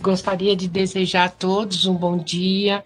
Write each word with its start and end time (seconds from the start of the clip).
Gostaria 0.00 0.56
de 0.56 0.66
desejar 0.66 1.24
a 1.24 1.28
todos 1.28 1.84
um 1.84 1.94
bom 1.94 2.16
dia, 2.16 2.82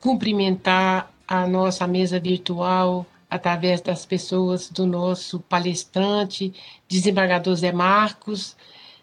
cumprimentar 0.00 1.12
a 1.28 1.46
nossa 1.46 1.86
mesa 1.86 2.18
virtual 2.18 3.04
através 3.28 3.82
das 3.82 4.06
pessoas 4.06 4.70
do 4.70 4.86
nosso 4.86 5.38
palestrante, 5.40 6.54
desembargador 6.88 7.54
Zé 7.56 7.72
Marcos, 7.72 8.56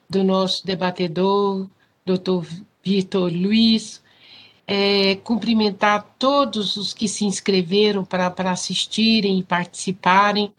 do 0.10 0.24
nosso 0.24 0.66
debatedor, 0.66 1.68
doutor 2.04 2.44
Vitor 2.84 3.32
Luiz, 3.32 4.02
é, 4.66 5.18
cumprimentar 5.18 6.16
todos 6.18 6.76
os 6.76 6.92
que 6.92 7.08
se 7.08 7.24
inscreveram 7.24 8.04
para 8.04 8.34
assistirem 8.50 9.38
e 9.38 9.44
participarem 9.44 10.52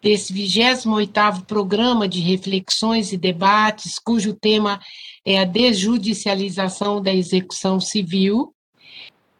desse 0.00 0.32
28º 0.32 1.44
programa 1.44 2.08
de 2.08 2.20
reflexões 2.20 3.12
e 3.12 3.18
debates, 3.18 3.98
cujo 3.98 4.32
tema 4.32 4.80
é 5.24 5.38
a 5.38 5.44
desjudicialização 5.44 7.00
da 7.00 7.12
execução 7.12 7.80
civil. 7.80 8.54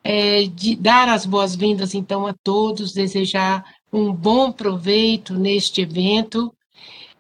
É, 0.07 0.45
de 0.49 0.77
dar 0.77 1.09
as 1.09 1.25
boas-vindas, 1.25 1.95
então, 1.95 2.27
a 2.27 2.35
todos, 2.35 2.93
desejar 2.93 3.65
um 3.91 4.13
bom 4.13 4.53
proveito 4.53 5.33
neste 5.33 5.81
evento 5.81 6.55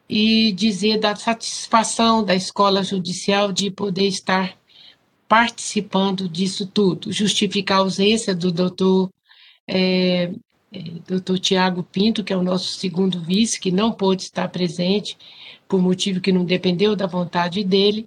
e 0.08 0.52
dizer 0.52 0.98
da 0.98 1.16
satisfação 1.16 2.22
da 2.22 2.34
Escola 2.34 2.82
Judicial 2.82 3.52
de 3.52 3.70
poder 3.70 4.06
estar 4.06 4.58
participando 5.26 6.28
disso 6.28 6.66
tudo, 6.66 7.10
justificar 7.10 7.78
a 7.78 7.80
ausência 7.80 8.34
do 8.34 8.52
doutor, 8.52 9.08
é, 9.66 10.30
é 10.70 10.80
doutor 11.08 11.38
Tiago 11.38 11.82
Pinto, 11.82 12.22
que 12.22 12.32
é 12.32 12.36
o 12.36 12.42
nosso 12.42 12.78
segundo 12.78 13.20
vice, 13.20 13.58
que 13.58 13.72
não 13.72 13.92
pôde 13.92 14.24
estar 14.24 14.48
presente, 14.48 15.16
por 15.66 15.80
motivo 15.80 16.20
que 16.20 16.32
não 16.32 16.44
dependeu 16.44 16.94
da 16.94 17.06
vontade 17.06 17.64
dele, 17.64 18.06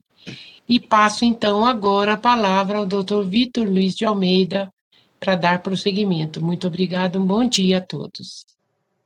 e 0.67 0.79
passo 0.79 1.23
então 1.25 1.65
agora 1.65 2.13
a 2.13 2.17
palavra 2.17 2.77
ao 2.77 2.85
doutor 2.85 3.25
Vitor 3.25 3.67
Luiz 3.67 3.95
de 3.95 4.05
Almeida 4.05 4.71
para 5.19 5.35
dar 5.35 5.61
prosseguimento. 5.61 6.43
Muito 6.43 6.67
obrigado, 6.67 7.19
um 7.19 7.25
bom 7.25 7.47
dia 7.47 7.79
a 7.79 7.81
todos. 7.81 8.45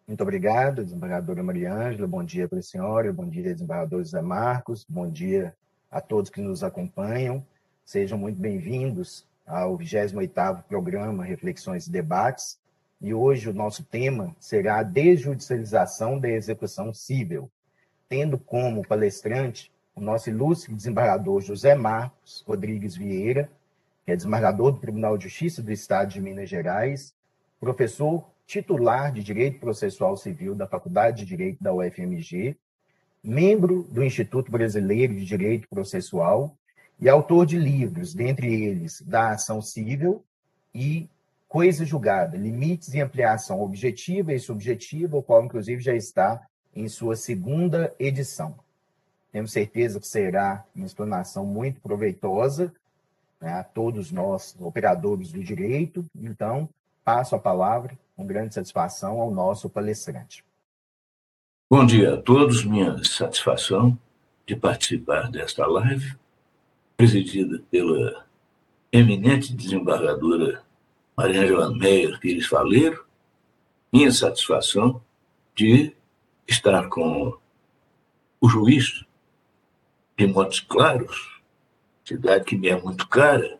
Muito 0.08 0.22
obrigado, 0.22 0.84
desembargadora 0.84 1.44
Mariângela, 1.44 2.08
bom 2.08 2.24
dia 2.24 2.48
para 2.48 2.60
a 2.60 2.64
senhora, 2.64 3.14
bom 3.14 3.28
dia, 3.28 3.54
desembargador 3.54 4.00
José 4.00 4.22
Marcos, 4.22 4.86
bom 4.90 5.10
dia 5.10 5.56
a 5.90 6.02
todos 6.02 6.30
que 6.30 6.42
nos 6.42 6.64
acompanham. 6.64 7.46
Sejam 7.86 8.18
muito 8.18 8.40
bem-vindos 8.40 9.26
ao 9.46 9.78
28º 9.78 10.64
programa 10.64 11.24
Reflexões 11.24 11.88
e 11.88 11.92
Debates. 11.92 12.60
E 13.02 13.14
hoje 13.14 13.50
o 13.50 13.54
nosso 13.54 13.84
tema 13.84 14.36
será 14.40 14.80
a 14.80 14.84
desjudicialização 14.84 16.20
da 16.20 16.30
execução 16.30 16.94
civil, 16.94 17.50
tendo 18.08 18.38
como 18.38 18.88
palestrante 18.88 19.72
o 19.95 20.02
nosso 20.02 20.30
ilustre 20.30 20.73
desembargador 20.73 21.42
José 21.42 21.75
Marcos 21.75 22.44
Rodrigues 22.47 22.95
Vieira, 22.95 23.50
que 24.06 24.11
é 24.11 24.16
desembargador 24.16 24.72
do 24.72 24.80
Tribunal 24.80 25.18
de 25.18 25.25
Justiça 25.25 25.62
do 25.62 25.72
Estado 25.72 26.12
de 26.12 26.22
Minas 26.22 26.50
Gerais, 26.50 27.13
professor 27.59 28.25
titular 28.46 29.12
de 29.12 29.24
Direito 29.24 29.59
Processual 29.59 30.18
Civil 30.18 30.56
da 30.56 30.68
Faculdade 30.68 31.19
de 31.19 31.25
Direito 31.25 31.63
da 31.63 31.74
UFMG, 31.74 32.57
membro 33.24 33.84
do 33.84 34.03
Instituto 34.03 34.51
Brasileiro 34.51 35.13
de 35.13 35.25
Direito 35.25 35.68
Processual 35.69 36.56
e 37.00 37.07
autor 37.07 37.46
de 37.46 37.57
livros, 37.57 38.13
dentre 38.13 38.51
eles 38.63 39.01
Da 39.01 39.31
Ação 39.31 39.62
Civil 39.62 40.24
e 40.74 41.09
Coisa 41.47 41.85
Julgada, 41.85 42.38
Limites 42.38 42.94
e 42.94 43.01
Ampliação 43.01 43.62
Objetiva 43.62 44.34
e 44.34 44.40
Subjetiva, 44.40 45.18
o 45.18 45.24
qual, 45.24 45.44
inclusive, 45.44 45.81
já 45.81 45.94
está 45.94 46.41
em 46.75 46.88
sua 46.88 47.16
segunda 47.16 47.94
edição. 48.00 48.56
Temos 49.31 49.52
certeza 49.52 50.00
que 50.00 50.08
será 50.08 50.66
uma 50.75 50.86
explanação 50.86 51.46
muito 51.46 51.80
proveitosa 51.80 52.74
né, 53.40 53.53
a 53.53 53.64
todos 53.64 54.12
nós, 54.12 54.56
operadores 54.59 55.31
do 55.31 55.42
direito. 55.42 56.06
Então, 56.16 56.69
passo 57.03 57.36
a 57.36 57.40
palavra 57.40 57.97
com 58.16 58.25
grande 58.25 58.53
satisfação 58.53 59.19
ao 59.19 59.31
nosso 59.31 59.69
palestrante. 59.69 60.44
Bom 61.69 61.86
dia 61.86 62.16
a 62.16 62.22
todos, 62.22 62.66
minha 62.66 63.02
satisfação 63.06 63.97
de 64.46 64.56
participar 64.56 65.31
desta 65.31 65.66
live, 65.66 66.18
presidida 66.98 67.63
pela 67.72 68.25
eminente 68.92 69.56
desembargadora 69.56 70.62
Mariângela 71.16 71.74
Meyer 71.74 72.19
Pires 72.19 72.48
Faleiro. 72.48 73.06
Minha 73.94 74.12
satisfação 74.12 75.02
de 75.56 75.96
estar 76.46 76.90
com 76.90 77.38
o 78.42 78.50
juiz 78.50 79.06
de 80.22 80.28
Montes 80.28 80.59
Claros, 80.59 81.42
cidade 82.06 82.46
que 82.46 82.56
me 82.56 82.68
é 82.68 82.80
muito 82.80 83.08
cara, 83.08 83.59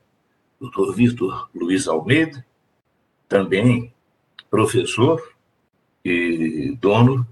doutor 0.60 0.94
Vitor 0.94 1.50
Luiz 1.56 1.88
Almeida, 1.88 2.46
também 3.28 3.92
professor 4.48 5.20
e 6.06 6.78
dono 6.80 7.28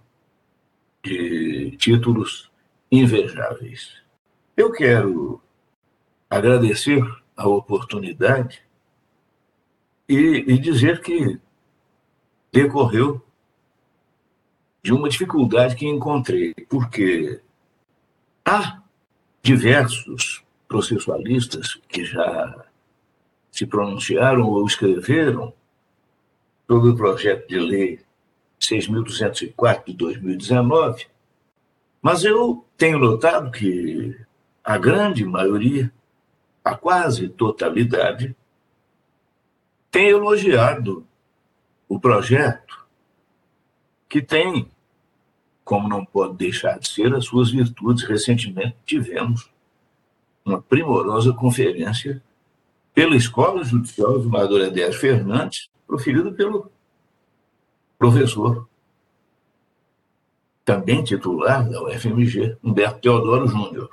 de 1.03 1.75
títulos 1.78 2.50
invejáveis. 2.91 4.01
Eu 4.57 4.72
quero 4.72 5.39
agradecer 6.28 7.03
a 7.38 7.47
oportunidade 7.47 8.63
e, 10.07 10.44
e 10.47 10.57
dizer 10.57 11.01
que 11.01 11.39
decorreu 12.51 13.23
de 14.81 14.91
uma 14.91 15.07
dificuldade 15.07 15.75
que 15.75 15.85
encontrei, 15.85 16.56
porque 16.68 17.39
há 18.44 18.79
diversos 19.41 20.44
processualistas 20.67 21.75
que 21.88 22.03
já 22.05 22.66
se 23.51 23.66
pronunciaram 23.66 24.47
ou 24.47 24.66
escreveram 24.66 25.53
sobre 26.67 26.91
o 26.91 26.95
projeto 26.95 27.47
de 27.47 27.59
lei 27.59 28.00
6.204 28.59 29.85
de 29.88 29.94
2019, 29.94 31.07
mas 32.01 32.23
eu 32.23 32.66
tenho 32.77 33.00
notado 33.00 33.51
que 33.51 34.16
a 34.63 34.77
grande 34.77 35.25
maioria, 35.25 35.91
a 36.63 36.75
quase 36.75 37.27
totalidade, 37.29 38.35
tem 39.89 40.09
elogiado 40.09 41.06
o 41.88 42.00
projeto, 42.00 42.85
que 44.07 44.21
tem 44.21 44.69
como 45.69 45.88
não 45.88 46.03
pode 46.03 46.35
deixar 46.35 46.80
de 46.80 46.90
ser, 46.90 47.13
as 47.13 47.25
suas 47.25 47.52
virtudes. 47.52 48.03
Recentemente 48.03 48.75
tivemos 48.88 49.52
uma 50.44 50.59
primorosa 50.59 51.31
conferência 51.31 52.24
pela 52.91 53.16
Escola 53.16 53.63
Judicial 53.63 54.18
do 54.18 54.28
Maduro 54.28 54.63
Edésio 54.63 55.00
Fernandes, 55.00 55.69
proferida 55.85 56.31
pelo 56.31 56.72
professor, 58.00 58.68
também 60.66 61.03
titular 61.03 61.69
da 61.69 61.84
UFMG, 61.84 62.57
Humberto 62.63 63.01
Teodoro 63.01 63.48
Júnior. 63.48 63.92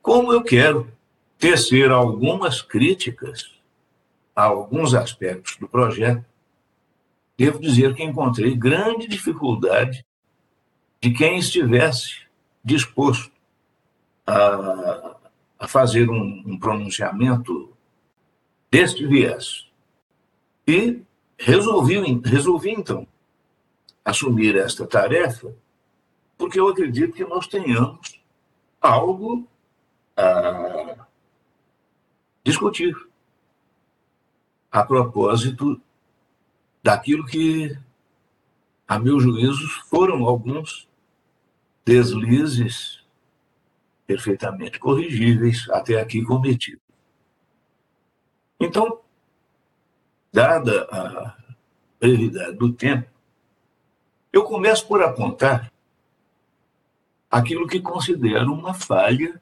Como 0.00 0.32
eu 0.32 0.44
quero 0.44 0.88
tecer 1.36 1.90
algumas 1.90 2.62
críticas 2.62 3.58
a 4.36 4.44
alguns 4.44 4.94
aspectos 4.94 5.56
do 5.56 5.66
projeto, 5.66 6.24
devo 7.38 7.60
dizer 7.60 7.94
que 7.94 8.02
encontrei 8.02 8.56
grande 8.56 9.06
dificuldade 9.06 10.04
de 11.00 11.12
quem 11.12 11.38
estivesse 11.38 12.22
disposto 12.64 13.30
a, 14.26 15.16
a 15.60 15.68
fazer 15.68 16.10
um, 16.10 16.42
um 16.44 16.58
pronunciamento 16.58 17.72
deste 18.68 19.06
viés. 19.06 19.68
E 20.66 21.00
resolvi, 21.38 22.20
resolvi, 22.24 22.72
então, 22.72 23.06
assumir 24.04 24.56
esta 24.56 24.84
tarefa, 24.84 25.54
porque 26.36 26.58
eu 26.58 26.68
acredito 26.68 27.14
que 27.14 27.24
nós 27.24 27.46
tenhamos 27.46 28.20
algo 28.80 29.46
a 30.16 31.06
discutir 32.44 32.94
a 34.72 34.84
propósito 34.84 35.80
daquilo 36.88 37.26
que, 37.26 37.76
a 38.86 38.98
meu 38.98 39.20
juízo, 39.20 39.68
foram 39.90 40.24
alguns 40.24 40.88
deslizes 41.84 43.04
perfeitamente 44.06 44.78
corrigíveis 44.78 45.68
até 45.68 46.00
aqui 46.00 46.24
cometidos. 46.24 46.80
Então, 48.58 49.02
dada 50.32 50.88
a 50.90 51.36
brevidade 52.00 52.56
do 52.56 52.72
tempo, 52.72 53.06
eu 54.32 54.44
começo 54.44 54.88
por 54.88 55.02
apontar 55.02 55.70
aquilo 57.30 57.68
que 57.68 57.82
considero 57.82 58.50
uma 58.50 58.72
falha 58.72 59.38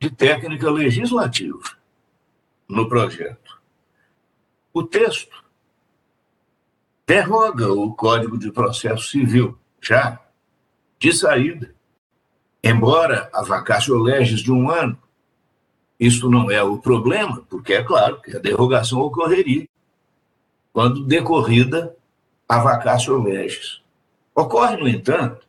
de 0.00 0.08
técnica 0.08 0.70
legislativa 0.70 1.76
no 2.66 2.88
projeto. 2.88 3.60
O 4.72 4.82
texto 4.82 5.46
derroga 7.08 7.72
o 7.72 7.94
Código 7.94 8.36
de 8.36 8.52
Processo 8.52 9.04
Civil, 9.04 9.58
já 9.80 10.20
de 10.98 11.10
saída. 11.10 11.74
Embora 12.62 13.30
a 13.32 13.42
vacácio 13.42 13.96
legis 13.96 14.40
de 14.40 14.52
um 14.52 14.68
ano, 14.68 14.98
isso 15.98 16.28
não 16.28 16.50
é 16.50 16.62
o 16.62 16.76
problema, 16.76 17.42
porque 17.48 17.72
é 17.72 17.82
claro 17.82 18.20
que 18.20 18.36
a 18.36 18.38
derrogação 18.38 19.00
ocorreria 19.00 19.66
quando 20.70 21.02
decorrida 21.02 21.96
a 22.46 22.58
vacácio 22.58 23.18
legis. 23.22 23.80
Ocorre, 24.34 24.76
no 24.76 24.86
entanto, 24.86 25.48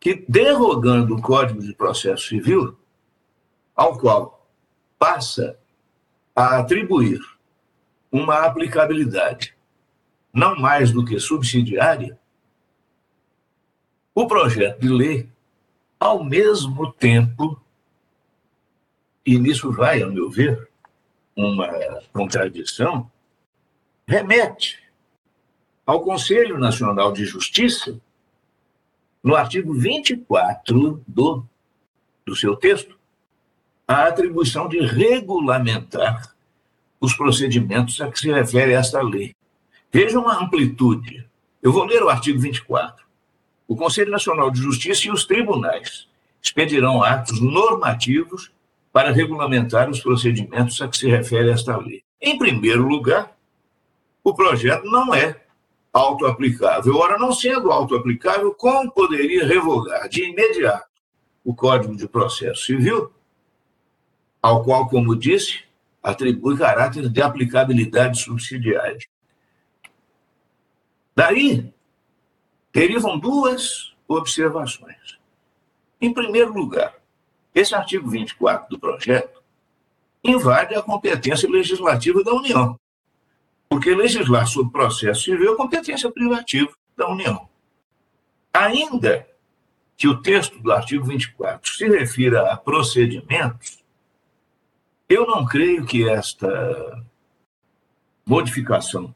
que 0.00 0.24
derrogando 0.28 1.14
o 1.14 1.22
Código 1.22 1.62
de 1.62 1.72
Processo 1.74 2.26
Civil, 2.26 2.76
ao 3.76 3.96
qual 3.96 4.44
passa 4.98 5.56
a 6.34 6.58
atribuir 6.58 7.20
uma 8.10 8.40
aplicabilidade 8.40 9.54
não 10.32 10.56
mais 10.56 10.92
do 10.92 11.04
que 11.04 11.18
subsidiária, 11.18 12.18
o 14.14 14.26
projeto 14.26 14.80
de 14.80 14.88
lei, 14.88 15.28
ao 15.98 16.22
mesmo 16.22 16.92
tempo, 16.92 17.60
e 19.24 19.38
nisso 19.38 19.70
vai, 19.72 20.02
ao 20.02 20.10
meu 20.10 20.30
ver, 20.30 20.68
uma 21.36 21.68
contradição, 22.12 23.10
remete 24.06 24.78
ao 25.86 26.02
Conselho 26.02 26.58
Nacional 26.58 27.12
de 27.12 27.24
Justiça, 27.24 28.00
no 29.22 29.34
artigo 29.34 29.74
24 29.74 31.02
do, 31.06 31.44
do 32.24 32.36
seu 32.36 32.56
texto, 32.56 32.98
a 33.86 34.06
atribuição 34.06 34.68
de 34.68 34.80
regulamentar 34.80 36.34
os 37.00 37.14
procedimentos 37.14 38.00
a 38.00 38.10
que 38.10 38.18
se 38.18 38.30
refere 38.30 38.72
esta 38.72 39.02
lei. 39.02 39.34
Vejam 39.92 40.28
a 40.28 40.42
amplitude. 40.42 41.28
Eu 41.60 41.72
vou 41.72 41.84
ler 41.84 42.00
o 42.02 42.08
artigo 42.08 42.38
24. 42.38 43.04
O 43.66 43.74
Conselho 43.74 44.10
Nacional 44.10 44.50
de 44.50 44.60
Justiça 44.60 45.08
e 45.08 45.10
os 45.10 45.24
tribunais 45.24 46.08
expedirão 46.40 47.02
atos 47.02 47.40
normativos 47.40 48.52
para 48.92 49.10
regulamentar 49.10 49.90
os 49.90 50.00
procedimentos 50.00 50.80
a 50.80 50.86
que 50.86 50.96
se 50.96 51.08
refere 51.08 51.50
esta 51.50 51.76
lei. 51.76 52.02
Em 52.20 52.38
primeiro 52.38 52.86
lugar, 52.86 53.36
o 54.22 54.32
projeto 54.32 54.84
não 54.84 55.12
é 55.12 55.40
autoaplicável. 55.92 56.96
Ora, 56.96 57.18
não 57.18 57.32
sendo 57.32 57.72
autoaplicável, 57.72 58.54
como 58.54 58.92
poderia 58.92 59.44
revogar 59.44 60.08
de 60.08 60.22
imediato 60.22 60.88
o 61.44 61.52
Código 61.52 61.96
de 61.96 62.06
Processo 62.06 62.64
Civil, 62.64 63.10
ao 64.40 64.62
qual, 64.62 64.88
como 64.88 65.16
disse, 65.16 65.64
atribui 66.00 66.56
caráter 66.56 67.08
de 67.08 67.20
aplicabilidade 67.20 68.20
subsidiária? 68.20 68.98
Daí, 71.20 71.70
derivam 72.72 73.18
duas 73.18 73.94
observações. 74.08 75.18
Em 76.00 76.14
primeiro 76.14 76.50
lugar, 76.50 76.94
esse 77.54 77.74
artigo 77.74 78.08
24 78.08 78.70
do 78.70 78.78
projeto 78.78 79.42
invade 80.24 80.74
a 80.74 80.80
competência 80.80 81.46
legislativa 81.46 82.24
da 82.24 82.32
União, 82.32 82.80
porque 83.68 83.94
legislar 83.94 84.46
sobre 84.46 84.72
processo 84.72 85.24
civil 85.24 85.52
é 85.52 85.56
competência 85.58 86.10
privativa 86.10 86.72
da 86.96 87.06
União. 87.06 87.46
Ainda 88.50 89.28
que 89.98 90.08
o 90.08 90.22
texto 90.22 90.58
do 90.58 90.72
artigo 90.72 91.04
24 91.04 91.70
se 91.70 91.86
refira 91.86 92.50
a 92.50 92.56
procedimentos, 92.56 93.84
eu 95.06 95.26
não 95.26 95.44
creio 95.44 95.84
que 95.84 96.08
esta 96.08 97.04
modificação 98.24 99.14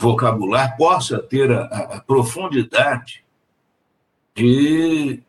vocabular 0.00 0.78
possa 0.78 1.22
ter 1.22 1.52
a, 1.52 1.64
a 1.64 2.00
profundidade 2.00 3.22
de 4.34 5.22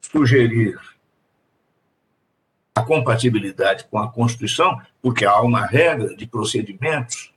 sugerir 0.00 0.76
a 2.74 2.82
compatibilidade 2.82 3.84
com 3.84 3.98
a 3.98 4.10
Constituição, 4.10 4.80
porque 5.00 5.24
há 5.24 5.40
uma 5.42 5.64
regra 5.64 6.16
de 6.16 6.26
procedimentos 6.26 7.32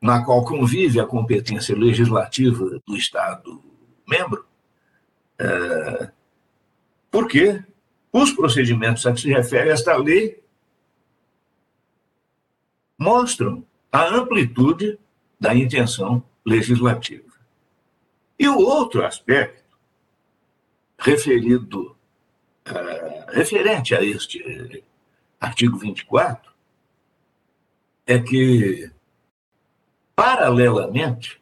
na 0.00 0.24
qual 0.24 0.44
convive 0.44 0.98
a 0.98 1.06
competência 1.06 1.76
legislativa 1.76 2.80
do 2.86 2.96
Estado 2.96 3.62
membro, 4.08 4.46
é, 5.38 6.10
porque 7.10 7.62
os 8.12 8.30
procedimentos 8.30 9.06
a 9.06 9.12
que 9.12 9.20
se 9.20 9.28
refere 9.28 9.70
esta 9.70 9.94
lei 9.96 10.42
mostram 12.98 13.62
a 13.90 14.06
amplitude 14.06 14.98
da 15.38 15.54
intenção 15.54 16.22
legislativa. 16.44 17.24
E 18.38 18.48
o 18.48 18.58
outro 18.58 19.04
aspecto, 19.04 19.64
referido, 20.98 21.96
uh, 22.68 23.30
referente 23.32 23.94
a 23.94 24.02
este 24.02 24.84
artigo 25.40 25.78
24, 25.78 26.52
é 28.06 28.18
que, 28.18 28.90
paralelamente, 30.14 31.40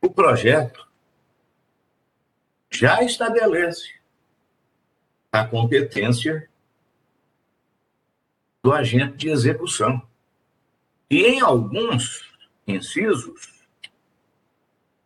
o 0.00 0.10
projeto 0.10 0.86
já 2.70 3.02
estabelece 3.02 3.94
a 5.30 5.44
competência 5.44 6.48
do 8.62 8.72
agente 8.72 9.16
de 9.16 9.28
execução. 9.30 10.00
E 11.12 11.26
em 11.26 11.40
alguns 11.40 12.26
incisos 12.66 13.66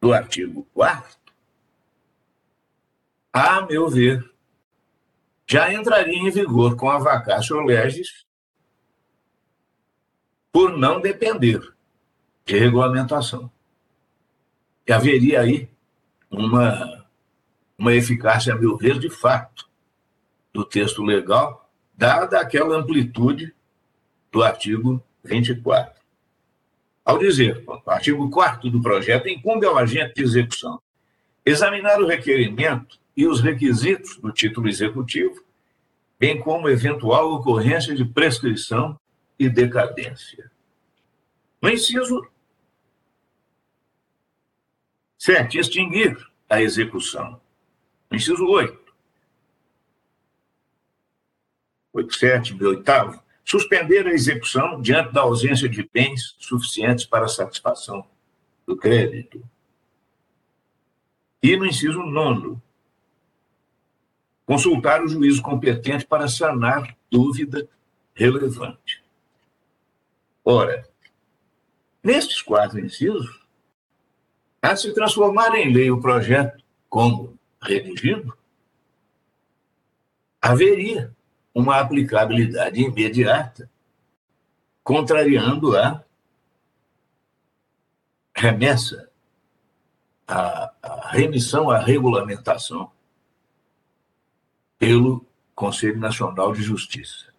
do 0.01 0.13
artigo 0.13 0.65
4 0.73 1.19
a 3.33 3.61
meu 3.63 3.91
ver, 3.91 4.33
já 5.49 5.73
entraria 5.75 6.17
em 6.17 6.31
vigor 6.31 6.77
com 6.77 6.89
a 6.89 6.99
vacácio 6.99 7.61
legis 7.61 8.25
por 10.53 10.79
não 10.79 11.01
depender 11.01 11.61
de 12.45 12.57
regulamentação. 12.57 13.51
E 14.87 14.93
haveria 14.93 15.41
aí 15.41 15.69
uma, 16.31 17.05
uma 17.77 17.93
eficácia, 17.93 18.55
a 18.55 18.57
meu 18.57 18.77
ver, 18.77 19.01
de 19.01 19.11
fato, 19.11 19.69
do 20.53 20.65
texto 20.65 21.03
legal, 21.03 21.69
dada 21.93 22.41
aquela 22.41 22.77
amplitude 22.77 23.53
do 24.31 24.45
artigo 24.45 25.03
24. 25.25 25.97
Ao 27.07 27.19
dizer, 27.19 27.65
artigo 27.87 28.29
4 28.29 28.69
do 28.69 28.83
projeto 28.83 29.29
incumbe 29.29 29.65
ao 29.65 29.79
agente 29.79 30.15
de 30.15 30.25
execução 30.25 30.83
examinar 31.45 32.01
o 32.01 32.07
requerimento 32.07 32.99
e 33.17 33.29
os 33.29 33.41
requisitos 33.41 34.17
do 34.17 34.33
título 34.33 34.69
executivo, 34.69 35.41
bem 36.19 36.41
como 36.41 36.69
eventual 36.69 37.33
ocorrência 37.33 37.95
de 37.95 38.05
prescrição 38.05 38.99
e 39.39 39.49
decadência. 39.49 40.51
No 41.63 41.71
inciso 41.71 42.27
7, 45.17 45.61
extinguir 45.61 46.19
a 46.51 46.61
execução. 46.61 47.41
No 48.11 48.17
inciso 48.17 48.45
8, 48.45 48.93
8, 51.93 52.15
7, 52.17 52.65
8, 52.65 53.23
suspender 53.47 54.09
a 54.09 54.13
execução 54.13 54.81
diante 54.83 55.13
da 55.13 55.21
ausência 55.21 55.69
de 55.69 55.89
bens 55.93 56.35
suficientes 56.37 57.07
para 57.07 57.27
a 57.27 57.29
satisfação 57.29 58.05
do 58.67 58.77
crédito. 58.77 59.41
E 61.41 61.57
no 61.57 61.65
inciso 61.65 62.03
nono, 62.03 62.61
consultar 64.45 65.01
o 65.01 65.09
juízo 65.09 65.41
competente 65.43 66.05
para 66.05 66.27
sanar 66.27 66.97
dúvida 67.09 67.69
relevante. 68.13 69.05
Ora, 70.45 70.89
nestes 72.03 72.43
quatro 72.43 72.81
incisos, 72.81 73.47
a 74.61 74.75
se 74.75 74.93
transformar 74.93 75.55
em 75.55 75.73
lei 75.73 75.89
o 75.89 76.01
projeto 76.01 76.65
como 76.89 77.39
redigido, 77.63 78.37
haveria 80.43 81.16
uma 81.57 81.81
aplicabilidade 81.81 82.83
imediata, 82.83 83.71
contrariando 84.85 85.75
a 85.75 86.05
remessa, 88.35 89.09
a, 90.29 90.71
a 90.83 91.09
remissão 91.13 91.71
à 91.71 91.79
regulamentação 91.79 92.93
pelo 94.79 95.25
Conselho 95.55 95.99
Nacional 95.99 96.53
de 96.53 96.63
Justiça. 96.63 97.33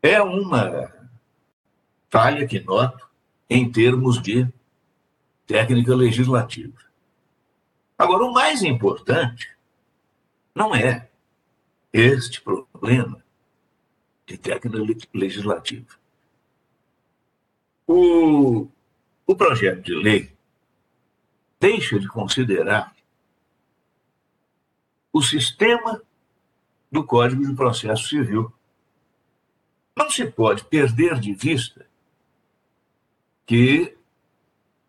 É 0.00 0.22
uma 0.22 0.90
falha 2.08 2.46
que 2.46 2.58
noto 2.58 3.06
em 3.50 3.70
termos 3.70 4.22
de 4.22 4.48
técnica 5.46 5.94
legislativa. 5.94 6.78
Agora, 7.98 8.24
o 8.24 8.32
mais 8.32 8.62
importante 8.62 9.54
não 10.54 10.74
é 10.74 11.10
este 11.94 12.40
problema 12.40 13.24
de 14.26 14.36
técnica 14.36 14.78
legislativa. 15.14 15.94
O, 17.86 18.66
o 19.24 19.36
projeto 19.36 19.82
de 19.82 19.94
lei 19.94 20.32
deixa 21.60 22.00
de 22.00 22.08
considerar 22.08 22.92
o 25.12 25.22
sistema 25.22 26.02
do 26.90 27.04
Código 27.04 27.46
de 27.46 27.54
Processo 27.54 28.08
Civil. 28.08 28.52
Não 29.96 30.10
se 30.10 30.26
pode 30.26 30.64
perder 30.64 31.20
de 31.20 31.32
vista 31.32 31.86
que 33.46 33.96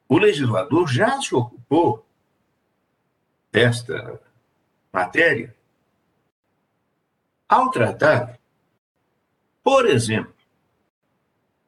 o 0.09 0.17
legislador 0.17 0.87
já 0.87 1.21
se 1.21 1.35
ocupou 1.35 2.03
desta 3.51 4.19
matéria 4.91 5.54
ao 7.47 7.69
tratar, 7.69 8.39
por 9.63 9.85
exemplo, 9.85 10.33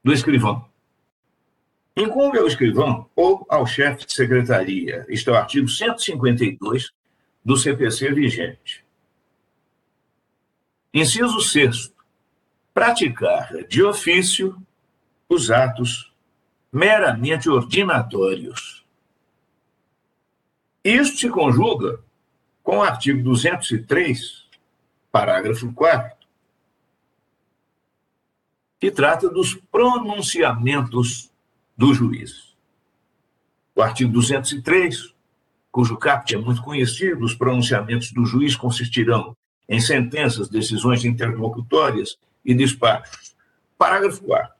do 0.03 0.13
escrivão. 0.13 0.67
Incumbe 1.95 2.37
ao 2.37 2.47
escrivão 2.47 3.09
ou 3.15 3.45
ao 3.49 3.65
chefe 3.65 4.05
de 4.05 4.13
secretaria, 4.13 5.05
este 5.09 5.29
é 5.29 5.31
o 5.31 5.35
artigo 5.35 5.67
152 5.67 6.91
do 7.43 7.57
CPC 7.57 8.13
vigente. 8.13 8.85
Inciso 10.93 11.41
6. 11.41 11.93
Praticar 12.73 13.51
de 13.67 13.83
ofício 13.83 14.55
os 15.27 15.49
atos 15.51 16.13
meramente 16.71 17.49
ordinatórios. 17.49 18.85
Isto 20.83 21.17
se 21.17 21.29
conjuga 21.29 21.99
com 22.63 22.77
o 22.77 22.83
artigo 22.83 23.21
203, 23.23 24.46
parágrafo 25.17 25.73
4, 25.73 26.15
que 28.79 28.91
trata 28.91 29.27
dos 29.27 29.55
pronunciamentos 29.71 31.31
do 31.75 31.91
juiz. 31.91 32.55
O 33.73 33.81
artigo 33.81 34.11
203, 34.11 35.15
cujo 35.71 35.97
caput 35.97 36.35
é 36.35 36.37
muito 36.37 36.61
conhecido, 36.61 37.25
os 37.25 37.33
pronunciamentos 37.33 38.11
do 38.11 38.25
juiz 38.25 38.55
consistirão 38.55 39.35
em 39.67 39.81
sentenças, 39.81 40.49
decisões 40.49 41.03
interlocutórias 41.03 42.19
e 42.45 42.53
despachos. 42.53 43.35
Parágrafo 43.75 44.23
4. 44.23 44.53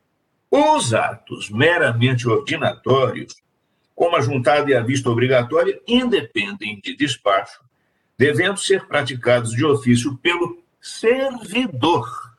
Os 0.50 0.92
atos 0.92 1.52
meramente 1.52 2.28
ordinatórios, 2.28 3.36
como 3.94 4.16
a 4.16 4.22
juntada 4.22 4.72
e 4.72 4.74
a 4.74 4.82
vista 4.82 5.08
obrigatória, 5.08 5.80
independem 5.88 6.80
de 6.84 6.96
despacho, 6.96 7.67
devendo 8.18 8.58
ser 8.58 8.88
praticados 8.88 9.52
de 9.52 9.64
ofício 9.64 10.18
pelo 10.18 10.64
servidor. 10.82 12.36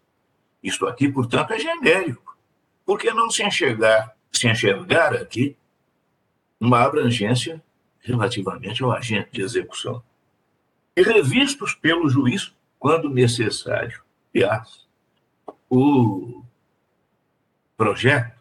Isto 0.62 0.86
aqui, 0.86 1.08
portanto, 1.08 1.52
é 1.52 1.58
genérico. 1.58 2.36
Por 2.84 2.98
que 2.98 3.12
não 3.12 3.30
se 3.30 3.42
enxergar, 3.44 4.16
se 4.32 4.48
enxergar 4.48 5.14
aqui 5.14 5.56
uma 6.60 6.80
abrangência 6.82 7.62
relativamente 8.00 8.82
ao 8.82 8.90
agente 8.90 9.30
de 9.32 9.42
execução? 9.42 10.02
E 10.96 11.02
revistos 11.02 11.74
pelo 11.74 12.08
juiz 12.08 12.52
quando 12.78 13.08
necessário. 13.08 14.02
Aliás, 14.34 14.88
o 15.70 16.42
projeto 17.76 18.36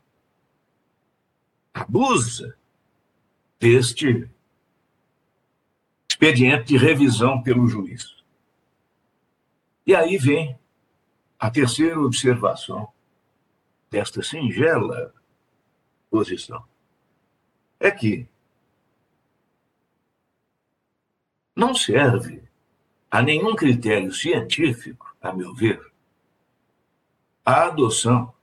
abusa 1.74 2.58
deste 3.60 4.28
expediente 6.18 6.66
de 6.66 6.78
revisão 6.78 7.42
pelo 7.44 7.68
juiz. 7.68 8.18
E 9.86 9.96
aí 9.96 10.18
vem 10.18 10.58
a 11.38 11.52
terceira 11.52 12.00
observação 12.02 12.92
desta 13.90 14.24
singela 14.24 15.14
posição. 16.10 16.66
É 17.80 17.92
que 17.92 18.28
não 21.56 21.76
serve 21.76 22.44
a 23.12 23.22
nenhum 23.22 23.56
critério 23.56 24.12
científico, 24.12 25.16
a 25.22 25.32
meu 25.32 25.54
ver, 25.54 25.80
a 27.46 27.68
adoção 27.68 28.34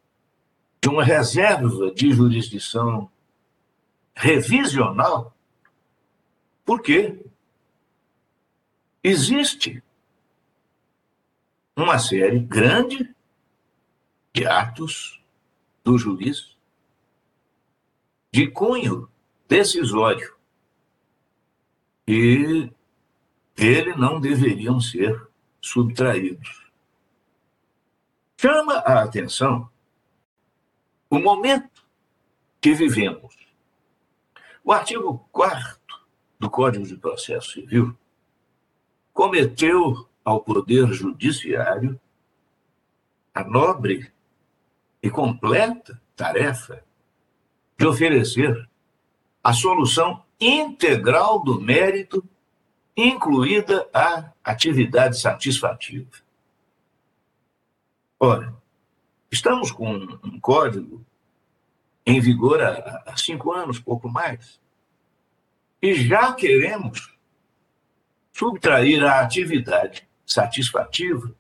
de 0.81 0.89
uma 0.89 1.03
reserva 1.03 1.91
de 1.91 2.13
jurisdição 2.13 3.11
revisional, 4.15 5.37
porque 6.65 7.21
existe 9.05 9.83
uma 11.77 11.99
série 11.99 12.41
grande 12.41 13.15
de 14.33 14.47
atos 14.47 15.23
do 15.85 15.99
juiz 15.99 16.57
de 18.33 18.51
cunho 18.51 19.07
decisório 19.47 20.35
e 22.09 22.71
dele 23.55 23.95
não 23.95 24.19
deveriam 24.19 24.81
ser 24.81 25.29
subtraídos. 25.61 26.65
Chama 28.41 28.79
a 28.79 29.03
atenção 29.03 29.71
o 31.11 31.19
momento 31.19 31.85
que 32.61 32.73
vivemos. 32.73 33.37
O 34.65 34.73
artigo 34.73 35.29
4 35.31 35.79
do 36.41 36.49
Código 36.49 36.87
de 36.87 36.97
Processo 36.97 37.53
Civil 37.53 37.97
cometeu 39.15 40.09
ao 40.25 40.41
Poder 40.41 40.93
Judiciário 40.93 41.99
a 43.33 43.45
nobre 43.45 44.13
e 45.01 45.09
completa 45.09 46.01
tarefa 46.17 46.85
de 47.79 47.87
oferecer 47.87 48.69
a 49.43 49.53
solução 49.53 50.25
integral 50.41 51.43
do 51.43 51.61
mérito, 51.61 52.25
incluída 52.97 53.89
a 53.93 54.33
atividade 54.43 55.19
satisfativa. 55.19 56.11
Ora, 58.19 58.55
estamos 59.31 59.71
com 59.71 59.95
um 60.25 60.41
código 60.41 61.05
em 62.07 62.21
vigor 62.21 62.61
há 62.63 63.15
cinco 63.17 63.53
anos, 63.53 63.79
pouco 63.79 64.09
mais, 64.09 64.61
e 65.81 65.95
já 65.95 66.33
queremos 66.33 67.14
subtrair 68.35 69.05
a 69.05 69.21
atividade 69.21 70.07
satisfativa 70.27 71.33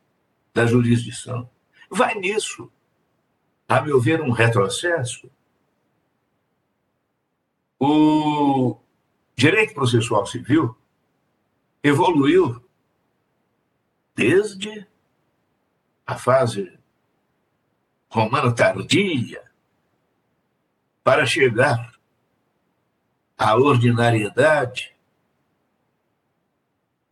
da 0.55 0.65
jurisdição. 0.65 1.51
Vai 1.91 2.15
nisso, 2.15 2.71
a 3.69 3.81
meu 3.81 4.01
ver, 4.01 4.21
um 4.21 4.31
retrocesso. 4.31 5.29
O 7.81 8.79
direito 9.35 9.75
processual 9.75 10.25
civil 10.25 10.77
evoluiu 11.83 12.65
desde 14.15 14.87
a 16.07 16.17
fase 16.17 16.79
romana 18.09 18.55
tardia 18.55 19.43
para 21.03 21.27
chegar 21.27 21.93
à 23.37 23.57
ordinariedade 23.57 24.94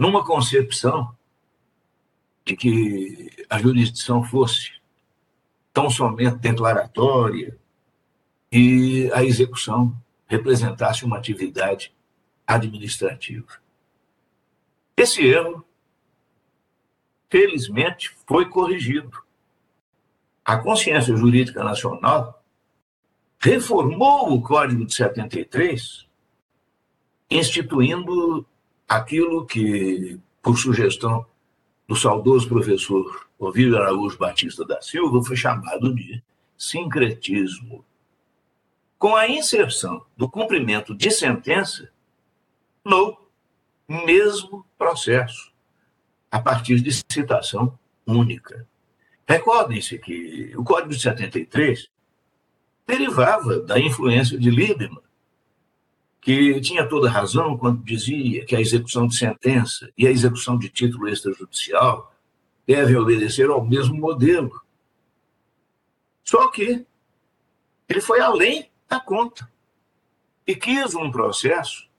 numa 0.03 0.25
concepção 0.25 1.17
de 2.45 2.57
que 2.57 3.31
a 3.49 3.57
jurisdição 3.57 4.25
fosse 4.25 4.73
tão 5.73 5.89
somente 5.89 6.39
declaratória 6.39 7.57
e 8.51 9.09
a 9.13 9.23
execução 9.23 9.97
representasse 10.27 11.05
uma 11.05 11.19
atividade 11.19 11.95
administrativa. 12.45 13.47
Esse 14.97 15.25
erro, 15.25 15.65
felizmente, 17.31 18.11
foi 18.27 18.49
corrigido. 18.49 19.23
A 20.45 20.57
consciência 20.57 21.15
jurídica 21.17 21.63
nacional 21.63 22.43
reformou 23.39 24.35
o 24.35 24.43
Código 24.43 24.85
de 24.85 24.97
73, 24.97 26.09
instituindo 27.31 28.45
aquilo 28.97 29.47
que, 29.47 30.19
por 30.43 30.59
sugestão 30.59 31.25
do 31.89 31.97
saudoso 31.97 32.49
professor 32.49 33.27
Ovídio 33.39 33.77
Araújo 33.77 34.19
Batista 34.19 34.65
da 34.65 34.81
Silva, 34.83 35.23
foi 35.25 35.37
chamado 35.37 35.95
de 35.95 36.23
sincretismo. 36.57 37.85
Com 38.99 39.17
a 39.17 39.29
inserção 39.29 40.05
do 40.17 40.29
cumprimento 40.29 40.95
de 40.95 41.11
sentença 41.11 41.91
no 42.85 43.17
mesmo 43.89 44.65
processo, 44.79 45.53
a 46.31 46.39
partir 46.39 46.81
de 46.81 46.93
citação 46.93 47.79
única. 48.07 48.67
Recordem-se 49.27 49.99
que 49.99 50.53
o 50.57 50.63
Código 50.63 50.91
de 50.91 51.01
73 51.01 51.89
derivava 52.87 53.59
da 53.61 53.79
influência 53.79 54.39
de 54.39 54.51
Liebman, 54.51 55.02
que 56.23 56.61
tinha 56.61 56.89
toda 56.89 57.11
razão 57.11 57.59
quando 57.59 57.83
dizia 57.83 58.47
que 58.47 58.55
a 58.55 58.61
execução 58.61 59.09
de 59.09 59.17
sentença 59.17 59.91
e 59.99 60.07
a 60.07 60.11
execução 60.11 60.57
de 60.57 60.69
título 60.69 61.09
extrajudicial 61.09 62.15
devem 62.65 62.97
obedecer 62.97 63.51
ao 63.51 63.63
mesmo 63.63 63.97
modelo. 63.97 64.63
Só 66.23 66.49
que 66.49 66.87
ele 67.89 68.01
foi 68.01 68.21
além 68.21 68.71
da 68.89 69.01
conta 69.01 69.51
e 70.47 70.55
quis 70.55 70.95
um 70.95 71.11
processo 71.11 71.91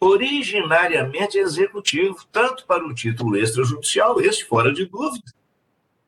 originariamente 0.00 1.36
executivo, 1.36 2.24
tanto 2.32 2.64
para 2.64 2.86
o 2.86 2.94
título 2.94 3.36
extrajudicial, 3.36 4.18
este 4.20 4.46
fora 4.46 4.72
de 4.72 4.86
dúvida, 4.86 5.30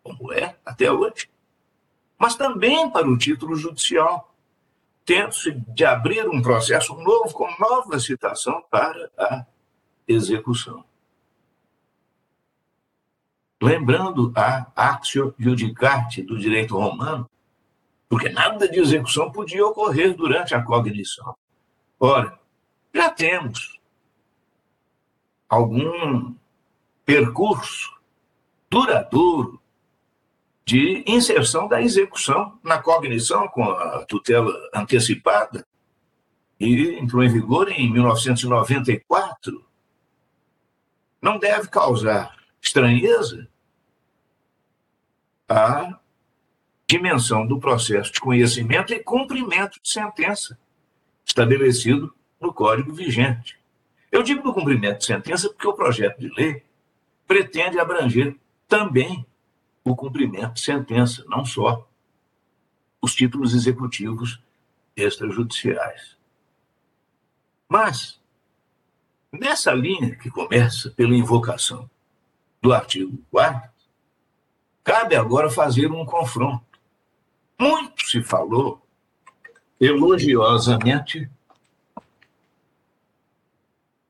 como 0.03 0.33
é 0.33 0.57
até 0.65 0.91
hoje, 0.91 1.29
mas 2.19 2.37
também 2.37 2.89
para 2.89 3.07
o 3.07 3.19
título 3.19 3.55
judicial, 3.55 4.30
tendo-se 5.05 5.53
de 5.53 5.85
abrir 5.85 6.29
um 6.29 6.43
processo 6.43 6.95
novo 6.95 7.33
com 7.33 7.49
nova 7.59 7.99
citação 7.99 8.63
para 8.71 9.11
a 9.19 9.47
execução. 10.07 10.85
Lembrando 13.63 14.33
a 14.35 14.71
axio 14.75 15.35
judicate 15.39 16.23
do 16.23 16.39
direito 16.39 16.79
romano, 16.79 17.29
porque 18.09 18.29
nada 18.29 18.69
de 18.69 18.81
execução 18.81 19.31
podia 19.31 19.67
ocorrer 19.67 20.15
durante 20.17 20.55
a 20.55 20.63
cognição. 20.63 21.37
Ora, 21.99 22.39
já 22.95 23.11
temos 23.11 23.79
algum 25.49 26.35
percurso 27.05 28.01
duradouro 28.71 29.61
de 30.65 31.03
inserção 31.07 31.67
da 31.67 31.83
execução 31.83 32.59
na 32.63 32.79
cognição 32.79 33.49
com 33.49 33.65
a 33.65 34.05
tutela 34.05 34.53
antecipada 34.75 35.67
e 36.59 36.99
entrou 36.99 37.25
em 37.25 37.29
vigor 37.29 37.71
em 37.71 37.91
1994. 37.91 39.65
Não 41.21 41.39
deve 41.39 41.69
causar 41.69 42.37
estranheza 42.61 43.49
a 45.49 45.99
dimensão 46.87 47.47
do 47.47 47.59
processo 47.59 48.13
de 48.13 48.21
conhecimento 48.21 48.93
e 48.93 49.03
cumprimento 49.03 49.81
de 49.83 49.91
sentença 49.91 50.59
estabelecido 51.25 52.15
no 52.41 52.53
Código 52.53 52.93
vigente. 52.93 53.59
Eu 54.11 54.23
digo 54.23 54.43
do 54.43 54.53
cumprimento 54.53 54.99
de 54.99 55.07
sentença 55.07 55.49
porque 55.49 55.67
o 55.67 55.73
projeto 55.73 56.19
de 56.19 56.29
lei 56.35 56.63
pretende 57.27 57.79
abranger 57.79 58.37
também 58.67 59.25
o 59.85 59.97
cumprimento 59.97 60.55
de 60.55 60.61
sentença, 60.61 61.25
não 61.29 61.45
só 61.45 61.87
os 63.01 63.15
títulos 63.15 63.55
executivos 63.55 64.41
extrajudiciais. 64.97 66.17
Mas, 67.69 68.21
nessa 69.33 69.73
linha 69.73 70.17
que 70.17 70.31
começa 70.31 70.91
pela 70.91 71.15
invocação 71.15 71.89
do 72.61 72.73
artigo 72.73 73.19
4, 73.31 73.71
cabe 74.85 75.17
agora 75.17 75.49
fazer 75.49 75.91
um 75.91 76.05
confronto. 76.05 76.65
Muito 77.59 78.07
se 78.07 78.23
falou 78.23 78.83
elogiosamente 79.81 81.31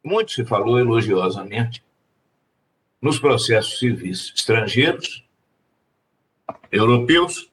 muito 0.03 0.33
se 0.33 0.45
falou 0.45 0.79
elogiosamente 0.79 1.85
nos 3.01 3.19
processos 3.19 3.79
civis 3.79 4.33
estrangeiros, 4.35 5.25
europeus, 6.71 7.51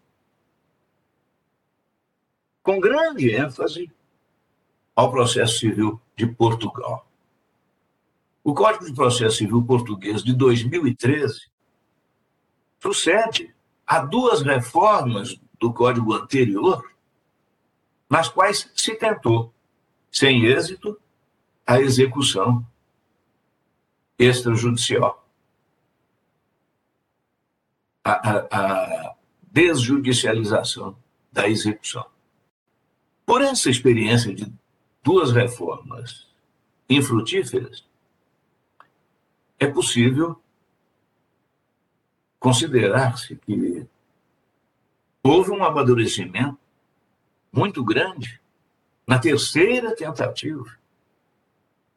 com 2.62 2.80
grande 2.80 3.32
ênfase 3.34 3.92
ao 4.96 5.12
processo 5.12 5.60
civil 5.60 6.02
de 6.16 6.26
Portugal. 6.28 7.08
O 8.44 8.54
Código 8.54 8.86
de 8.86 8.94
Processo 8.94 9.38
Civil 9.38 9.64
Português 9.64 10.24
de 10.24 10.34
2013 10.34 11.50
sucede 12.80 13.54
a 13.86 14.00
duas 14.00 14.42
reformas 14.42 15.40
do 15.60 15.74
Código 15.74 16.14
anterior, 16.14 16.84
nas 18.10 18.30
quais 18.30 18.72
se 18.76 18.96
tentou, 18.96 19.54
sem 20.12 20.46
êxito, 20.46 21.00
a 21.66 21.80
execução 21.82 22.66
extrajudicial. 24.18 25.27
A, 28.10 28.38
a, 28.52 29.16
desjudicialização 29.52 30.96
da 31.32 31.50
execução. 31.50 32.06
Por 33.26 33.42
essa 33.42 33.70
experiência 33.70 34.34
de 34.34 34.54
duas 35.04 35.32
reformas 35.32 36.28
infrutíferas, 36.88 37.84
é 39.60 39.66
possível 39.68 40.40
considerar-se 42.40 43.36
que 43.36 43.88
houve 45.24 45.52
um 45.52 45.64
amadurecimento 45.64 46.60
muito 47.52 47.84
grande 47.84 48.40
na 49.08 49.18
terceira 49.18 49.96
tentativa 49.96 50.78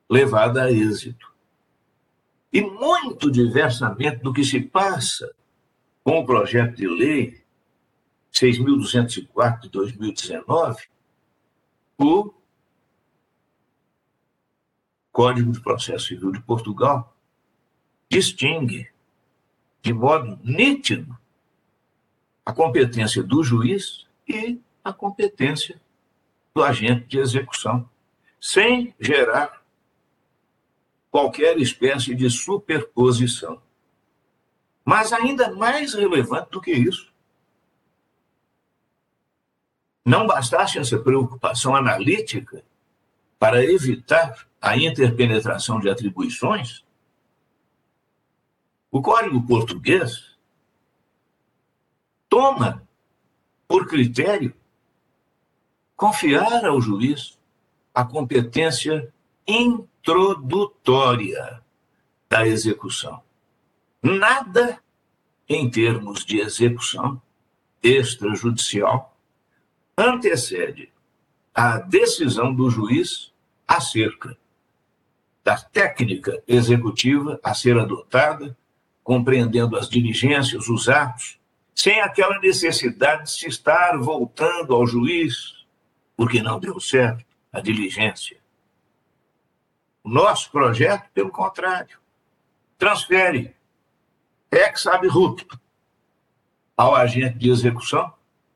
levada 0.09 0.65
a 0.65 0.73
êxito. 0.73 1.31
E 2.53 2.63
muito 2.63 3.31
diversamente 3.31 4.17
do 4.17 4.33
que 4.33 4.43
se 4.43 4.61
passa 4.61 5.33
com 6.11 6.19
o 6.19 6.27
projeto 6.27 6.75
de 6.75 6.89
lei 6.89 7.41
6.204 8.33 9.61
de 9.61 9.69
2019, 9.69 10.89
o 11.97 12.35
Código 15.13 15.53
de 15.53 15.61
Processo 15.61 16.07
Civil 16.07 16.33
de 16.33 16.43
Portugal 16.43 17.17
distingue 18.09 18.91
de 19.83 19.93
modo 19.93 20.37
nítido 20.43 21.17
a 22.45 22.53
competência 22.53 23.23
do 23.23 23.45
juiz 23.45 24.05
e 24.27 24.59
a 24.83 24.93
competência 24.93 25.81
do 26.53 26.65
agente 26.65 27.07
de 27.07 27.21
execução, 27.21 27.89
sem 28.41 28.93
gerar 28.99 29.63
qualquer 31.09 31.57
espécie 31.59 32.17
de 32.17 32.29
superposição. 32.29 33.63
Mas 34.91 35.13
ainda 35.13 35.55
mais 35.55 35.95
relevante 35.95 36.51
do 36.51 36.61
que 36.61 36.73
isso, 36.73 37.15
não 40.05 40.27
bastasse 40.27 40.81
essa 40.81 40.99
preocupação 40.99 41.77
analítica 41.77 42.65
para 43.39 43.65
evitar 43.65 44.49
a 44.61 44.77
interpenetração 44.77 45.79
de 45.79 45.89
atribuições, 45.89 46.85
o 48.91 49.01
Código 49.01 49.47
Português 49.47 50.37
toma 52.29 52.83
por 53.69 53.87
critério 53.87 54.53
confiar 55.95 56.65
ao 56.65 56.81
juiz 56.81 57.39
a 57.95 58.05
competência 58.05 59.15
introdutória 59.47 61.63
da 62.29 62.45
execução. 62.45 63.30
Nada 64.03 64.81
em 65.49 65.71
termos 65.71 66.25
de 66.25 66.41
execução 66.41 67.21
extrajudicial 67.83 69.17
antecede 69.97 70.91
a 71.55 71.79
decisão 71.79 72.55
do 72.55 72.71
juiz 72.71 73.33
acerca 73.67 74.37
da 75.45 75.57
técnica 75.57 76.43
executiva 76.47 77.39
a 77.43 77.55
ser 77.55 77.79
adotada, 77.79 78.57
compreendendo 79.03 79.77
as 79.77 79.89
diligências, 79.89 80.69
os 80.69 80.89
atos, 80.89 81.39
sem 81.75 82.01
aquela 82.01 82.39
necessidade 82.39 83.25
de 83.25 83.31
se 83.33 83.49
estar 83.49 83.99
voltando 83.99 84.75
ao 84.75 84.87
juiz, 84.87 85.67
porque 86.17 86.43
não 86.43 86.61
deu 86.61 86.79
certo 86.79 87.25
a 87.53 87.61
diligência. 87.61 88.39
O 90.05 90.09
nosso 90.09 90.51
projeto, 90.51 91.11
pelo 91.13 91.31
contrário, 91.31 91.99
transfere 92.79 93.55
ex 94.51 94.87
abrupto 94.87 95.61
ao 96.77 96.95
agente 96.95 97.39
de 97.39 97.51
execução 97.51 98.13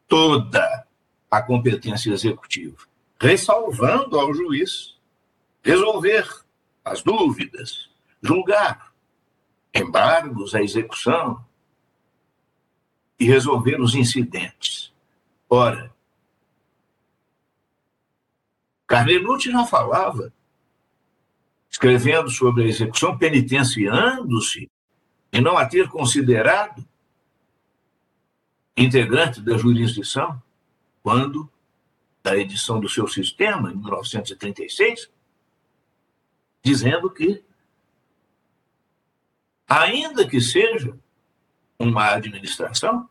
toda 0.09 0.87
a 1.31 1.43
competência 1.43 2.13
executiva, 2.13 2.79
ressalvando 3.21 4.19
ao 4.19 4.33
juiz 4.35 4.97
resolver 5.63 6.29
as 6.85 7.03
dúvidas, 7.03 7.91
julgar 8.23 8.93
embargos 9.75 10.55
à 10.55 10.63
execução 10.63 11.45
e 13.19 13.25
resolver 13.25 13.81
os 13.81 13.95
incidentes. 13.95 14.93
Ora, 15.49 15.93
Carnelucci 18.87 19.51
já 19.51 19.65
falava 19.65 20.33
escrevendo 21.71 22.31
sobre 22.31 22.65
a 22.65 22.67
execução, 22.67 23.19
penitenciando-se 23.19 24.71
e 25.35 25.41
não 25.41 25.59
a 25.59 25.67
ter 25.67 25.89
considerado 25.89 26.87
integrante 28.77 29.41
da 29.41 29.59
jurisdição 29.59 30.41
quando, 31.03 31.51
da 32.23 32.37
edição 32.37 32.79
do 32.79 32.89
seu 32.89 33.09
sistema, 33.09 33.73
em 33.73 33.77
1936, 33.77 35.11
dizendo 36.63 37.11
que, 37.11 37.45
ainda 39.69 40.25
que 40.25 40.41
seja 40.41 40.97
uma 41.81 42.13
administração, 42.13 43.11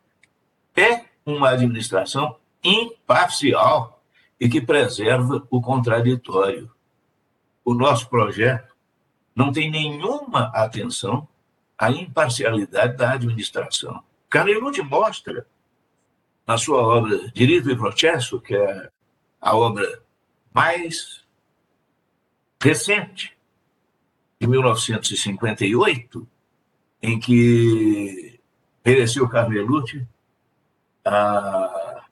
é 0.77 1.05
uma 1.25 1.49
administração 1.49 2.37
imparcial 2.63 4.01
e 4.39 4.47
que 4.47 4.61
preserva 4.61 5.45
o 5.49 5.61
contraditório. 5.61 6.73
O 7.65 7.73
nosso 7.73 8.07
projeto 8.07 8.73
não 9.35 9.51
tem 9.51 9.69
nenhuma 9.69 10.45
atenção 10.55 11.27
à 11.77 11.91
imparcialidade 11.91 12.97
da 12.97 13.11
administração. 13.11 14.03
Canelucci 14.29 14.81
mostra, 14.81 15.45
na 16.45 16.57
sua 16.57 16.81
obra 16.81 17.31
Direito 17.33 17.69
e 17.69 17.75
Processo, 17.75 18.39
que 18.39 18.55
é 18.55 18.89
a 19.39 19.55
obra 19.55 20.01
mais 20.53 21.23
recente, 22.61 23.35
de 24.39 24.47
1958, 24.47 26.27
em 27.01 27.19
que 27.19 28.39
mereceu 28.85 29.27
Carmelucci 29.29 30.05
a 31.05 32.03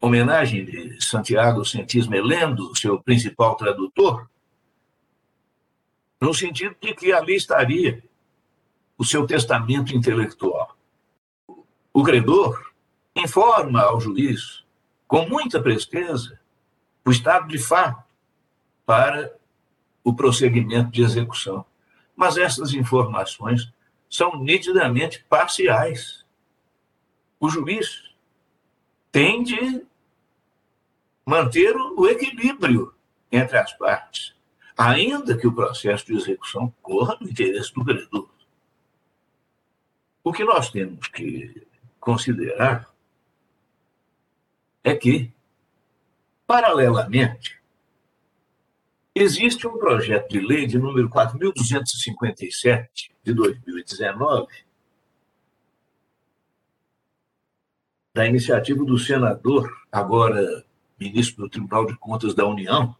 homenagem 0.00 0.64
de 0.64 1.02
Santiago 1.02 1.64
Sentis 1.64 2.06
Melendo, 2.06 2.74
seu 2.76 3.00
principal 3.02 3.54
tradutor, 3.56 4.28
no 6.20 6.32
sentido 6.32 6.76
de 6.80 6.94
que 6.94 7.12
ali 7.12 7.36
estaria 7.36 8.02
o 8.96 9.04
seu 9.04 9.26
testamento 9.26 9.94
intelectual. 9.94 10.76
O 11.92 12.02
credor 12.02 12.72
informa 13.14 13.82
ao 13.82 14.00
juiz, 14.00 14.64
com 15.06 15.28
muita 15.28 15.62
presteza, 15.62 16.40
o 17.04 17.10
estado 17.10 17.48
de 17.48 17.58
fato 17.58 18.02
para 18.84 19.34
o 20.02 20.14
prosseguimento 20.14 20.90
de 20.90 21.02
execução. 21.02 21.64
Mas 22.16 22.36
essas 22.36 22.72
informações 22.72 23.72
são 24.08 24.36
nitidamente 24.36 25.24
parciais. 25.28 26.24
O 27.40 27.48
juiz 27.48 28.14
tem 29.10 29.42
de 29.42 29.84
manter 31.26 31.74
o 31.76 32.06
equilíbrio 32.06 32.94
entre 33.30 33.58
as 33.58 33.72
partes, 33.72 34.34
ainda 34.76 35.36
que 35.36 35.46
o 35.46 35.52
processo 35.52 36.06
de 36.06 36.14
execução 36.14 36.72
corra 36.82 37.16
no 37.20 37.28
interesse 37.28 37.72
do 37.74 37.84
credor. 37.84 38.28
O 40.24 40.32
que 40.32 40.42
nós 40.42 40.70
temos 40.70 41.06
que 41.08 41.66
considerar 42.00 42.90
é 44.82 44.96
que, 44.96 45.30
paralelamente, 46.46 47.60
existe 49.14 49.66
um 49.66 49.78
projeto 49.78 50.30
de 50.30 50.40
lei 50.40 50.66
de 50.66 50.78
número 50.78 51.10
4.257 51.10 53.10
de 53.22 53.34
2019, 53.34 54.46
da 58.14 58.26
iniciativa 58.26 58.82
do 58.82 58.96
senador, 58.96 59.70
agora 59.92 60.64
ministro 60.98 61.44
do 61.44 61.50
Tribunal 61.50 61.84
de 61.84 61.98
Contas 61.98 62.34
da 62.34 62.46
União, 62.46 62.96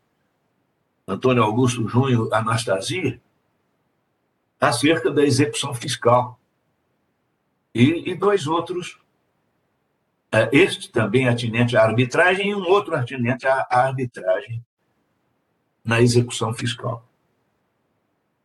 Antônio 1.08 1.42
Augusto 1.42 1.88
Júnior 1.88 2.28
Anastasia, 2.34 3.18
acerca 4.60 5.10
da 5.10 5.22
execução 5.22 5.72
fiscal. 5.72 6.38
E, 7.74 8.10
e 8.10 8.14
dois 8.14 8.46
outros, 8.46 8.98
é, 10.30 10.48
este 10.52 10.90
também 10.90 11.28
atinente 11.28 11.76
à 11.76 11.82
arbitragem 11.82 12.50
e 12.50 12.54
um 12.54 12.62
outro 12.62 12.94
atinente 12.94 13.46
à 13.46 13.66
arbitragem 13.70 14.64
na 15.84 16.00
execução 16.00 16.54
fiscal. 16.54 17.06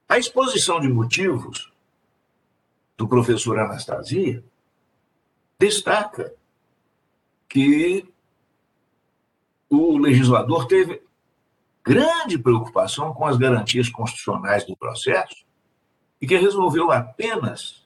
A 0.08 0.18
exposição 0.18 0.80
de 0.80 0.88
motivos 0.90 1.72
do 2.98 3.08
professor 3.08 3.60
Anastasia 3.60 4.44
destaca 5.58 6.34
que 7.48 8.06
o 9.70 9.98
legislador 9.98 10.68
teve 10.68 11.02
grande 11.84 12.38
preocupação 12.38 13.14
com 13.14 13.26
as 13.26 13.38
garantias 13.38 13.90
constitucionais 13.90 14.66
do 14.66 14.76
processo 14.76 15.46
e 16.20 16.28
que 16.28 16.38
resolveu 16.38 16.92
apenas 16.92 17.79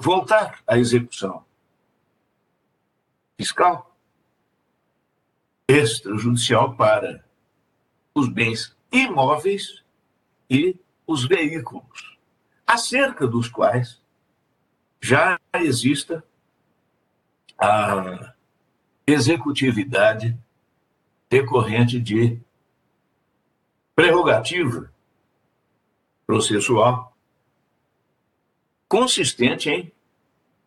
voltar 0.00 0.62
à 0.66 0.78
execução 0.78 1.44
fiscal 3.36 3.94
extrajudicial 5.68 6.74
para 6.74 7.22
os 8.14 8.26
bens 8.26 8.74
imóveis 8.90 9.84
e 10.48 10.74
os 11.06 11.28
veículos, 11.28 12.18
acerca 12.66 13.26
dos 13.26 13.48
quais 13.48 14.00
já 15.00 15.38
exista 15.54 16.24
a 17.58 18.34
executividade 19.06 20.36
decorrente 21.28 22.00
de 22.00 22.40
prerrogativa 23.94 24.90
processual 26.26 27.09
consistente 28.90 29.70
em 29.70 29.92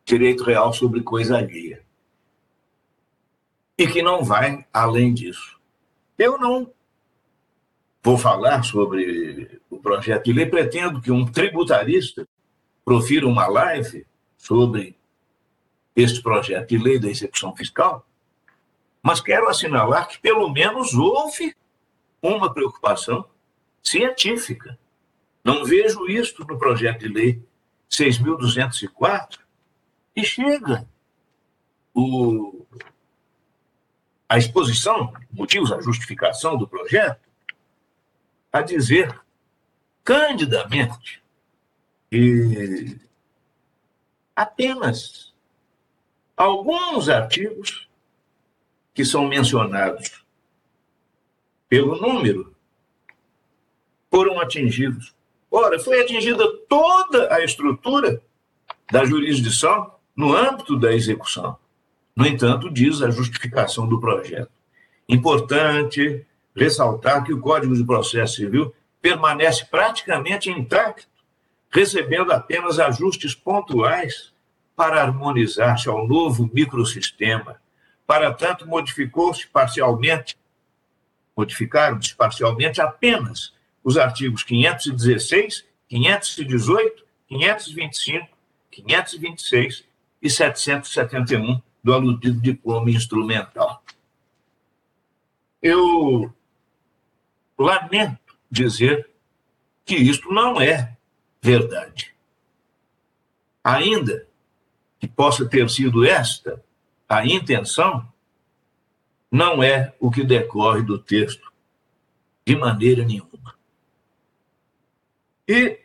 direito 0.06 0.46
real 0.46 0.72
sobre 0.72 1.04
coisa 1.04 1.38
alheia. 1.38 1.84
E 3.78 3.86
que 3.86 4.02
não 4.02 4.24
vai 4.24 4.66
além 4.72 5.14
disso. 5.14 5.60
Eu 6.18 6.38
não 6.38 6.72
vou 8.02 8.18
falar 8.18 8.64
sobre 8.64 9.60
o 9.70 9.78
projeto 9.78 10.24
de 10.24 10.32
lei, 10.34 10.46
pretendo 10.46 11.02
que 11.02 11.12
um 11.12 11.26
tributarista 11.26 12.26
profira 12.86 13.28
uma 13.28 13.46
live 13.48 14.08
sobre 14.38 14.96
este 15.94 16.24
projeto 16.24 16.70
de 16.70 16.78
lei 16.78 16.98
da 16.98 17.10
execução 17.10 17.54
fiscal, 17.54 18.08
mas 19.02 19.20
quero 19.20 19.50
assinalar 19.50 20.08
que 20.08 20.18
pelo 20.20 20.48
menos 20.50 20.94
houve 20.94 21.54
uma 22.22 22.54
preocupação 22.54 23.26
científica. 23.82 24.80
Não 25.44 25.66
vejo 25.66 26.08
isto 26.08 26.46
no 26.48 26.58
projeto 26.58 27.02
de 27.02 27.10
lei 27.10 27.44
6.204 27.94 29.40
e 30.16 30.24
chega 30.24 30.88
o, 31.94 32.66
a 34.28 34.38
exposição, 34.38 35.14
motivos, 35.32 35.72
a 35.72 35.80
justificação 35.80 36.58
do 36.58 36.68
projeto, 36.68 37.22
a 38.52 38.62
dizer 38.62 39.20
candidamente 40.04 41.22
que 42.10 43.00
apenas 44.36 45.34
alguns 46.36 47.10
artigos 47.10 47.88
que 48.94 49.06
são 49.06 49.28
mencionados 49.28 50.24
pelo 51.70 51.96
número 51.96 52.56
foram 54.10 54.40
atingidos. 54.40 55.16
Ora, 55.56 55.78
foi 55.78 56.02
atingida 56.02 56.44
toda 56.68 57.32
a 57.32 57.44
estrutura 57.44 58.20
da 58.92 59.06
jurisdição 59.06 59.94
no 60.16 60.36
âmbito 60.36 60.76
da 60.76 60.92
execução. 60.92 61.56
No 62.16 62.26
entanto, 62.26 62.72
diz 62.72 63.04
a 63.04 63.12
justificação 63.12 63.88
do 63.88 64.00
projeto. 64.00 64.50
Importante 65.08 66.26
ressaltar 66.56 67.24
que 67.24 67.32
o 67.32 67.40
Código 67.40 67.76
de 67.76 67.86
Processo 67.86 68.38
Civil 68.38 68.74
permanece 69.00 69.64
praticamente 69.66 70.50
intacto, 70.50 71.08
recebendo 71.70 72.32
apenas 72.32 72.80
ajustes 72.80 73.36
pontuais 73.36 74.34
para 74.76 75.04
harmonizar-se 75.04 75.88
ao 75.88 76.08
novo 76.08 76.50
microsistema. 76.52 77.62
Para 78.08 78.34
tanto, 78.34 78.68
modificou-se 78.68 79.46
parcialmente, 79.46 80.36
modificaram-se 81.38 82.16
parcialmente 82.16 82.82
apenas 82.82 83.54
os 83.84 83.98
artigos 83.98 84.44
516, 84.44 85.66
518, 85.90 87.06
525, 87.28 88.28
526 88.72 89.84
e 90.22 90.30
771 90.30 91.62
do 91.84 91.94
aludido 91.94 92.40
diploma 92.40 92.90
instrumental. 92.90 93.84
Eu 95.62 96.34
lamento 97.58 98.36
dizer 98.50 99.10
que 99.86 99.96
isto 99.96 100.32
não 100.32 100.62
é 100.62 100.96
verdade. 101.42 102.14
Ainda 103.64 104.28
que 105.00 105.08
possa 105.08 105.46
ter 105.46 105.70
sido 105.70 106.06
esta 106.06 106.64
a 107.08 107.26
intenção, 107.26 108.08
não 109.30 109.62
é 109.62 109.94
o 110.00 110.10
que 110.10 110.24
decorre 110.24 110.82
do 110.82 110.98
texto, 110.98 111.52
de 112.46 112.56
maneira 112.56 113.04
nenhuma. 113.04 113.33
E 115.48 115.84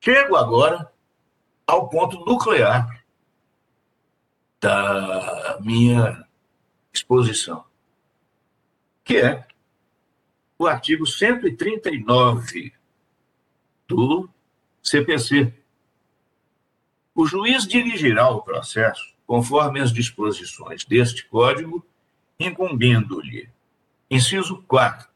Chego 0.00 0.36
agora 0.36 0.90
ao 1.66 1.88
ponto 1.88 2.24
nuclear 2.24 3.04
da 4.60 5.58
minha 5.60 6.26
exposição, 6.92 7.64
que 9.04 9.18
é 9.18 9.46
o 10.58 10.66
artigo 10.66 11.06
139 11.06 12.72
do 13.86 14.28
CPC. 14.82 15.52
O 17.14 17.26
juiz 17.26 17.66
dirigirá 17.66 18.30
o 18.30 18.40
processo 18.40 19.14
conforme 19.26 19.80
as 19.80 19.92
disposições 19.92 20.84
deste 20.84 21.26
Código, 21.26 21.84
incumbindo-lhe, 22.40 23.50
inciso 24.10 24.62
4, 24.62 25.06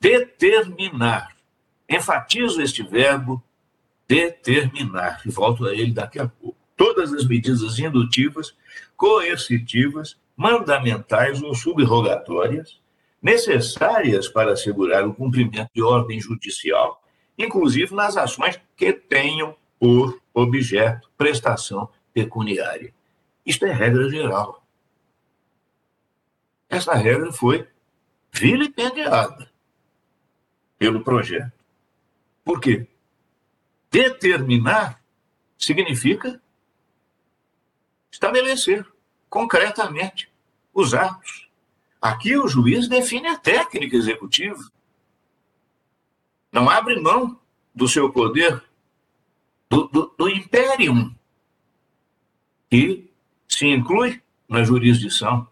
determinar. 0.00 1.36
Enfatizo 1.88 2.60
este 2.60 2.82
verbo 2.82 3.42
determinar, 4.06 5.20
e 5.26 5.30
volto 5.30 5.66
a 5.66 5.74
ele 5.74 5.92
daqui 5.92 6.18
a 6.18 6.28
pouco. 6.28 6.56
Todas 6.76 7.12
as 7.12 7.26
medidas 7.26 7.78
indutivas, 7.78 8.54
coercitivas, 8.96 10.16
mandamentais 10.36 11.42
ou 11.42 11.54
subrogatórias 11.54 12.80
necessárias 13.20 14.28
para 14.28 14.52
assegurar 14.52 15.04
o 15.06 15.12
cumprimento 15.12 15.70
de 15.74 15.82
ordem 15.82 16.20
judicial, 16.20 17.02
inclusive 17.36 17.94
nas 17.94 18.16
ações 18.16 18.60
que 18.76 18.92
tenham 18.92 19.56
por 19.78 20.20
objeto 20.32 21.10
prestação 21.18 21.88
pecuniária. 22.14 22.94
Isto 23.44 23.66
é 23.66 23.72
regra 23.72 24.08
geral. 24.08 24.64
Essa 26.68 26.94
regra 26.94 27.32
foi 27.32 27.66
vilipendiada 28.32 29.47
pelo 30.78 31.02
projeto. 31.02 31.52
Por 32.44 32.60
quê? 32.60 32.86
Determinar 33.90 35.02
significa 35.58 36.40
estabelecer 38.10 38.86
concretamente 39.28 40.30
os 40.72 40.94
atos. 40.94 41.48
Aqui 42.00 42.36
o 42.36 42.48
juiz 42.48 42.88
define 42.88 43.28
a 43.28 43.36
técnica 43.36 43.96
executiva. 43.96 44.62
Não 46.52 46.70
abre 46.70 47.00
mão 47.00 47.38
do 47.74 47.88
seu 47.88 48.10
poder, 48.10 48.62
do, 49.68 49.88
do, 49.88 50.14
do 50.16 50.28
imperium, 50.28 51.14
que 52.70 53.10
se 53.48 53.66
inclui 53.66 54.22
na 54.48 54.62
jurisdição. 54.62 55.46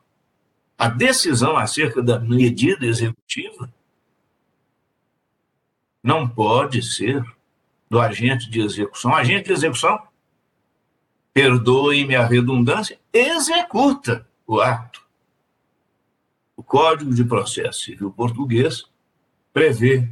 A 0.79 0.89
decisão 0.89 1.57
acerca 1.57 2.03
da 2.03 2.19
medida 2.19 2.87
executiva 2.87 3.73
não 6.07 6.29
pode 6.29 6.83
ser 6.83 7.21
do 7.91 7.99
agente 8.01 8.49
de 8.49 8.61
execução. 8.61 9.13
Agente 9.13 9.47
de 9.47 9.53
execução, 9.53 10.01
perdoe-me 11.35 12.15
a 12.15 12.25
redundância, 12.25 12.97
executa 13.13 14.25
o 14.47 14.61
ato. 14.61 15.05
O 16.57 16.63
Código 16.63 17.13
de 17.13 17.25
Processo 17.25 17.81
Civil 17.81 18.13
Português 18.13 18.85
prevê 19.53 20.09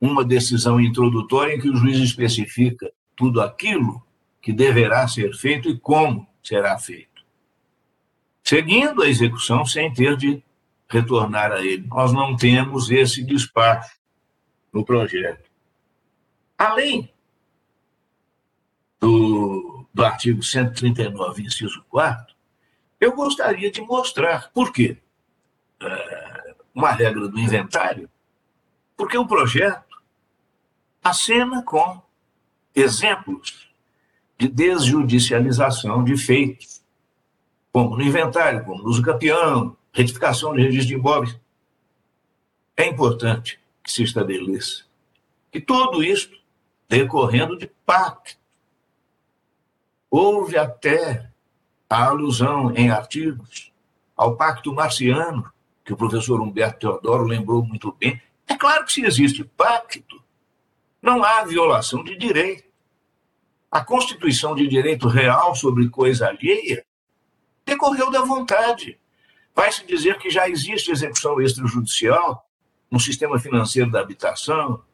uma 0.00 0.24
decisão 0.24 0.80
introdutória 0.80 1.54
em 1.54 1.60
que 1.60 1.68
o 1.68 1.76
juiz 1.76 1.98
especifica 1.98 2.90
tudo 3.14 3.42
aquilo 3.42 4.02
que 4.40 4.54
deverá 4.54 5.06
ser 5.06 5.34
feito 5.34 5.68
e 5.68 5.78
como 5.78 6.26
será 6.42 6.78
feito. 6.78 7.22
Seguindo 8.42 9.02
a 9.02 9.08
execução 9.08 9.66
sem 9.66 9.92
ter 9.92 10.16
de 10.16 10.42
retornar 10.88 11.52
a 11.52 11.60
ele. 11.60 11.86
Nós 11.88 12.10
não 12.12 12.34
temos 12.36 12.90
esse 12.90 13.22
despacho 13.22 14.03
no 14.74 14.84
projeto. 14.84 15.48
Além 16.58 17.08
do, 18.98 19.86
do 19.94 20.04
artigo 20.04 20.42
139, 20.42 21.42
inciso 21.42 21.84
4, 21.88 22.34
eu 23.00 23.14
gostaria 23.14 23.70
de 23.70 23.80
mostrar 23.80 24.50
por 24.52 24.72
quê. 24.72 24.98
É, 25.80 26.54
uma 26.74 26.90
regra 26.90 27.28
do 27.28 27.38
inventário, 27.38 28.10
porque 28.96 29.16
o 29.16 29.26
projeto 29.26 30.02
acena 31.02 31.62
com 31.62 32.02
exemplos 32.74 33.70
de 34.36 34.48
desjudicialização 34.48 36.02
de 36.02 36.16
feitos, 36.16 36.82
como 37.72 37.96
no 37.96 38.02
inventário, 38.02 38.64
como 38.64 38.82
no 38.82 38.88
uso 38.88 39.02
campeão, 39.02 39.76
retificação 39.92 40.52
de 40.52 40.62
registro 40.62 40.88
de 40.88 40.94
imóveis. 40.94 41.38
É 42.76 42.86
importante 42.86 43.60
que 43.84 43.92
se 43.92 44.02
estabeleça 44.02 44.84
que 45.54 45.60
tudo 45.60 46.02
isso 46.02 46.30
decorrendo 46.88 47.56
de 47.56 47.68
pacto. 47.86 48.36
Houve 50.10 50.58
até 50.58 51.30
a 51.88 52.06
alusão 52.06 52.74
em 52.74 52.90
artigos 52.90 53.72
ao 54.16 54.36
pacto 54.36 54.74
marciano, 54.74 55.48
que 55.84 55.92
o 55.92 55.96
professor 55.96 56.40
Humberto 56.40 56.80
Teodoro 56.80 57.22
lembrou 57.22 57.64
muito 57.64 57.92
bem. 57.92 58.20
É 58.48 58.56
claro 58.56 58.84
que 58.84 58.92
se 58.92 59.04
existe 59.04 59.44
pacto, 59.44 60.20
não 61.00 61.22
há 61.22 61.44
violação 61.44 62.02
de 62.02 62.16
direito 62.16 62.64
a 63.70 63.84
constituição 63.84 64.56
de 64.56 64.68
direito 64.68 65.06
real 65.08 65.54
sobre 65.54 65.88
coisa 65.88 66.28
alheia 66.28 66.84
decorreu 67.64 68.08
da 68.08 68.22
vontade. 68.22 68.98
Vai-se 69.52 69.84
dizer 69.84 70.18
que 70.18 70.30
já 70.30 70.48
existe 70.48 70.92
execução 70.92 71.40
extrajudicial 71.40 72.43
no 72.94 73.00
sistema 73.00 73.40
financeiro 73.40 73.90
da 73.90 74.00
habitação, 74.00 74.84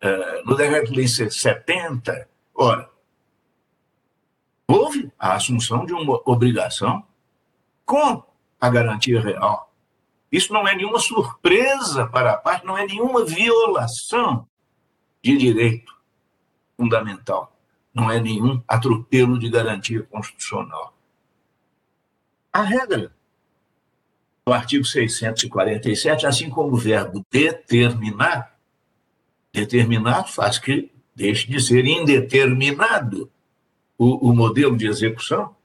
eh, 0.00 0.42
no 0.46 0.54
decreto-lei 0.54 1.08
70. 1.08 2.28
Ora, 2.54 2.88
houve 4.68 5.12
a 5.18 5.34
assunção 5.34 5.84
de 5.84 5.92
uma 5.92 6.22
obrigação 6.24 7.04
com 7.84 8.22
a 8.60 8.70
garantia 8.70 9.20
real. 9.20 9.74
Isso 10.30 10.52
não 10.52 10.66
é 10.66 10.76
nenhuma 10.76 11.00
surpresa 11.00 12.06
para 12.06 12.34
a 12.34 12.36
parte, 12.36 12.64
não 12.64 12.78
é 12.78 12.86
nenhuma 12.86 13.24
violação 13.24 14.48
de 15.20 15.36
direito 15.36 15.92
fundamental 16.76 17.52
não 17.92 18.10
é 18.10 18.20
nenhum 18.20 18.60
atropelo 18.66 19.38
de 19.38 19.48
garantia 19.48 20.02
constitucional. 20.02 20.92
A 22.52 22.62
regra 22.62 23.14
do 24.46 24.52
artigo 24.52 24.84
647, 24.84 26.26
assim 26.26 26.50
como 26.50 26.74
o 26.74 26.76
verbo 26.76 27.24
determinar, 27.30 28.54
determinar 29.50 30.24
faz 30.24 30.58
que 30.58 30.92
deixe 31.14 31.50
de 31.50 31.58
ser 31.60 31.86
indeterminado 31.86 33.30
o, 33.96 34.30
o 34.30 34.34
modelo 34.34 34.76
de 34.76 34.86
execução, 34.86 35.56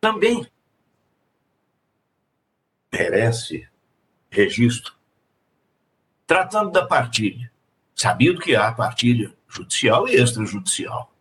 também 0.00 0.44
merece 2.92 3.68
registro. 4.28 4.92
Tratando 6.26 6.72
da 6.72 6.84
partilha, 6.84 7.52
sabido 7.94 8.40
que 8.40 8.56
há 8.56 8.72
partilha 8.72 9.32
judicial 9.46 10.08
e 10.08 10.16
extrajudicial. 10.16 11.12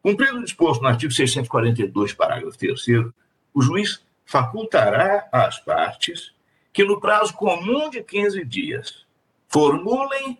Cumprido 0.00 0.38
o 0.38 0.44
disposto 0.44 0.80
no 0.80 0.88
artigo 0.88 1.12
642, 1.12 2.12
parágrafo 2.12 2.56
3, 2.56 3.12
o 3.52 3.60
juiz 3.60 4.02
facultará 4.30 5.28
às 5.32 5.58
partes 5.58 6.32
que, 6.72 6.84
no 6.84 7.00
prazo 7.00 7.34
comum 7.34 7.90
de 7.90 8.00
15 8.00 8.44
dias, 8.44 9.04
formulem 9.48 10.38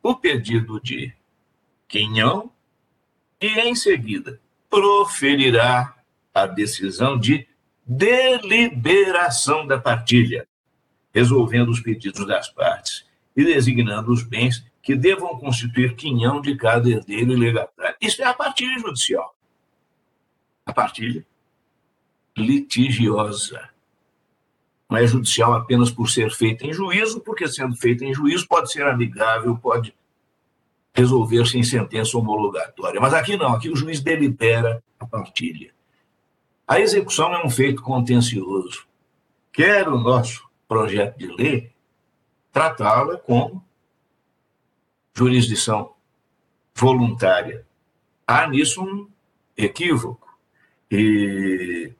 o 0.00 0.14
pedido 0.14 0.80
de 0.80 1.12
quinhão 1.88 2.52
e, 3.40 3.48
em 3.48 3.74
seguida, 3.74 4.40
proferirá 4.70 5.92
a 6.32 6.46
decisão 6.46 7.18
de 7.18 7.48
deliberação 7.84 9.66
da 9.66 9.76
partilha, 9.76 10.46
resolvendo 11.12 11.70
os 11.70 11.80
pedidos 11.80 12.24
das 12.24 12.48
partes 12.48 13.04
e 13.36 13.44
designando 13.44 14.12
os 14.12 14.22
bens 14.22 14.64
que 14.80 14.94
devam 14.94 15.36
constituir 15.36 15.96
quinhão 15.96 16.40
de 16.40 16.56
cada 16.56 16.88
herdeiro 16.88 17.32
e 17.32 17.36
legatário. 17.36 17.96
Isso 18.00 18.22
é 18.22 18.24
a 18.24 18.34
partilha 18.34 18.78
judicial. 18.78 19.34
A 20.64 20.72
partilha 20.72 21.26
litigiosa. 22.36 23.68
Não 24.90 24.98
é 24.98 25.06
judicial 25.06 25.54
apenas 25.54 25.90
por 25.90 26.08
ser 26.10 26.30
feita 26.30 26.66
em 26.66 26.72
juízo, 26.72 27.20
porque 27.20 27.48
sendo 27.48 27.74
feita 27.76 28.04
em 28.04 28.12
juízo 28.12 28.46
pode 28.46 28.70
ser 28.70 28.86
amigável, 28.86 29.56
pode 29.56 29.94
resolver-se 30.94 31.58
em 31.58 31.62
sentença 31.62 32.18
homologatória. 32.18 33.00
Mas 33.00 33.14
aqui 33.14 33.36
não, 33.36 33.54
aqui 33.54 33.70
o 33.70 33.76
juiz 33.76 34.00
delibera 34.00 34.82
a 35.00 35.06
partilha. 35.06 35.72
A 36.66 36.80
execução 36.80 37.34
é 37.34 37.44
um 37.44 37.50
feito 37.50 37.82
contencioso. 37.82 38.86
Quer 39.52 39.88
o 39.88 39.98
nosso 39.98 40.48
projeto 40.68 41.18
de 41.18 41.26
lei 41.26 41.70
tratá-la 42.52 43.16
como 43.16 43.64
jurisdição 45.14 45.92
voluntária. 46.74 47.66
Há 48.26 48.46
nisso 48.46 48.82
um 48.82 49.08
equívoco. 49.56 50.28
E 50.90 51.92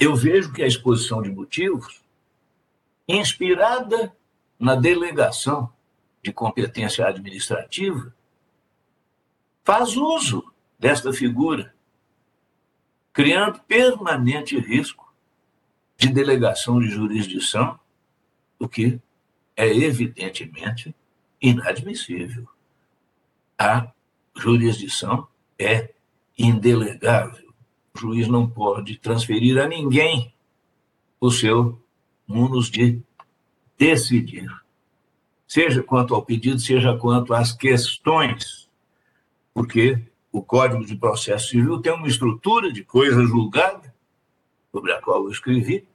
eu 0.00 0.16
vejo 0.16 0.50
que 0.50 0.62
a 0.62 0.66
exposição 0.66 1.20
de 1.20 1.30
motivos, 1.30 2.00
inspirada 3.06 4.16
na 4.58 4.74
delegação 4.74 5.70
de 6.22 6.32
competência 6.32 7.06
administrativa, 7.06 8.14
faz 9.62 9.98
uso 9.98 10.50
desta 10.78 11.12
figura, 11.12 11.74
criando 13.12 13.60
permanente 13.60 14.58
risco 14.58 15.12
de 15.98 16.08
delegação 16.08 16.80
de 16.80 16.88
jurisdição, 16.88 17.78
o 18.58 18.66
que 18.66 18.98
é 19.54 19.66
evidentemente 19.68 20.94
inadmissível. 21.42 22.48
A 23.58 23.92
jurisdição 24.34 25.28
é 25.58 25.92
indelegável. 26.38 27.49
O 27.94 27.98
juiz 27.98 28.28
não 28.28 28.48
pode 28.48 28.98
transferir 28.98 29.58
a 29.58 29.66
ninguém 29.66 30.32
o 31.20 31.30
seu 31.30 31.80
munus 32.26 32.70
de 32.70 33.02
decidir, 33.76 34.48
seja 35.46 35.82
quanto 35.82 36.14
ao 36.14 36.22
pedido, 36.22 36.60
seja 36.60 36.96
quanto 36.96 37.34
às 37.34 37.52
questões, 37.52 38.68
porque 39.52 40.00
o 40.32 40.42
Código 40.42 40.84
de 40.84 40.96
Processo 40.96 41.48
Civil 41.48 41.80
tem 41.80 41.92
uma 41.92 42.06
estrutura 42.06 42.72
de 42.72 42.84
coisa 42.84 43.22
julgada, 43.24 43.92
sobre 44.70 44.92
a 44.92 45.02
qual 45.02 45.24
eu 45.24 45.30
escrevi, 45.30 45.86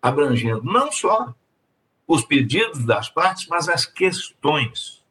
abrangendo 0.00 0.62
não 0.62 0.92
só 0.92 1.34
os 2.06 2.24
pedidos 2.24 2.84
das 2.84 3.08
partes, 3.08 3.46
mas 3.48 3.68
as 3.68 3.84
questões. 3.84 5.04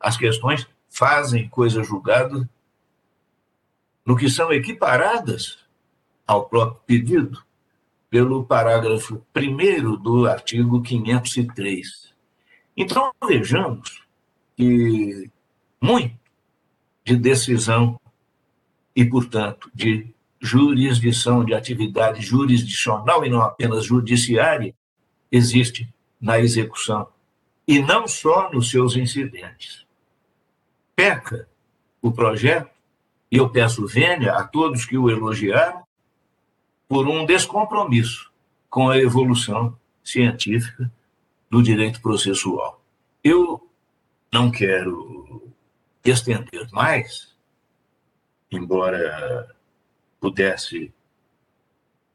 As 0.00 0.16
questões 0.16 0.66
fazem 0.88 1.48
coisa 1.48 1.82
julgada 1.82 2.48
no 4.08 4.16
que 4.16 4.30
são 4.30 4.50
equiparadas 4.50 5.58
ao 6.26 6.48
próprio 6.48 6.80
pedido 6.86 7.44
pelo 8.08 8.42
parágrafo 8.42 9.22
1 9.36 9.96
do 9.96 10.26
artigo 10.26 10.80
503. 10.80 12.14
Então, 12.74 13.12
vejamos 13.28 14.02
que 14.56 15.30
muito 15.78 16.18
de 17.04 17.16
decisão 17.16 18.00
e, 18.96 19.04
portanto, 19.04 19.70
de 19.74 20.06
jurisdição, 20.40 21.44
de 21.44 21.52
atividade 21.52 22.22
jurisdicional 22.22 23.26
e 23.26 23.28
não 23.28 23.42
apenas 23.42 23.84
judiciária, 23.84 24.74
existe 25.30 25.86
na 26.18 26.40
execução, 26.40 27.08
e 27.66 27.78
não 27.78 28.08
só 28.08 28.50
nos 28.50 28.70
seus 28.70 28.96
incidentes. 28.96 29.84
Peca 30.96 31.46
o 32.00 32.10
projeto, 32.10 32.77
e 33.30 33.36
eu 33.36 33.50
peço 33.50 33.86
vênia 33.86 34.32
a 34.34 34.44
todos 34.44 34.84
que 34.84 34.96
o 34.96 35.10
elogiaram, 35.10 35.82
por 36.88 37.06
um 37.06 37.26
descompromisso 37.26 38.32
com 38.70 38.88
a 38.88 38.98
evolução 38.98 39.78
científica 40.02 40.90
do 41.50 41.62
direito 41.62 42.00
processual. 42.00 42.82
Eu 43.22 43.68
não 44.32 44.50
quero 44.50 45.52
estender 46.02 46.66
mais, 46.72 47.34
embora 48.50 49.54
pudesse 50.18 50.92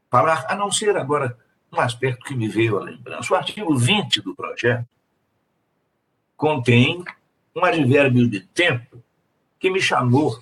falar, 0.10 0.46
a 0.50 0.56
não 0.56 0.72
ser 0.72 0.98
agora 0.98 1.38
um 1.72 1.80
aspecto 1.80 2.26
que 2.26 2.36
me 2.36 2.48
veio 2.48 2.78
à 2.78 2.84
lembrança. 2.84 3.34
O 3.34 3.38
artigo 3.38 3.76
20 3.76 4.22
do 4.22 4.36
projeto 4.36 4.88
contém 6.36 7.04
um 7.56 7.64
advérbio 7.64 8.28
de 8.28 8.42
tempo 8.42 9.04
que 9.60 9.70
me 9.70 9.82
chamou 9.82 10.42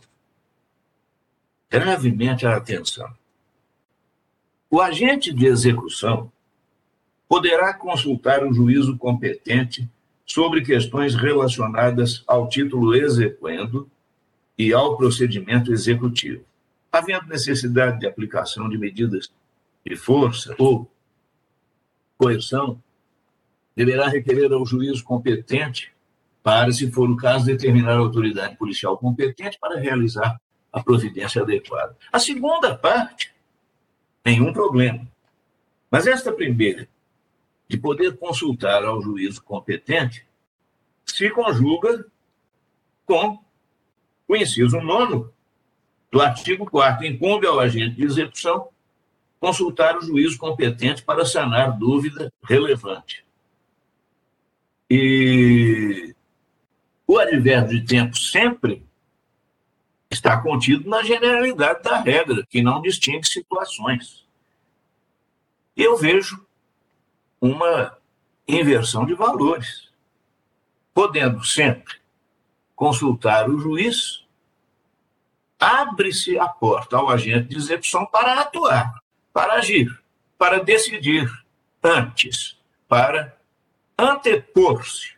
gravemente 1.71 2.45
a 2.45 2.57
atenção. 2.57 3.10
O 4.69 4.81
agente 4.81 5.34
de 5.34 5.45
execução 5.45 6.29
poderá 7.29 7.73
consultar 7.73 8.43
o 8.45 8.53
juízo 8.53 8.97
competente 8.97 9.89
sobre 10.25 10.62
questões 10.62 11.15
relacionadas 11.15 12.23
ao 12.27 12.49
título 12.49 12.93
exequendo 12.93 13.89
e 14.57 14.73
ao 14.73 14.97
procedimento 14.97 15.71
executivo, 15.71 16.43
havendo 16.91 17.27
necessidade 17.27 17.99
de 18.01 18.05
aplicação 18.05 18.69
de 18.69 18.77
medidas 18.77 19.31
de 19.86 19.95
força 19.95 20.53
ou 20.60 20.91
coerção, 22.17 22.81
deverá 23.73 24.10
requerer 24.10 24.51
ao 24.51 24.65
juízo 24.65 25.03
competente 25.05 25.91
para, 26.43 26.71
se 26.71 26.91
for 26.91 27.10
o 27.10 27.15
caso, 27.15 27.45
determinar 27.45 27.93
a 27.93 27.99
autoridade 27.99 28.57
policial 28.57 28.97
competente 28.97 29.57
para 29.60 29.79
realizar 29.79 30.39
a 30.71 30.81
providência 30.81 31.41
adequada. 31.41 31.95
A 32.12 32.19
segunda 32.19 32.75
parte 32.75 33.34
nenhum 34.23 34.53
problema. 34.53 35.07
Mas 35.89 36.07
esta 36.07 36.31
primeira, 36.31 36.88
de 37.67 37.77
poder 37.77 38.17
consultar 38.17 38.84
ao 38.84 39.01
juízo 39.01 39.43
competente, 39.43 40.25
se 41.05 41.29
conjuga 41.29 42.05
com 43.05 43.39
o 44.27 44.36
inciso 44.36 44.79
nono 44.79 45.34
do 46.10 46.21
artigo 46.21 46.69
4 46.69 47.05
incumbe 47.05 47.47
ao 47.47 47.60
agente 47.60 47.95
de 47.95 48.05
execução 48.05 48.69
consultar 49.39 49.97
o 49.97 50.01
juízo 50.01 50.38
competente 50.38 51.03
para 51.03 51.25
sanar 51.25 51.77
dúvida 51.77 52.31
relevante. 52.43 53.25
E 54.89 56.13
o 57.07 57.17
advérbio 57.17 57.79
de 57.79 57.88
tempo 57.88 58.15
sempre 58.15 58.86
está 60.12 60.39
contido 60.41 60.89
na 60.89 61.02
generalidade 61.02 61.82
da 61.82 61.97
regra, 61.97 62.45
que 62.50 62.62
não 62.62 62.82
distingue 62.82 63.28
situações. 63.28 64.26
Eu 65.76 65.97
vejo 65.97 66.45
uma 67.39 67.97
inversão 68.47 69.06
de 69.06 69.13
valores, 69.13 69.89
podendo 70.93 71.43
sempre 71.45 71.95
consultar 72.76 73.50
o 73.50 73.58
juiz, 73.58 74.26
abre-se 75.58 76.38
a 76.38 76.47
porta 76.47 76.97
ao 76.97 77.10
agente 77.10 77.50
de 77.50 77.58
execução 77.58 78.06
para 78.06 78.41
atuar, 78.41 79.00
para 79.32 79.54
agir, 79.54 79.88
para 80.38 80.63
decidir 80.63 81.32
antes, 81.82 82.58
para 82.88 83.38
antepor-se 83.97 85.13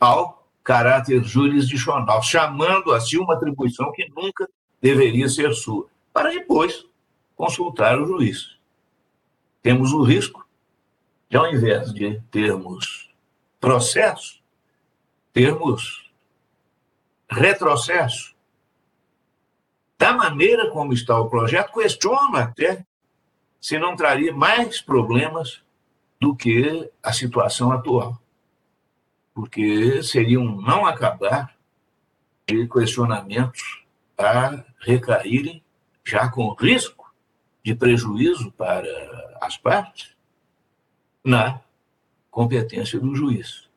ao 0.00 0.35
caráter 0.66 1.22
jurisdicional, 1.22 2.20
chamando 2.20 2.92
a 2.92 3.00
si 3.00 3.16
uma 3.16 3.34
atribuição 3.34 3.92
que 3.92 4.08
nunca 4.08 4.50
deveria 4.82 5.28
ser 5.28 5.54
sua, 5.54 5.86
para 6.12 6.30
depois 6.30 6.84
consultar 7.36 7.96
o 8.00 8.04
juiz. 8.04 8.58
Temos 9.62 9.92
o 9.92 10.02
risco 10.02 10.44
de, 11.30 11.36
ao 11.36 11.46
invés 11.46 11.94
de 11.94 12.20
termos 12.32 13.14
processo, 13.60 14.42
termos 15.32 16.10
retrocesso. 17.30 18.34
Da 19.96 20.12
maneira 20.14 20.68
como 20.72 20.92
está 20.92 21.16
o 21.16 21.30
projeto, 21.30 21.72
questiono 21.74 22.36
até 22.36 22.84
se 23.60 23.78
não 23.78 23.94
traria 23.94 24.34
mais 24.34 24.80
problemas 24.80 25.62
do 26.20 26.34
que 26.34 26.90
a 27.00 27.12
situação 27.12 27.70
atual 27.70 28.20
porque 29.36 30.02
seria 30.02 30.40
um 30.40 30.62
não 30.62 30.86
acabar 30.86 31.54
de 32.48 32.66
questionamentos 32.66 33.84
a 34.16 34.64
recaírem, 34.80 35.62
já 36.02 36.26
com 36.30 36.54
risco 36.54 37.14
de 37.62 37.74
prejuízo 37.74 38.50
para 38.52 38.88
as 39.42 39.58
partes, 39.58 40.16
na 41.22 41.60
competência 42.30 42.98
do 42.98 43.14
juiz. 43.14 43.68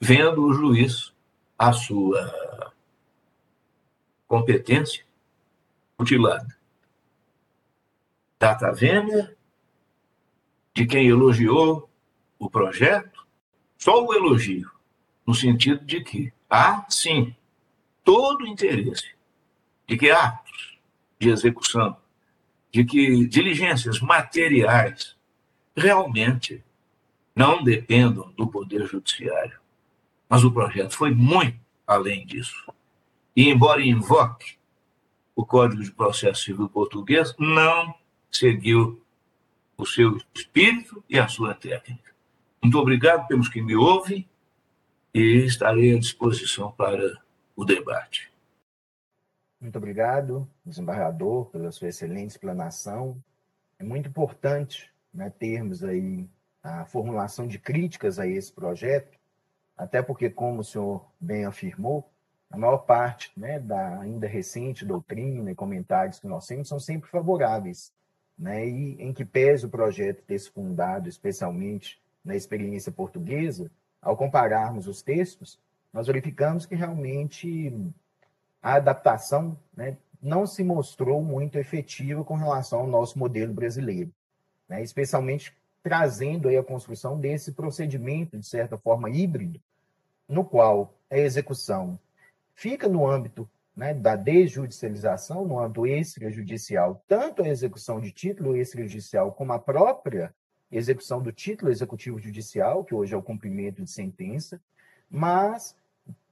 Vendo 0.00 0.44
o 0.44 0.52
juiz 0.52 1.12
a 1.58 1.72
sua 1.72 2.72
competência 4.28 5.04
mutilada. 5.98 6.56
Data 8.38 8.70
vênia 8.70 9.36
de 10.72 10.86
quem 10.86 11.08
elogiou 11.08 11.90
o 12.38 12.48
projeto, 12.48 13.26
só 13.76 14.06
o 14.06 14.14
elogio 14.14 14.77
no 15.28 15.34
sentido 15.34 15.84
de 15.84 16.00
que 16.00 16.32
há, 16.48 16.86
sim, 16.88 17.36
todo 18.02 18.44
o 18.44 18.46
interesse 18.46 19.10
de 19.86 19.98
que 19.98 20.10
atos 20.10 20.78
de 21.20 21.28
execução, 21.28 21.98
de 22.72 22.82
que 22.82 23.26
diligências 23.26 24.00
materiais 24.00 25.14
realmente 25.76 26.64
não 27.36 27.62
dependam 27.62 28.32
do 28.38 28.46
Poder 28.46 28.86
Judiciário. 28.86 29.60
Mas 30.30 30.44
o 30.44 30.50
projeto 30.50 30.96
foi 30.96 31.10
muito 31.10 31.60
além 31.86 32.24
disso. 32.24 32.72
E, 33.36 33.50
embora 33.50 33.84
invoque 33.84 34.56
o 35.36 35.44
Código 35.44 35.82
de 35.82 35.92
Processo 35.92 36.44
Civil 36.44 36.70
Português, 36.70 37.34
não 37.38 37.94
seguiu 38.30 39.04
o 39.76 39.84
seu 39.84 40.16
espírito 40.34 41.04
e 41.06 41.18
a 41.18 41.28
sua 41.28 41.52
técnica. 41.52 42.14
Muito 42.62 42.78
obrigado 42.78 43.28
pelos 43.28 43.50
que 43.50 43.60
me 43.60 43.76
ouvem 43.76 44.26
e 45.14 45.44
estarei 45.44 45.94
à 45.94 45.98
disposição 45.98 46.70
para 46.72 47.20
o 47.56 47.64
debate. 47.64 48.32
Muito 49.60 49.76
obrigado, 49.76 50.48
desembargador, 50.64 51.46
pela 51.46 51.72
sua 51.72 51.88
excelente 51.88 52.30
explanação. 52.30 53.20
É 53.78 53.82
muito 53.82 54.08
importante 54.08 54.92
né, 55.12 55.30
termos 55.30 55.82
aí 55.82 56.28
a 56.62 56.84
formulação 56.84 57.46
de 57.46 57.58
críticas 57.58 58.18
a 58.18 58.26
esse 58.26 58.52
projeto, 58.52 59.18
até 59.76 60.02
porque, 60.02 60.30
como 60.30 60.60
o 60.60 60.64
senhor 60.64 61.04
bem 61.20 61.44
afirmou, 61.44 62.08
a 62.50 62.56
maior 62.56 62.78
parte 62.78 63.32
né, 63.36 63.58
da 63.58 64.00
ainda 64.00 64.26
recente 64.26 64.84
doutrina 64.84 65.50
e 65.50 65.54
comentários 65.54 66.18
que 66.18 66.26
nós 66.26 66.46
temos 66.46 66.68
são 66.68 66.78
sempre 66.78 67.10
favoráveis, 67.10 67.92
né, 68.38 68.66
e 68.66 69.02
em 69.02 69.12
que 69.12 69.24
pese 69.24 69.66
o 69.66 69.70
projeto 69.70 70.22
ter 70.22 70.38
se 70.38 70.50
fundado 70.50 71.08
especialmente 71.08 72.00
na 72.24 72.36
experiência 72.36 72.92
portuguesa, 72.92 73.70
ao 74.00 74.16
compararmos 74.16 74.86
os 74.86 75.02
textos, 75.02 75.58
nós 75.92 76.06
verificamos 76.06 76.66
que 76.66 76.74
realmente 76.74 77.72
a 78.62 78.74
adaptação 78.74 79.58
né, 79.76 79.96
não 80.22 80.46
se 80.46 80.62
mostrou 80.62 81.22
muito 81.22 81.58
efetiva 81.58 82.24
com 82.24 82.34
relação 82.34 82.80
ao 82.80 82.86
nosso 82.86 83.18
modelo 83.18 83.52
brasileiro, 83.52 84.12
né, 84.68 84.82
especialmente 84.82 85.56
trazendo 85.82 86.48
a 86.48 86.62
construção 86.62 87.18
desse 87.18 87.52
procedimento, 87.52 88.36
de 88.38 88.46
certa 88.46 88.76
forma, 88.76 89.08
híbrido, 89.10 89.60
no 90.28 90.44
qual 90.44 90.92
a 91.10 91.16
execução 91.16 91.98
fica 92.54 92.88
no 92.88 93.06
âmbito 93.08 93.48
né, 93.74 93.94
da 93.94 94.16
desjudicialização, 94.16 95.46
no 95.46 95.58
âmbito 95.60 95.86
extrajudicial, 95.86 97.02
tanto 97.06 97.42
a 97.42 97.48
execução 97.48 98.00
de 98.00 98.10
título 98.10 98.56
extrajudicial 98.56 99.32
como 99.32 99.52
a 99.52 99.58
própria 99.58 100.34
execução 100.70 101.22
do 101.22 101.32
título 101.32 101.70
executivo 101.70 102.18
judicial, 102.18 102.84
que 102.84 102.94
hoje 102.94 103.14
é 103.14 103.16
o 103.16 103.22
cumprimento 103.22 103.82
de 103.82 103.90
sentença, 103.90 104.60
mas 105.10 105.76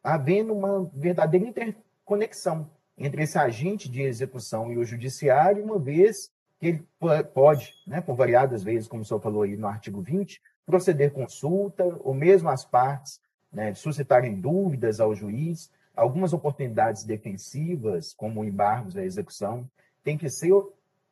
havendo 0.03 0.53
uma 0.53 0.91
verdadeira 0.95 1.47
interconexão 1.47 2.71
entre 2.97 3.23
esse 3.23 3.39
agente 3.39 3.89
de 3.89 4.03
execução 4.03 4.73
e 4.73 4.79
o 4.79 4.85
judiciário, 4.85 5.65
uma 5.65 5.79
vez 5.79 6.31
que 6.59 6.67
ele 6.67 6.87
pode, 7.35 7.75
né, 7.87 8.01
por 8.01 8.15
variadas 8.15 8.63
vezes, 8.63 8.89
como 8.89 9.03
o 9.03 9.05
senhor 9.05 9.21
falou 9.21 9.43
aí 9.43 9.57
no 9.57 9.67
artigo 9.67 10.01
20, 10.01 10.41
proceder 10.65 11.13
consulta, 11.13 11.85
ou 12.01 12.15
mesmo 12.15 12.49
as 12.49 12.65
partes 12.65 13.21
né, 13.53 13.75
suscitarem 13.75 14.41
dúvidas 14.41 15.01
ao 15.01 15.15
juiz, 15.15 15.71
algumas 15.95 16.33
oportunidades 16.33 17.05
defensivas, 17.05 18.13
como 18.13 18.45
embargos 18.45 18.95
da 18.95 19.05
execução, 19.05 19.69
tem 20.03 20.17
que 20.17 20.29
ser 20.29 20.53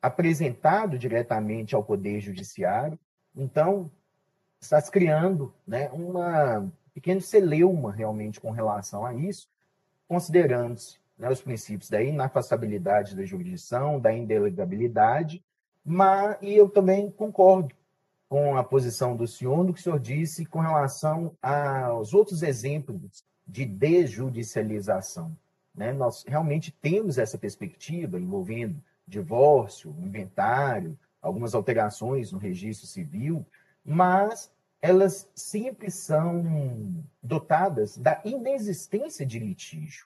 apresentado 0.01 0.97
diretamente 0.97 1.75
ao 1.75 1.83
Poder 1.83 2.19
Judiciário. 2.19 2.99
Então, 3.35 3.91
está 4.59 4.79
se 4.79 4.89
criando 4.89 5.53
né, 5.67 5.89
uma 5.91 6.71
pequena 6.93 7.21
celeuma 7.21 7.91
realmente 7.91 8.39
com 8.39 8.51
relação 8.51 9.05
a 9.05 9.13
isso, 9.13 9.49
considerando-se 10.07 10.97
né, 11.17 11.29
os 11.29 11.41
princípios 11.41 11.89
da 11.89 12.01
inafastabilidade 12.01 13.15
da 13.15 13.25
jurisdição, 13.25 13.99
da 13.99 14.13
indelegabilidade, 14.13 15.43
mas 15.83 16.37
e 16.41 16.53
eu 16.53 16.69
também 16.69 17.11
concordo 17.11 17.75
com 18.27 18.57
a 18.57 18.63
posição 18.63 19.15
do 19.15 19.27
senhor 19.27 19.63
no 19.63 19.73
que 19.73 19.79
o 19.79 19.83
senhor 19.83 19.99
disse 19.99 20.45
com 20.45 20.59
relação 20.59 21.37
aos 21.41 22.13
outros 22.13 22.41
exemplos 22.41 23.23
de 23.47 23.65
desjudicialização. 23.65 25.37
Né? 25.75 25.93
Nós 25.93 26.23
realmente 26.27 26.71
temos 26.71 27.17
essa 27.17 27.37
perspectiva 27.37 28.19
envolvendo 28.19 28.81
divórcio, 29.07 29.95
inventário, 29.99 30.97
algumas 31.25 31.55
alterações 31.55 32.31
no 32.31 32.37
registro 32.37 32.85
civil, 32.85 33.43
mas 33.83 34.51
elas 34.79 35.27
sempre 35.33 35.89
são 35.89 37.03
dotadas 37.21 37.97
da 37.97 38.21
inexistência 38.23 39.25
de 39.25 39.39
litígio. 39.39 40.05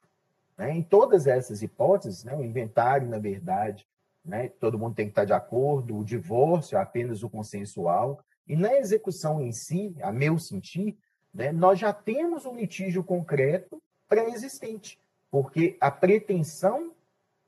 Né? 0.57 0.72
Em 0.72 0.82
todas 0.82 1.28
essas 1.28 1.61
hipóteses, 1.61 2.24
né, 2.24 2.34
o 2.34 2.43
inventário, 2.43 3.09
na 3.09 3.20
verdade, 3.20 3.86
né, 4.24 4.47
todo 4.47 4.80
mundo 4.80 4.95
tem 4.95 5.07
que 5.07 5.11
estar 5.11 5.26
de 5.26 5.34
acordo, 5.34 5.97
o 5.97 6.05
divórcio 6.05 6.78
é 6.78 6.82
apenas 6.82 7.22
o 7.22 7.30
consensual, 7.30 8.24
e 8.47 8.55
na 8.55 8.74
execução 8.78 9.41
em 9.41 9.51
si, 9.51 9.93
a 10.01 10.13
meu 10.13 10.39
sentir, 10.39 10.97
né, 11.34 11.51
nós 11.51 11.80
já 11.80 11.91
temos 11.91 12.45
um 12.45 12.55
litígio 12.55 13.03
concreto 13.03 13.82
pré-existente, 14.07 14.97
porque 15.30 15.78
a 15.82 15.91
pretensão 15.91 16.93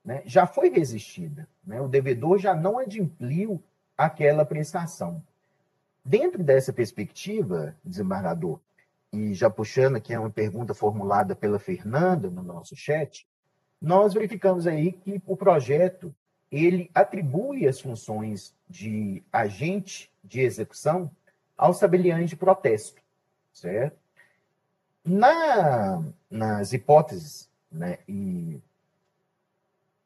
né, 0.03 0.21
já 0.25 0.45
foi 0.45 0.69
resistida, 0.69 1.47
né, 1.65 1.81
o 1.81 1.87
devedor 1.87 2.37
já 2.37 2.55
não 2.55 2.79
adimpliu 2.79 3.61
aquela 3.97 4.45
prestação. 4.45 5.23
Dentro 6.03 6.43
dessa 6.43 6.73
perspectiva, 6.73 7.75
desembargador, 7.83 8.59
e 9.13 9.33
já 9.33 9.49
puxando 9.49 9.97
aqui 9.97 10.15
uma 10.15 10.29
pergunta 10.29 10.73
formulada 10.73 11.35
pela 11.35 11.59
Fernanda 11.59 12.29
no 12.29 12.41
nosso 12.41 12.75
chat, 12.75 13.27
nós 13.81 14.13
verificamos 14.13 14.65
aí 14.65 14.93
que 14.93 15.21
o 15.25 15.35
projeto 15.35 16.13
ele 16.51 16.89
atribui 16.93 17.67
as 17.67 17.79
funções 17.79 18.53
de 18.69 19.23
agente 19.31 20.11
de 20.23 20.41
execução 20.41 21.09
aos 21.57 21.79
tabeliães 21.79 22.29
de 22.29 22.35
protesto, 22.35 23.01
certo? 23.53 23.97
Na, 25.03 26.03
nas 26.29 26.73
hipóteses 26.73 27.49
né, 27.71 27.99
e 28.07 28.59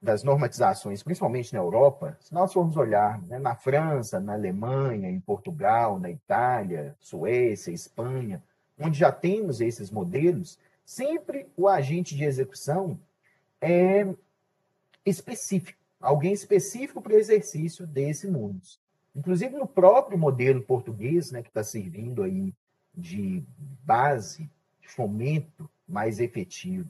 das 0.06 0.24
normatizações, 0.24 1.02
principalmente 1.02 1.52
na 1.52 1.60
Europa, 1.60 2.16
se 2.22 2.32
nós 2.32 2.54
formos 2.54 2.78
olhar 2.78 3.20
né, 3.24 3.40
na 3.40 3.56
França, 3.56 4.20
na 4.20 4.34
Alemanha, 4.34 5.10
em 5.10 5.20
Portugal, 5.20 6.00
na 6.00 6.12
Itália, 6.12 6.96
Suécia, 7.00 7.72
Espanha, 7.72 8.42
onde 8.80 9.00
já 9.00 9.12
temos 9.12 9.60
esses 9.60 9.90
modelos, 9.90 10.60
sempre 10.86 11.48
o 11.58 11.68
agente 11.68 12.16
de 12.16 12.24
execução 12.24 13.00
é 13.60 14.08
específico, 15.04 15.80
alguém 16.00 16.34
específico 16.34 17.02
para 17.02 17.14
o 17.14 17.18
exercício 17.18 17.88
desse 17.88 18.28
mundo. 18.28 18.62
Inclusive 19.16 19.58
no 19.58 19.66
próprio 19.66 20.20
modelo 20.20 20.62
português, 20.62 21.32
né, 21.32 21.42
que 21.42 21.50
está 21.50 21.64
servindo 21.64 22.22
aí 22.22 22.54
de 22.94 23.44
base, 23.84 24.50
de 24.80 24.88
fomento 24.88 25.68
mais 25.88 26.20
efetivo 26.20 26.90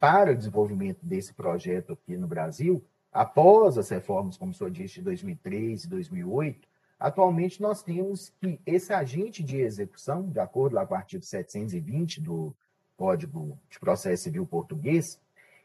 para 0.00 0.32
o 0.32 0.36
desenvolvimento 0.36 1.04
desse 1.04 1.32
projeto 1.32 1.92
aqui 1.92 2.16
no 2.16 2.26
Brasil, 2.26 2.82
após 3.12 3.78
as 3.78 3.88
reformas, 3.90 4.36
como 4.36 4.50
o 4.50 4.54
senhor 4.54 4.70
disse, 4.70 4.94
de 4.94 5.02
2003 5.02 5.84
e 5.84 5.88
2008, 5.88 6.68
Atualmente, 7.00 7.62
nós 7.62 7.82
temos 7.82 8.28
que 8.38 8.60
esse 8.66 8.92
agente 8.92 9.42
de 9.42 9.56
execução, 9.56 10.28
de 10.28 10.38
acordo 10.38 10.74
lá 10.74 10.86
com 10.86 10.92
o 10.92 10.96
artigo 10.98 11.24
720 11.24 12.20
do 12.20 12.54
Código 12.94 13.58
de 13.70 13.80
Processo 13.80 14.24
Civil 14.24 14.46
Português, 14.46 15.18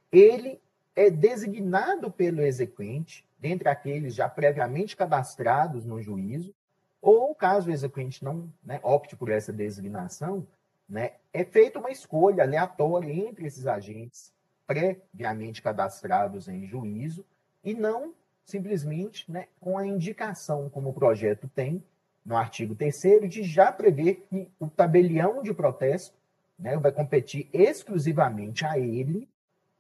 ele 0.09 0.61
é 0.95 1.09
designado 1.09 2.09
pelo 2.09 2.41
exequente, 2.41 3.27
dentre 3.37 3.67
aqueles 3.67 4.15
já 4.15 4.29
previamente 4.29 4.95
cadastrados 4.95 5.83
no 5.83 6.01
juízo, 6.01 6.55
ou 7.01 7.35
caso 7.35 7.69
o 7.69 7.73
exequente 7.73 8.23
não 8.23 8.49
né, 8.63 8.79
opte 8.81 9.17
por 9.17 9.29
essa 9.29 9.51
designação, 9.51 10.47
né, 10.87 11.13
é 11.33 11.43
feita 11.43 11.79
uma 11.79 11.91
escolha 11.91 12.43
aleatória 12.43 13.11
entre 13.11 13.47
esses 13.47 13.65
agentes 13.65 14.33
previamente 14.67 15.61
cadastrados 15.61 16.47
em 16.47 16.65
juízo 16.65 17.25
e 17.63 17.73
não 17.73 18.13
simplesmente 18.45 19.29
né, 19.31 19.47
com 19.59 19.77
a 19.77 19.85
indicação, 19.85 20.69
como 20.69 20.89
o 20.89 20.93
projeto 20.93 21.47
tem, 21.47 21.83
no 22.23 22.35
artigo 22.35 22.75
3 22.75 23.29
de 23.29 23.43
já 23.43 23.71
prever 23.71 24.25
que 24.29 24.49
o 24.59 24.67
tabelião 24.67 25.43
de 25.43 25.53
protesto 25.53 26.15
né, 26.57 26.77
vai 26.77 26.91
competir 26.91 27.49
exclusivamente 27.53 28.65
a 28.65 28.79
ele 28.79 29.27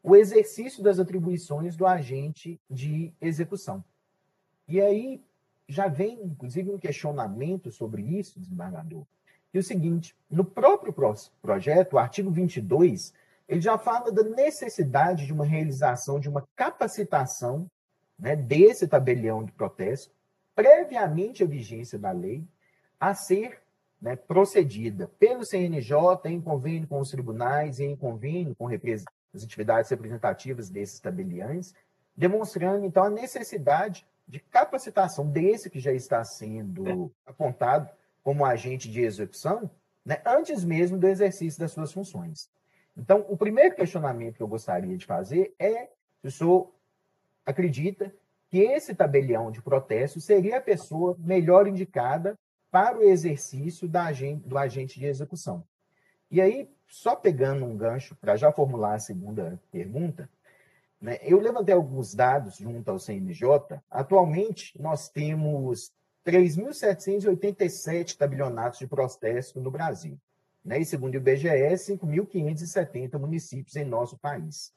o 0.03 0.15
exercício 0.15 0.83
das 0.83 0.99
atribuições 0.99 1.75
do 1.75 1.87
agente 1.87 2.59
de 2.69 3.11
execução. 3.19 3.83
E 4.67 4.79
aí 4.79 5.23
já 5.67 5.87
vem, 5.87 6.21
inclusive, 6.23 6.69
um 6.69 6.77
questionamento 6.77 7.71
sobre 7.71 8.03
isso, 8.03 8.39
desembargador, 8.39 9.03
que 9.55 9.59
é 9.59 9.61
o 9.61 9.63
seguinte, 9.63 10.13
no 10.29 10.43
próprio 10.43 10.93
projeto, 11.41 11.93
o 11.93 11.97
artigo 11.97 12.29
22, 12.29 13.13
ele 13.47 13.61
já 13.61 13.77
fala 13.77 14.11
da 14.11 14.21
necessidade 14.21 15.25
de 15.25 15.31
uma 15.31 15.45
realização 15.45 16.19
de 16.19 16.27
uma 16.27 16.45
capacitação 16.57 17.65
né, 18.19 18.35
desse 18.35 18.85
tabelião 18.85 19.45
de 19.45 19.53
protesto, 19.53 20.13
previamente 20.53 21.41
à 21.41 21.47
vigência 21.47 21.97
da 21.97 22.11
lei, 22.11 22.43
a 22.99 23.15
ser 23.15 23.61
né, 24.01 24.17
procedida 24.17 25.09
pelo 25.17 25.45
CNJ 25.45 25.95
em 26.25 26.41
convênio 26.41 26.85
com 26.89 26.99
os 26.99 27.09
tribunais 27.09 27.79
e 27.79 27.85
em 27.85 27.95
convênio 27.95 28.53
com 28.57 28.67
as 28.67 29.41
atividades 29.41 29.89
representativas 29.89 30.69
desses 30.69 30.99
tabeliães, 30.99 31.73
demonstrando, 32.13 32.85
então, 32.85 33.05
a 33.05 33.09
necessidade 33.09 34.05
de 34.27 34.41
capacitação 34.41 35.25
desse 35.25 35.69
que 35.69 35.79
já 35.79 35.93
está 35.93 36.21
sendo 36.25 37.09
apontado 37.25 37.89
como 38.25 38.43
agente 38.43 38.89
de 38.89 39.01
execução, 39.01 39.69
né, 40.03 40.19
antes 40.25 40.63
mesmo 40.63 40.97
do 40.97 41.07
exercício 41.07 41.59
das 41.59 41.71
suas 41.71 41.93
funções. 41.93 42.49
Então, 42.97 43.23
o 43.29 43.37
primeiro 43.37 43.75
questionamento 43.75 44.37
que 44.37 44.41
eu 44.41 44.47
gostaria 44.47 44.97
de 44.97 45.05
fazer 45.05 45.53
é 45.59 45.91
se 46.21 46.27
o 46.27 46.31
senhor 46.31 46.75
acredita 47.45 48.11
que 48.49 48.57
esse 48.57 48.95
tabelião 48.95 49.51
de 49.51 49.61
protesto 49.61 50.19
seria 50.19 50.57
a 50.57 50.61
pessoa 50.61 51.15
melhor 51.19 51.67
indicada 51.67 52.35
para 52.71 52.97
o 52.97 53.03
exercício 53.03 53.87
agente, 53.93 54.47
do 54.47 54.57
agente 54.57 54.99
de 54.99 55.05
execução. 55.05 55.63
E 56.31 56.41
aí, 56.41 56.67
só 56.87 57.15
pegando 57.15 57.63
um 57.63 57.77
gancho 57.77 58.15
para 58.15 58.35
já 58.35 58.51
formular 58.51 58.95
a 58.95 58.99
segunda 58.99 59.61
pergunta, 59.71 60.27
né, 60.99 61.19
eu 61.21 61.39
levantei 61.39 61.75
alguns 61.75 62.15
dados 62.15 62.55
junto 62.55 62.89
ao 62.89 62.97
CNJ. 62.97 63.47
Atualmente, 63.91 64.81
nós 64.81 65.09
temos 65.09 65.93
3.787 66.25 68.17
tabelionatos 68.17 68.79
de 68.79 68.87
protesto 68.87 69.61
no 69.61 69.69
Brasil. 69.69 70.19
né? 70.63 70.79
e 70.79 70.85
segundo 70.85 71.13
o 71.13 71.17
IBGE, 71.17 71.47
5.570 71.47 73.19
municípios 73.19 73.75
em 73.75 73.85
nosso 73.85 74.17
país. 74.17 74.73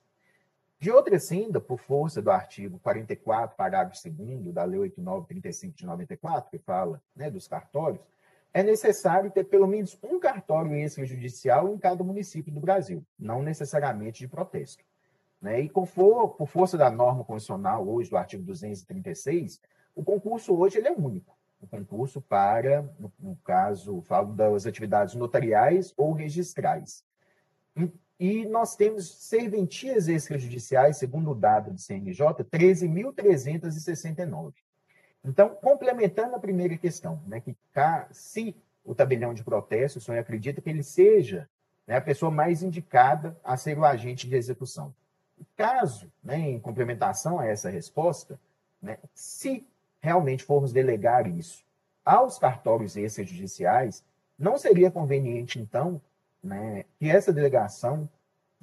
De 0.78 0.90
outra 0.90 1.16
ainda, 1.30 1.58
por 1.58 1.80
força 1.80 2.20
do 2.20 2.30
artigo 2.30 2.78
44, 2.80 3.56
parágrafo 3.56 3.98
2 4.10 4.52
da 4.52 4.64
Lei 4.64 4.78
8935 4.80 5.74
de 5.74 5.86
94, 5.86 6.50
que 6.50 6.58
fala 6.58 7.02
né, 7.16 7.30
dos 7.30 7.48
cartórios, 7.48 8.02
é 8.52 8.62
necessário 8.62 9.30
ter 9.30 9.44
pelo 9.44 9.66
menos 9.66 9.98
um 10.02 10.20
cartório 10.20 10.76
extrajudicial 10.76 11.72
em 11.72 11.78
cada 11.78 12.04
município 12.04 12.52
do 12.52 12.60
Brasil, 12.60 13.02
não 13.18 13.42
necessariamente 13.42 14.20
de 14.20 14.28
protesto. 14.28 14.84
Né? 15.40 15.62
E 15.62 15.70
for, 15.86 16.28
por 16.30 16.46
força 16.46 16.76
da 16.76 16.90
norma 16.90 17.24
constitucional, 17.24 17.88
hoje, 17.88 18.10
do 18.10 18.18
artigo 18.18 18.42
236, 18.42 19.60
o 19.94 20.04
concurso 20.04 20.54
hoje 20.54 20.76
ele 20.76 20.88
é 20.88 20.92
único. 20.92 21.37
O 21.60 21.66
concurso 21.66 22.20
para, 22.20 22.82
no, 22.98 23.12
no 23.18 23.36
caso, 23.44 24.00
falo 24.02 24.32
das 24.32 24.66
atividades 24.66 25.14
notariais 25.14 25.92
ou 25.96 26.12
registrais. 26.12 27.04
E 28.18 28.44
nós 28.46 28.74
temos 28.74 29.08
serventias 29.08 30.08
extrajudiciais, 30.08 30.96
segundo 30.96 31.30
o 31.30 31.34
dado 31.34 31.70
do 31.70 31.78
CNJ, 31.78 32.42
13.369. 32.44 34.54
Então, 35.24 35.50
complementando 35.50 36.34
a 36.34 36.40
primeira 36.40 36.76
questão, 36.76 37.22
né, 37.26 37.40
que 37.40 37.56
se 38.10 38.56
o 38.84 38.94
tabelião 38.94 39.34
de 39.34 39.44
protesto, 39.44 39.98
o 39.98 40.02
senhor 40.02 40.18
acredita 40.18 40.60
que 40.60 40.70
ele 40.70 40.82
seja 40.82 41.48
né, 41.86 41.96
a 41.96 42.00
pessoa 42.00 42.30
mais 42.30 42.62
indicada 42.62 43.36
a 43.44 43.56
ser 43.56 43.78
o 43.78 43.84
agente 43.84 44.28
de 44.28 44.34
execução. 44.34 44.94
Caso, 45.56 46.10
né, 46.22 46.38
em 46.38 46.58
complementação 46.58 47.38
a 47.38 47.46
essa 47.46 47.70
resposta, 47.70 48.38
né, 48.82 48.98
se 49.14 49.64
realmente 50.08 50.42
formos 50.42 50.72
delegar 50.72 51.26
isso 51.26 51.62
aos 52.02 52.38
cartórios 52.38 52.96
extrajudiciais, 52.96 54.02
não 54.38 54.56
seria 54.56 54.90
conveniente, 54.90 55.58
então, 55.58 56.00
né, 56.42 56.86
que 56.98 57.10
essa 57.10 57.30
delegação 57.30 58.08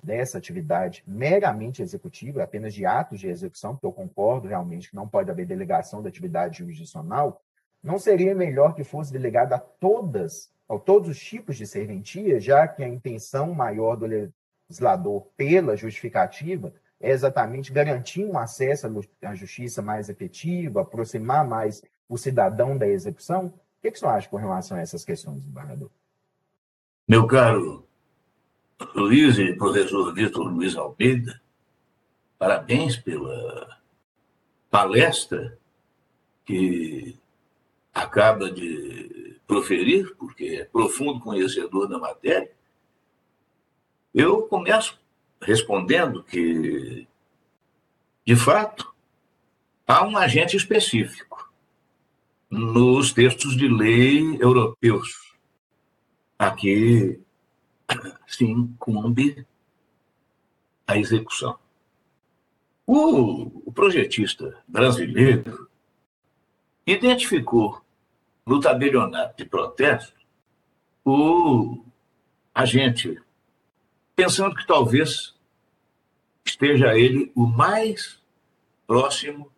dessa 0.03 0.39
atividade 0.39 1.03
meramente 1.05 1.83
executiva, 1.83 2.41
apenas 2.41 2.73
de 2.73 2.83
atos 2.83 3.19
de 3.19 3.27
execução, 3.27 3.73
porque 3.73 3.85
eu 3.85 3.91
concordo 3.91 4.47
realmente 4.47 4.89
que 4.89 4.95
não 4.95 5.07
pode 5.07 5.29
haver 5.29 5.45
delegação 5.45 6.01
da 6.01 6.09
atividade 6.09 6.57
jurisdicional, 6.57 7.39
não 7.83 7.99
seria 7.99 8.33
melhor 8.33 8.73
que 8.73 8.83
fosse 8.83 9.13
delegada 9.13 9.55
a 9.55 9.59
todas, 9.59 10.51
a 10.67 10.79
todos 10.79 11.07
os 11.09 11.19
tipos 11.19 11.55
de 11.55 11.67
serventia, 11.67 12.39
já 12.39 12.67
que 12.67 12.83
a 12.83 12.87
intenção 12.87 13.53
maior 13.53 13.95
do 13.95 14.07
legislador 14.67 15.27
pela 15.37 15.77
justificativa 15.77 16.73
é 17.05 17.11
exatamente 17.11 17.71
garantir 17.71 18.25
um 18.25 18.35
acesso 18.35 18.87
à 19.21 19.35
justiça 19.35 19.79
mais 19.79 20.09
efetivo, 20.09 20.79
aproximar 20.79 21.47
mais 21.47 21.83
o 22.09 22.17
cidadão 22.17 22.75
da 22.75 22.87
execução? 22.87 23.45
O 23.45 23.53
que, 23.83 23.91
que 23.91 23.99
você 23.99 24.07
acha 24.07 24.27
com 24.27 24.37
relação 24.37 24.75
a 24.75 24.81
essas 24.81 25.05
questões, 25.05 25.45
embargador? 25.45 25.91
Meu 27.07 27.27
caro 27.27 27.85
Luiz 28.95 29.37
e 29.37 29.53
professor 29.53 30.15
Vitor 30.15 30.47
Luiz 30.47 30.75
Almeida, 30.75 31.39
parabéns 32.39 32.97
pela 32.97 33.79
palestra 34.71 35.55
que 36.43 37.15
acaba 37.93 38.51
de 38.51 39.39
proferir, 39.45 40.15
porque 40.15 40.61
é 40.61 40.65
profundo 40.65 41.19
conhecedor 41.19 41.87
da 41.87 41.99
matéria. 41.99 42.51
Eu 44.11 44.41
começo 44.47 44.99
respondendo 45.41 46.23
que, 46.23 47.07
de 48.25 48.35
fato, 48.35 48.93
há 49.87 50.05
um 50.05 50.17
agente 50.17 50.57
específico 50.57 51.51
nos 52.49 53.13
textos 53.13 53.55
de 53.55 53.67
lei 53.67 54.37
europeus. 54.41 55.35
Aqui 56.37 57.19
se 58.27 58.45
incumbe 58.45 59.45
a 60.87 60.97
execução. 60.97 61.57
O 62.85 63.71
projetista 63.73 64.63
brasileiro 64.67 65.69
identificou 66.85 67.81
no 68.45 68.59
tabelionato 68.59 69.37
de 69.37 69.49
protesto 69.49 70.13
o 71.03 71.83
agente, 72.53 73.21
pensando 74.15 74.55
que 74.55 74.65
talvez 74.65 75.35
esteja 76.45 76.97
ele 76.97 77.31
o 77.35 77.45
mais 77.45 78.21
próximo 78.87 79.51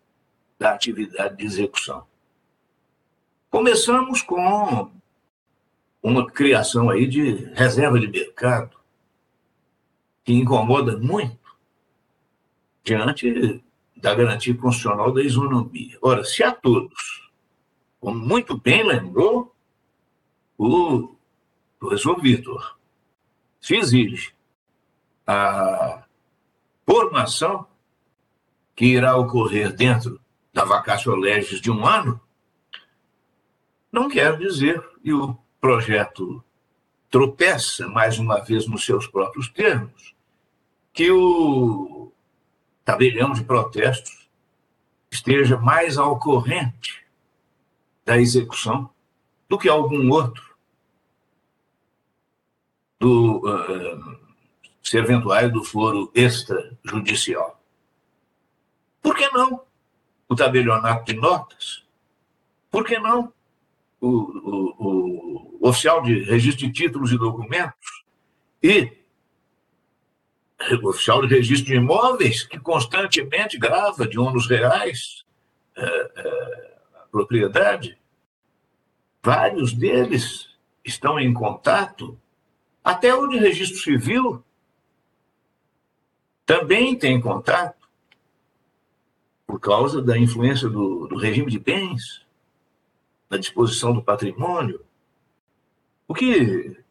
da 0.58 0.72
atividade 0.72 1.36
de 1.36 1.44
execução. 1.44 2.06
Começamos 3.50 4.20
com 4.22 4.90
uma 6.02 6.26
criação 6.30 6.90
aí 6.90 7.06
de 7.06 7.32
reserva 7.54 7.98
de 8.00 8.08
mercado 8.08 8.76
que 10.24 10.32
incomoda 10.32 10.98
muito 10.98 11.38
diante 12.82 13.62
da 13.96 14.14
garantia 14.14 14.54
constitucional 14.54 15.12
da 15.12 15.22
isonomia. 15.22 15.98
Ora, 16.02 16.24
se 16.24 16.42
a 16.42 16.52
todos, 16.52 17.30
como 18.00 18.18
muito 18.18 18.56
bem 18.56 18.86
lembrou 18.86 19.54
o 20.56 21.14
professor 21.78 22.20
Vitor, 22.20 22.78
se 23.60 23.76
exige 23.76 24.37
a 25.30 26.04
formação 26.86 27.66
que 28.74 28.86
irá 28.86 29.14
ocorrer 29.14 29.76
dentro 29.76 30.18
da 30.54 30.64
vacácio 30.64 31.14
legis 31.14 31.60
de 31.60 31.70
um 31.70 31.86
ano, 31.86 32.18
não 33.92 34.08
quero 34.08 34.38
dizer, 34.38 34.82
e 35.04 35.12
o 35.12 35.36
projeto 35.60 36.42
tropeça, 37.10 37.86
mais 37.88 38.18
uma 38.18 38.40
vez, 38.40 38.66
nos 38.66 38.86
seus 38.86 39.06
próprios 39.06 39.50
termos, 39.50 40.14
que 40.94 41.10
o 41.10 42.10
tabelião 42.82 43.32
de 43.34 43.44
protestos 43.44 44.30
esteja 45.10 45.58
mais 45.58 45.98
ao 45.98 46.18
corrente 46.18 47.06
da 48.02 48.16
execução 48.18 48.88
do 49.46 49.58
que 49.58 49.68
algum 49.68 50.10
outro 50.10 50.56
do 52.98 53.42
uh, 53.46 54.27
serventuário 54.88 55.52
do 55.52 55.62
foro 55.62 56.10
extrajudicial. 56.14 57.60
Por 59.02 59.16
que 59.16 59.28
não 59.30 59.62
o 60.28 60.34
tabelionato 60.34 61.04
de 61.04 61.18
notas? 61.18 61.84
Por 62.70 62.84
que 62.84 62.98
não 62.98 63.32
o, 64.00 64.08
o, 64.08 65.58
o 65.60 65.68
oficial 65.68 66.02
de 66.02 66.22
registro 66.22 66.66
de 66.66 66.72
títulos 66.72 67.12
e 67.12 67.18
documentos 67.18 68.04
e 68.62 68.92
o 70.82 70.88
oficial 70.88 71.26
de 71.26 71.34
registro 71.34 71.66
de 71.66 71.76
imóveis, 71.76 72.42
que 72.42 72.58
constantemente 72.58 73.58
grava 73.58 74.06
de 74.06 74.18
ônus 74.18 74.48
reais 74.48 75.24
é, 75.76 75.84
é, 75.84 76.78
a 76.96 77.06
propriedade. 77.10 77.96
Vários 79.22 79.72
deles 79.72 80.48
estão 80.84 81.18
em 81.18 81.32
contato, 81.32 82.18
até 82.82 83.14
o 83.14 83.26
de 83.28 83.38
registro 83.38 83.78
civil 83.78 84.44
também 86.48 86.98
tem 86.98 87.20
contato, 87.20 87.86
por 89.46 89.60
causa 89.60 90.00
da 90.00 90.16
influência 90.16 90.66
do, 90.66 91.06
do 91.06 91.18
regime 91.18 91.50
de 91.50 91.58
bens 91.58 92.24
na 93.28 93.36
disposição 93.36 93.92
do 93.92 94.02
patrimônio, 94.02 94.82
o 96.06 96.14
que 96.14 96.82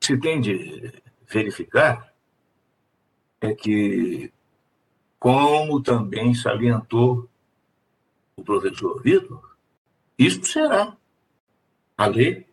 se 0.00 0.18
tem 0.18 0.40
de 0.40 0.92
verificar 1.28 2.12
é 3.40 3.54
que, 3.54 4.32
como 5.20 5.80
também 5.80 6.34
salientou 6.34 7.30
o 8.34 8.42
professor 8.42 9.00
Vitor, 9.00 9.56
isto 10.18 10.48
será 10.48 10.96
a 11.96 12.06
lei 12.06 12.44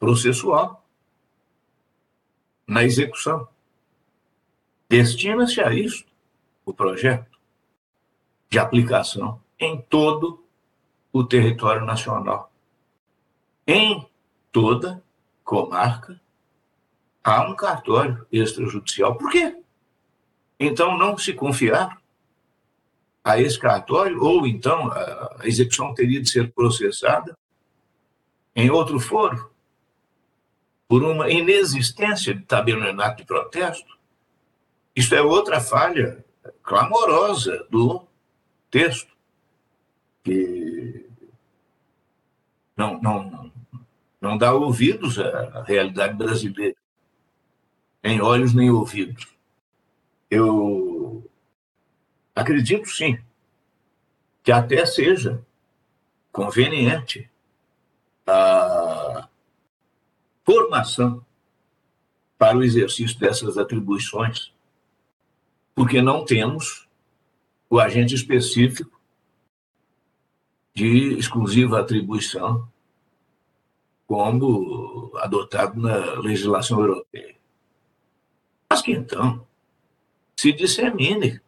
processual 0.00 0.84
na 2.66 2.82
execução. 2.82 3.48
Destina-se 4.88 5.60
a 5.60 5.72
isto 5.72 6.10
o 6.64 6.72
projeto 6.72 7.38
de 8.48 8.58
aplicação 8.58 9.40
em 9.58 9.80
todo 9.80 10.44
o 11.12 11.24
território 11.24 11.84
nacional. 11.84 12.52
Em 13.66 14.06
toda 14.52 15.02
comarca 15.42 16.20
há 17.22 17.48
um 17.48 17.56
cartório 17.56 18.26
extrajudicial. 18.30 19.16
Por 19.16 19.30
quê? 19.30 19.60
Então 20.58 20.96
não 20.96 21.18
se 21.18 21.32
confiar 21.32 22.00
a 23.24 23.40
esse 23.40 23.58
cartório, 23.58 24.22
ou 24.22 24.46
então 24.46 24.88
a 24.92 25.40
execução 25.42 25.92
teria 25.92 26.22
de 26.22 26.30
ser 26.30 26.52
processada 26.52 27.36
em 28.54 28.70
outro 28.70 29.00
foro, 29.00 29.50
por 30.86 31.02
uma 31.02 31.28
inexistência 31.28 32.32
de 32.32 32.42
tabelionato 32.44 33.16
de 33.16 33.24
protesto. 33.24 33.95
Isso 34.96 35.14
é 35.14 35.20
outra 35.20 35.60
falha 35.60 36.24
clamorosa 36.62 37.66
do 37.70 38.08
texto, 38.70 39.14
que 40.24 41.06
não, 42.74 43.00
não, 43.00 43.52
não 44.18 44.38
dá 44.38 44.54
ouvidos 44.54 45.18
à 45.18 45.62
realidade 45.64 46.14
brasileira, 46.14 46.74
nem 48.02 48.22
olhos 48.22 48.54
nem 48.54 48.70
ouvidos. 48.70 49.28
Eu 50.30 51.30
acredito 52.34 52.88
sim 52.88 53.18
que 54.42 54.50
até 54.50 54.86
seja 54.86 55.44
conveniente 56.32 57.30
a 58.26 59.28
formação 60.44 61.24
para 62.38 62.56
o 62.56 62.64
exercício 62.64 63.18
dessas 63.18 63.56
atribuições, 63.56 64.52
porque 65.76 66.00
não 66.00 66.24
temos 66.24 66.88
o 67.68 67.78
agente 67.78 68.14
específico 68.14 68.98
de 70.74 71.18
exclusiva 71.18 71.78
atribuição, 71.78 72.66
como 74.06 75.12
adotado 75.16 75.78
na 75.78 76.14
legislação 76.20 76.80
europeia. 76.80 77.36
Mas 78.70 78.80
que 78.80 78.92
então 78.92 79.46
se 80.34 80.50
dissemine 80.52 81.40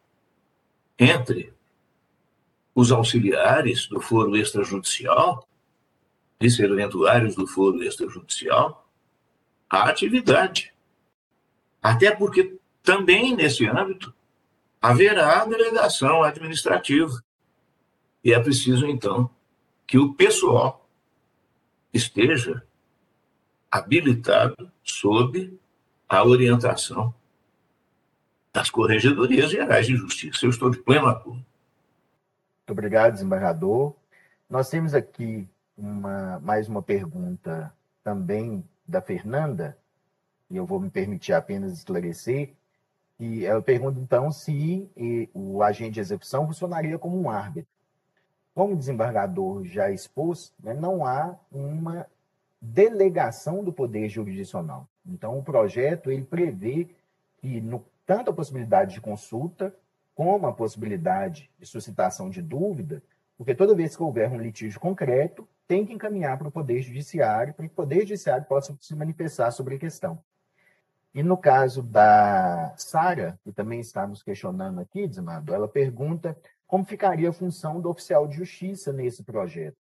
entre 0.97 1.51
os 2.75 2.91
auxiliares 2.91 3.87
do 3.87 3.99
foro 3.99 4.37
extrajudicial 4.37 5.47
e 6.39 6.51
serventuários 6.51 7.35
do 7.35 7.47
foro 7.47 7.81
extrajudicial 7.81 8.87
a 9.69 9.89
atividade. 9.89 10.71
Até 11.81 12.11
porque 12.15 12.59
também 12.83 13.35
nesse 13.35 13.65
âmbito 13.65 14.13
haverá 14.81 15.45
delegação 15.45 16.23
administrativa. 16.23 17.23
E 18.23 18.33
é 18.33 18.39
preciso, 18.39 18.85
então, 18.85 19.29
que 19.87 19.97
o 19.97 20.13
pessoal 20.13 20.87
esteja 21.93 22.63
habilitado 23.71 24.71
sob 24.83 25.57
a 26.07 26.23
orientação 26.23 27.13
das 28.51 28.69
Corregedorias 28.69 29.51
Gerais 29.51 29.85
de 29.85 29.95
Justiça. 29.95 30.45
Eu 30.45 30.49
estou 30.49 30.69
de 30.69 30.79
pleno 30.79 31.07
acordo. 31.07 31.35
Muito 31.37 32.71
obrigado, 32.71 33.13
desembargador. 33.13 33.95
Nós 34.49 34.69
temos 34.69 34.93
aqui 34.93 35.47
uma, 35.77 36.39
mais 36.39 36.67
uma 36.67 36.81
pergunta 36.81 37.73
também 38.03 38.63
da 38.87 39.01
Fernanda, 39.01 39.77
e 40.49 40.57
eu 40.57 40.65
vou 40.65 40.79
me 40.79 40.89
permitir 40.89 41.33
apenas 41.33 41.73
esclarecer, 41.73 42.55
e 43.19 43.45
ela 43.45 43.61
pergunta, 43.61 43.99
então, 43.99 44.31
se 44.31 44.89
o 45.33 45.61
agente 45.61 45.95
de 45.95 45.99
execução 45.99 46.47
funcionaria 46.47 46.97
como 46.97 47.19
um 47.19 47.29
árbitro. 47.29 47.69
Como 48.55 48.73
o 48.73 48.77
desembargador 48.77 49.65
já 49.65 49.91
expôs, 49.91 50.53
né, 50.61 50.73
não 50.73 51.05
há 51.05 51.37
uma 51.51 52.07
delegação 52.61 53.63
do 53.63 53.73
poder 53.73 54.07
jurisdicional. 54.07 54.87
Então, 55.05 55.37
o 55.37 55.43
projeto 55.43 56.11
ele 56.11 56.23
prevê 56.23 56.87
que 57.37 57.59
no, 57.61 57.85
tanto 58.05 58.31
a 58.31 58.33
possibilidade 58.33 58.93
de 58.93 59.01
consulta 59.01 59.73
como 60.15 60.47
a 60.47 60.53
possibilidade 60.53 61.49
de 61.57 61.65
suscitação 61.65 62.29
de 62.29 62.41
dúvida, 62.41 63.01
porque 63.37 63.55
toda 63.55 63.75
vez 63.75 63.95
que 63.95 64.03
houver 64.03 64.29
um 64.29 64.37
litígio 64.37 64.79
concreto, 64.79 65.47
tem 65.67 65.85
que 65.85 65.93
encaminhar 65.93 66.37
para 66.37 66.47
o 66.47 66.51
Poder 66.51 66.81
Judiciário, 66.81 67.53
para 67.53 67.65
que 67.65 67.71
o 67.71 67.75
Poder 67.75 68.01
Judiciário 68.01 68.45
possa 68.45 68.77
se 68.81 68.95
manifestar 68.95 69.51
sobre 69.51 69.75
a 69.75 69.79
questão. 69.79 70.21
E 71.13 71.23
no 71.23 71.37
caso 71.37 71.81
da 71.81 72.73
Sara, 72.77 73.39
que 73.43 73.51
também 73.51 73.79
está 73.79 74.05
nos 74.05 74.21
questionando 74.21 74.79
aqui, 74.79 75.07
Desemado, 75.07 75.53
ela 75.53 75.67
pergunta 75.67 76.37
como 76.67 76.85
ficaria 76.85 77.29
a 77.29 77.33
função 77.33 77.81
do 77.81 77.89
oficial 77.89 78.27
de 78.27 78.37
justiça 78.37 78.93
nesse 78.93 79.23
projeto. 79.23 79.77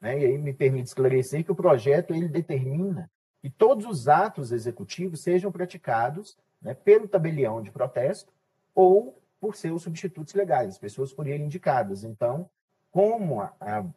Né? 0.00 0.18
E 0.18 0.26
aí 0.26 0.38
me 0.38 0.52
permite 0.52 0.88
esclarecer 0.88 1.44
que 1.44 1.52
o 1.52 1.56
projeto 1.56 2.12
ele 2.12 2.28
determina 2.28 3.08
que 3.40 3.48
todos 3.48 3.86
os 3.86 4.08
atos 4.08 4.50
executivos 4.50 5.20
sejam 5.20 5.52
praticados 5.52 6.36
né, 6.60 6.74
pelo 6.74 7.06
tabelião 7.06 7.62
de 7.62 7.70
protesto 7.70 8.32
ou 8.74 9.22
por 9.40 9.54
seus 9.54 9.82
substitutos 9.82 10.34
legais, 10.34 10.70
as 10.70 10.78
pessoas 10.78 11.12
por 11.12 11.26
ele 11.26 11.44
indicadas. 11.44 12.02
Então, 12.02 12.48
como 12.90 13.40
a, 13.40 13.52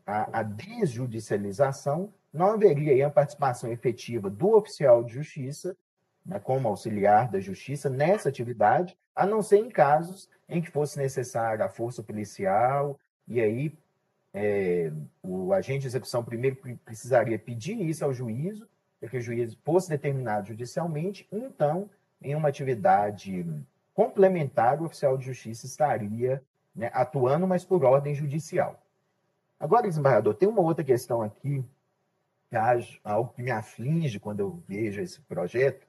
a, 0.05 0.39
a 0.39 0.43
desjudicialização, 0.43 2.13
não 2.31 2.51
haveria 2.51 3.07
a 3.07 3.09
participação 3.09 3.71
efetiva 3.71 4.29
do 4.29 4.55
oficial 4.55 5.03
de 5.03 5.13
justiça 5.13 5.75
né, 6.27 6.39
como 6.39 6.67
auxiliar 6.67 7.29
da 7.29 7.39
justiça 7.39 7.89
nessa 7.89 8.27
atividade, 8.29 8.97
a 9.15 9.25
não 9.25 9.41
ser 9.41 9.57
em 9.57 9.69
casos 9.69 10.29
em 10.47 10.61
que 10.61 10.69
fosse 10.69 10.97
necessária 10.99 11.65
a 11.65 11.69
força 11.69 12.03
policial, 12.03 12.99
e 13.27 13.41
aí 13.41 13.73
é, 14.33 14.91
o 15.23 15.53
agente 15.53 15.81
de 15.81 15.87
execução 15.87 16.23
primeiro 16.23 16.57
precisaria 16.83 17.39
pedir 17.39 17.81
isso 17.81 18.03
ao 18.03 18.13
juízo, 18.13 18.67
para 18.99 19.09
que 19.09 19.17
o 19.17 19.21
juízo 19.21 19.57
fosse 19.63 19.89
determinado 19.89 20.47
judicialmente, 20.47 21.27
então, 21.31 21.89
em 22.21 22.35
uma 22.35 22.49
atividade 22.49 23.45
complementar, 23.93 24.81
o 24.81 24.85
oficial 24.85 25.17
de 25.17 25.25
justiça 25.25 25.65
estaria 25.65 26.43
né, 26.75 26.91
atuando, 26.93 27.47
mas 27.47 27.63
por 27.63 27.83
ordem 27.83 28.13
judicial. 28.13 28.79
Agora, 29.59 29.87
desembargador, 29.87 30.35
tem 30.35 30.47
uma 30.47 30.61
outra 30.61 30.83
questão 30.83 31.21
aqui, 31.21 31.63
que 32.49 32.55
algo 33.03 33.33
que 33.33 33.41
me 33.41 33.51
aflige 33.51 34.19
quando 34.19 34.39
eu 34.39 34.63
vejo 34.67 35.01
esse 35.01 35.19
projeto, 35.21 35.86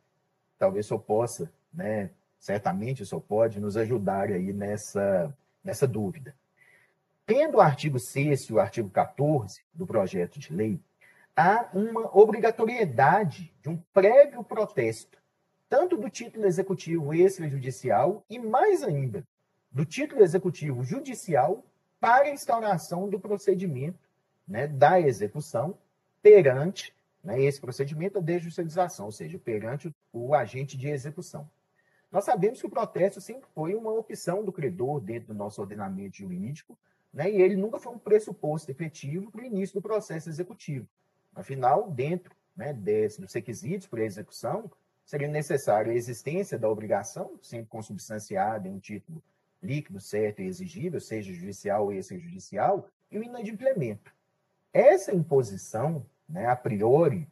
talvez 0.58 0.86
o 0.86 0.88
senhor 0.88 1.00
possa, 1.00 1.52
né, 1.72 2.10
certamente 2.38 3.02
o 3.02 3.06
senhor 3.06 3.20
pode 3.20 3.60
nos 3.60 3.76
ajudar 3.76 4.28
aí 4.28 4.52
nessa, 4.52 5.34
nessa 5.62 5.86
dúvida. 5.86 6.34
Tendo 7.26 7.58
o 7.58 7.60
artigo 7.60 7.98
6 7.98 8.44
e 8.44 8.52
o 8.54 8.60
artigo 8.60 8.88
14 8.88 9.62
do 9.74 9.86
projeto 9.86 10.38
de 10.38 10.52
lei, 10.52 10.80
há 11.36 11.68
uma 11.74 12.16
obrigatoriedade 12.16 13.52
de 13.62 13.68
um 13.68 13.76
prévio 13.92 14.42
protesto, 14.42 15.18
tanto 15.68 15.96
do 15.96 16.08
título 16.08 16.46
executivo 16.46 17.12
extrajudicial 17.12 18.24
e, 18.30 18.38
mais 18.38 18.82
ainda, 18.82 19.22
do 19.70 19.84
título 19.84 20.22
executivo 20.22 20.82
judicial 20.82 21.62
para 22.00 22.24
a 22.24 22.30
instauração 22.30 23.08
do 23.08 23.20
procedimento 23.20 24.08
né, 24.46 24.66
da 24.66 24.98
execução 25.00 25.76
perante 26.22 26.94
né, 27.22 27.40
esse 27.42 27.60
procedimento 27.60 28.20
de 28.20 28.38
judicialização, 28.38 29.06
ou 29.06 29.12
seja, 29.12 29.38
perante 29.38 29.88
o, 30.12 30.28
o 30.28 30.34
agente 30.34 30.76
de 30.76 30.88
execução. 30.88 31.48
Nós 32.10 32.24
sabemos 32.24 32.60
que 32.60 32.66
o 32.66 32.70
protesto 32.70 33.20
sempre 33.20 33.48
foi 33.54 33.74
uma 33.74 33.92
opção 33.92 34.44
do 34.44 34.52
credor 34.52 35.00
dentro 35.00 35.28
do 35.28 35.34
nosso 35.34 35.60
ordenamento 35.60 36.16
jurídico, 36.16 36.78
né, 37.12 37.30
e 37.30 37.40
ele 37.40 37.56
nunca 37.56 37.78
foi 37.78 37.92
um 37.92 37.98
pressuposto 37.98 38.70
efetivo 38.70 39.30
para 39.30 39.42
o 39.42 39.44
início 39.44 39.74
do 39.74 39.82
processo 39.82 40.28
executivo. 40.28 40.86
Afinal, 41.34 41.90
dentro 41.90 42.34
né, 42.56 42.72
desse, 42.72 43.20
dos 43.20 43.32
requisitos 43.32 43.86
para 43.86 44.00
a 44.00 44.04
execução, 44.04 44.70
seria 45.04 45.28
necessária 45.28 45.92
a 45.92 45.94
existência 45.94 46.58
da 46.58 46.68
obrigação, 46.68 47.38
sempre 47.40 47.66
consubstanciada 47.66 48.68
em 48.68 48.72
um 48.72 48.78
título 48.78 49.22
líquido, 49.62 50.00
certo 50.00 50.40
e 50.40 50.46
exigível, 50.46 51.00
seja 51.00 51.32
judicial 51.32 51.84
ou 51.84 51.92
extrajudicial, 51.92 52.88
e 53.10 53.18
o 53.18 53.22
inadimplemento. 53.22 54.12
Essa 54.72 55.14
imposição 55.14 56.04
né, 56.28 56.46
a 56.46 56.56
priori, 56.56 57.28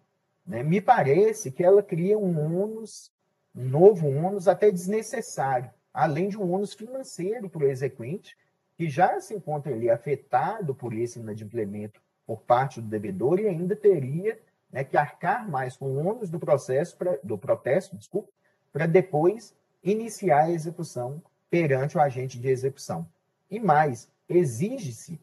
né, 0.47 0.63
me 0.63 0.81
parece 0.81 1.51
que 1.51 1.63
ela 1.63 1.83
cria 1.83 2.19
um 2.19 2.63
ônus, 2.63 3.13
um 3.55 3.65
novo 3.65 4.09
ônus 4.09 4.49
até 4.49 4.71
desnecessário, 4.71 5.71
além 5.93 6.29
de 6.29 6.39
um 6.39 6.53
ônus 6.53 6.73
financeiro 6.75 7.49
para 7.49 7.65
o 7.65 7.69
exequente, 7.69 8.37
que 8.77 8.89
já 8.89 9.21
se 9.21 9.35
encontra 9.35 9.73
ali 9.73 9.91
afetado 9.91 10.75
por 10.75 10.93
esse 10.93 11.19
inadimplemento 11.19 12.01
por 12.27 12.43
parte 12.43 12.81
do 12.81 12.89
devedor 12.89 13.41
e 13.41 13.47
ainda 13.47 13.75
teria 13.75 14.39
né, 14.71 14.85
que 14.85 14.97
arcar 14.97 15.49
mais 15.49 15.77
com 15.77 15.87
o 15.87 16.07
ônus 16.07 16.29
do 16.29 16.39
processo, 16.39 16.97
pra, 16.97 17.19
do 17.23 17.39
protesto, 17.39 17.97
desculpa, 17.97 18.29
para 18.73 18.87
depois 18.87 19.55
iniciar 19.83 20.45
a 20.45 20.51
execução 20.51 21.23
perante 21.49 21.97
o 21.97 22.01
agente 22.01 22.39
de 22.39 22.49
execução. 22.49 23.09
E 23.51 23.61
mais, 23.61 24.11
exige-se 24.29 25.21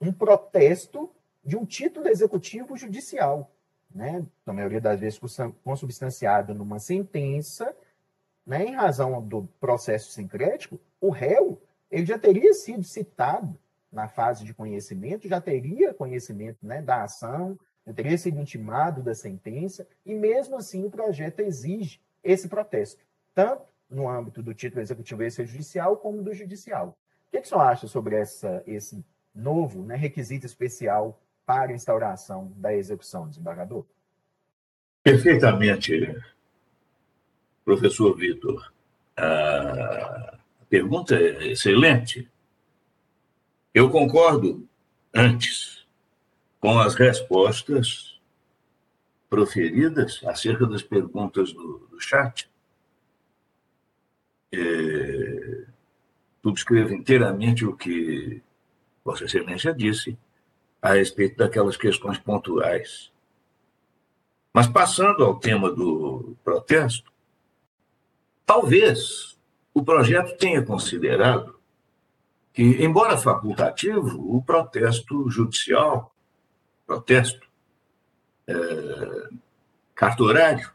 um 0.00 0.12
protesto 0.12 1.10
de 1.46 1.56
um 1.56 1.64
título 1.64 2.08
executivo 2.08 2.76
judicial, 2.76 3.54
né? 3.94 4.26
na 4.44 4.52
maioria 4.52 4.80
das 4.80 4.98
vezes 4.98 5.20
consubstanciado 5.62 6.52
numa 6.52 6.80
sentença, 6.80 7.74
né? 8.44 8.64
em 8.64 8.74
razão 8.74 9.22
do 9.22 9.48
processo 9.60 10.10
sincrético, 10.10 10.80
o 11.00 11.08
réu 11.08 11.62
ele 11.88 12.04
já 12.04 12.18
teria 12.18 12.52
sido 12.52 12.82
citado 12.82 13.56
na 13.92 14.08
fase 14.08 14.44
de 14.44 14.52
conhecimento, 14.52 15.28
já 15.28 15.40
teria 15.40 15.94
conhecimento 15.94 16.58
né, 16.66 16.82
da 16.82 17.04
ação, 17.04 17.56
já 17.86 17.92
teria 17.92 18.18
sido 18.18 18.40
intimado 18.40 19.00
da 19.00 19.14
sentença, 19.14 19.86
e 20.04 20.12
mesmo 20.12 20.56
assim 20.56 20.84
o 20.84 20.90
projeto 20.90 21.40
exige 21.40 22.00
esse 22.24 22.48
protesto, 22.48 23.04
tanto 23.32 23.62
no 23.88 24.08
âmbito 24.08 24.42
do 24.42 24.52
título 24.52 24.82
executivo 24.82 25.22
extrajudicial 25.22 25.96
como 25.96 26.22
do 26.22 26.34
judicial. 26.34 26.98
O 27.28 27.30
que, 27.30 27.40
que 27.40 27.46
o 27.46 27.48
senhor 27.48 27.60
acha 27.60 27.86
sobre 27.86 28.16
essa, 28.16 28.62
esse 28.66 29.04
novo 29.32 29.84
né, 29.84 29.94
requisito 29.94 30.44
especial 30.44 31.20
para 31.46 31.70
a 31.70 31.74
instauração 31.74 32.52
da 32.56 32.74
execução, 32.74 33.28
desembargador? 33.28 33.86
Perfeitamente, 35.02 36.14
professor 37.64 38.16
Vitor. 38.16 38.72
A 39.16 40.36
pergunta 40.68 41.14
é 41.14 41.52
excelente. 41.52 42.28
Eu 43.72 43.88
concordo 43.88 44.68
antes 45.14 45.86
com 46.58 46.80
as 46.80 46.94
respostas 46.96 48.20
proferidas 49.30 50.20
acerca 50.24 50.66
das 50.66 50.82
perguntas 50.82 51.52
do, 51.52 51.86
do 51.90 52.00
chat. 52.00 52.50
É, 54.52 55.66
subscrevo 56.42 56.94
inteiramente 56.94 57.64
o 57.64 57.76
que 57.76 58.42
Vossa 59.04 59.24
Excelência 59.24 59.72
disse 59.72 60.18
a 60.80 60.92
respeito 60.92 61.36
daquelas 61.36 61.76
questões 61.76 62.18
pontuais. 62.18 63.10
Mas 64.52 64.66
passando 64.66 65.24
ao 65.24 65.38
tema 65.38 65.70
do 65.70 66.36
protesto, 66.42 67.12
talvez 68.44 69.36
o 69.74 69.84
projeto 69.84 70.36
tenha 70.38 70.62
considerado 70.62 71.58
que, 72.52 72.62
embora 72.82 73.18
facultativo, 73.18 74.34
o 74.34 74.42
protesto 74.42 75.28
judicial, 75.28 76.14
protesto 76.86 77.46
é, 78.46 78.54
cartorário, 79.94 80.70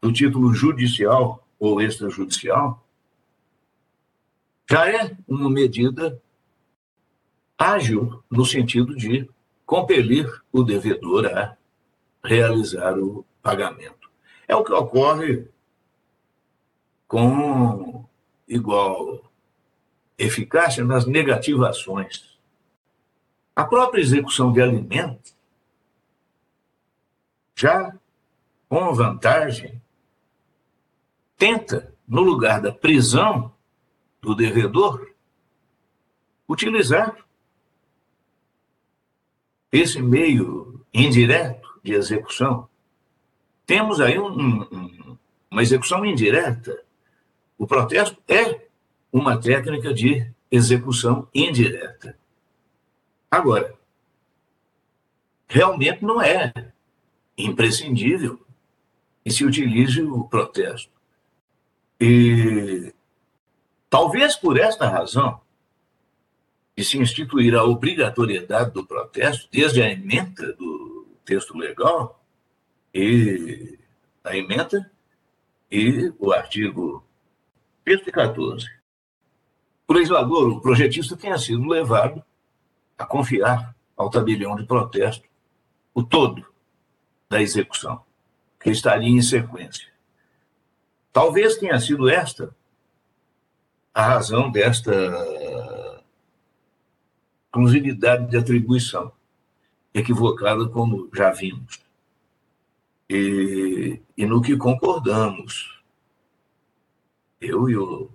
do 0.00 0.12
título 0.12 0.54
judicial 0.54 1.46
ou 1.58 1.82
extrajudicial, 1.82 2.82
já 4.70 4.88
é 4.88 5.16
uma 5.28 5.50
medida 5.50 6.22
ágil 7.58 8.22
no 8.30 8.44
sentido 8.44 8.94
de 8.96 9.28
compelir 9.64 10.30
o 10.52 10.62
devedor 10.62 11.26
a 11.26 11.56
realizar 12.22 12.98
o 12.98 13.24
pagamento. 13.42 14.10
É 14.46 14.54
o 14.54 14.64
que 14.64 14.72
ocorre 14.72 15.48
com 17.06 18.04
igual 18.48 19.30
eficácia 20.18 20.84
nas 20.84 21.06
negativações. 21.06 22.38
A 23.54 23.64
própria 23.64 24.00
execução 24.00 24.52
de 24.52 24.60
alimentos, 24.60 25.36
já 27.54 27.94
com 28.68 28.92
vantagem, 28.92 29.80
tenta, 31.36 31.94
no 32.06 32.22
lugar 32.22 32.60
da 32.60 32.72
prisão 32.72 33.52
do 34.20 34.34
devedor, 34.34 35.08
utilizar 36.48 37.16
esse 39.74 40.00
meio 40.00 40.80
indireto 40.94 41.68
de 41.82 41.94
execução. 41.94 42.68
Temos 43.66 44.00
aí 44.00 44.18
um, 44.18 44.62
um, 44.62 45.18
uma 45.50 45.62
execução 45.62 46.06
indireta. 46.06 46.80
O 47.58 47.66
protesto 47.66 48.16
é 48.28 48.68
uma 49.12 49.36
técnica 49.36 49.92
de 49.92 50.30
execução 50.48 51.28
indireta. 51.34 52.16
Agora, 53.28 53.74
realmente 55.48 56.04
não 56.04 56.22
é 56.22 56.52
imprescindível 57.36 58.40
que 59.24 59.30
se 59.32 59.44
utilize 59.44 60.00
o 60.02 60.22
protesto. 60.24 60.92
E 62.00 62.94
talvez 63.90 64.36
por 64.36 64.56
esta 64.56 64.88
razão, 64.88 65.40
de 66.76 66.84
se 66.84 66.98
instituir 66.98 67.54
a 67.54 67.64
obrigatoriedade 67.64 68.72
do 68.72 68.84
protesto, 68.84 69.48
desde 69.50 69.82
a 69.82 69.90
emenda 69.90 70.52
do 70.54 71.06
texto 71.24 71.56
legal, 71.56 72.20
e 72.92 73.78
a 74.22 74.36
emenda 74.36 74.90
e 75.70 76.12
o 76.18 76.32
artigo 76.32 77.04
114. 77.86 78.66
O 79.86 79.92
legislador, 79.92 80.48
o 80.48 80.60
projetista, 80.60 81.16
tenha 81.16 81.38
sido 81.38 81.66
levado 81.68 82.24
a 82.96 83.04
confiar 83.04 83.74
ao 83.96 84.10
tabelião 84.10 84.56
de 84.56 84.64
protesto 84.64 85.28
o 85.92 86.02
todo 86.02 86.44
da 87.28 87.40
execução, 87.40 88.02
que 88.60 88.70
estaria 88.70 89.08
em 89.08 89.22
sequência. 89.22 89.92
Talvez 91.12 91.56
tenha 91.56 91.78
sido 91.78 92.08
esta 92.08 92.54
a 93.92 94.02
razão 94.02 94.50
desta 94.50 94.92
exclusividade 97.54 98.28
de 98.28 98.36
atribuição, 98.36 99.12
equivocada 99.94 100.68
como 100.68 101.08
já 101.14 101.30
vimos. 101.30 101.80
E, 103.08 104.00
e 104.16 104.26
no 104.26 104.42
que 104.42 104.56
concordamos, 104.56 105.80
eu 107.40 107.68
e 107.70 107.76
o 107.76 108.10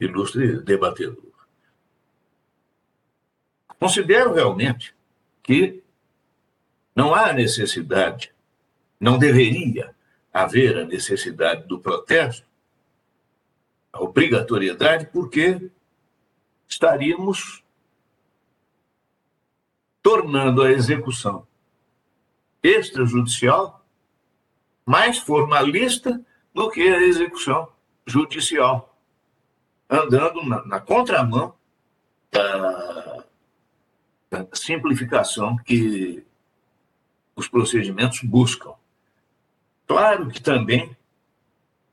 ilustre 0.00 0.60
debatedor. 0.62 1.30
Considero 3.78 4.34
realmente 4.34 4.92
que 5.40 5.84
não 6.94 7.14
há 7.14 7.32
necessidade, 7.32 8.32
não 8.98 9.18
deveria 9.18 9.94
haver 10.32 10.76
a 10.78 10.84
necessidade 10.84 11.66
do 11.68 11.78
protesto, 11.78 12.46
a 13.92 14.02
obrigatoriedade, 14.02 15.06
porque 15.12 15.70
estaríamos 16.66 17.59
tornando 20.10 20.62
a 20.62 20.72
execução 20.72 21.46
extrajudicial 22.60 23.86
mais 24.84 25.18
formalista 25.18 26.20
do 26.52 26.68
que 26.68 26.82
a 26.82 27.00
execução 27.00 27.68
judicial, 28.04 28.98
andando 29.88 30.42
na, 30.42 30.66
na 30.66 30.80
contramão 30.80 31.54
da, 32.28 33.24
da 34.28 34.48
simplificação 34.52 35.56
que 35.58 36.26
os 37.36 37.46
procedimentos 37.46 38.20
buscam. 38.24 38.74
Claro 39.86 40.26
que 40.26 40.42
também 40.42 40.96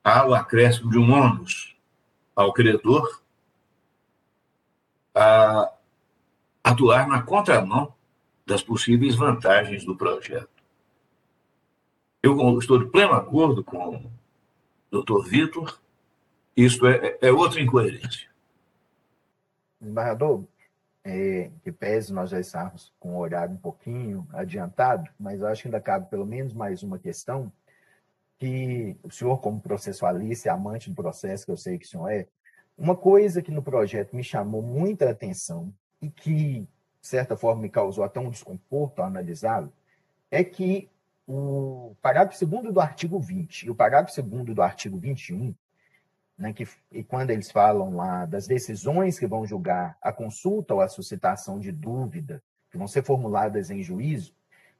há 0.03 0.25
o 0.25 0.33
acréscimo 0.33 0.89
de 0.89 0.97
um 0.97 1.13
ônus 1.13 1.77
ao 2.35 2.51
credor 2.51 3.21
a 5.13 5.71
atuar 6.63 7.07
na 7.07 7.21
contramão 7.21 7.95
das 8.47 8.63
possíveis 8.63 9.13
vantagens 9.13 9.83
do 9.83 9.95
projeto. 9.95 10.49
Eu 12.23 12.57
estou 12.57 12.79
de 12.79 12.89
pleno 12.89 13.11
acordo 13.11 13.61
com 13.63 13.97
o 13.97 14.11
doutor 14.89 15.27
Vitor, 15.27 15.79
isso 16.55 16.87
é, 16.87 17.17
é 17.21 17.31
outra 17.31 17.61
incoerência. 17.61 18.29
Embargador, 19.81 20.45
é, 21.03 21.51
que 21.61 21.71
pese 21.71 22.13
nós 22.13 22.29
já 22.29 22.39
estamos 22.39 22.91
com 22.99 23.15
o 23.15 23.19
horário 23.19 23.53
um 23.53 23.57
pouquinho 23.57 24.25
adiantado, 24.31 25.09
mas 25.19 25.43
acho 25.43 25.63
que 25.63 25.67
ainda 25.67 25.81
cabe 25.81 26.09
pelo 26.09 26.25
menos 26.25 26.53
mais 26.53 26.81
uma 26.81 26.97
questão, 26.97 27.51
que 28.39 28.95
o 29.03 29.11
senhor, 29.11 29.39
como 29.39 29.59
processualista 29.59 30.47
e 30.47 30.51
amante 30.51 30.89
do 30.89 30.95
processo, 30.95 31.45
que 31.45 31.51
eu 31.51 31.57
sei 31.57 31.77
que 31.77 31.85
o 31.85 31.89
senhor 31.89 32.09
é, 32.09 32.27
uma 32.77 32.95
coisa 32.95 33.41
que 33.41 33.51
no 33.51 33.61
projeto 33.61 34.15
me 34.15 34.23
chamou 34.23 34.61
muita 34.61 35.09
atenção 35.09 35.73
e 36.01 36.09
que 36.09 36.67
certa 37.07 37.35
forma, 37.35 37.61
me 37.61 37.69
causou 37.69 38.03
até 38.03 38.19
um 38.19 38.29
desconforto 38.29 38.99
ao 38.99 39.07
analisá-lo, 39.07 39.71
é 40.29 40.43
que 40.43 40.89
o 41.27 41.95
parágrafo 42.01 42.45
2 42.45 42.73
do 42.73 42.79
artigo 42.79 43.19
20 43.19 43.63
e 43.63 43.69
o 43.69 43.75
parágrafo 43.75 44.21
2 44.21 44.55
do 44.55 44.61
artigo 44.61 44.97
21, 44.97 45.53
né, 46.37 46.53
que, 46.53 46.67
e 46.91 47.03
quando 47.03 47.31
eles 47.31 47.51
falam 47.51 47.95
lá 47.95 48.25
das 48.25 48.47
decisões 48.47 49.17
que 49.17 49.27
vão 49.27 49.45
julgar 49.45 49.97
a 50.01 50.13
consulta 50.13 50.73
ou 50.73 50.81
a 50.81 50.87
suscitação 50.87 51.59
de 51.59 51.71
dúvida, 51.71 52.41
que 52.69 52.77
vão 52.77 52.87
ser 52.87 53.03
formuladas 53.03 53.69
em 53.71 53.81
juízo, 53.81 54.33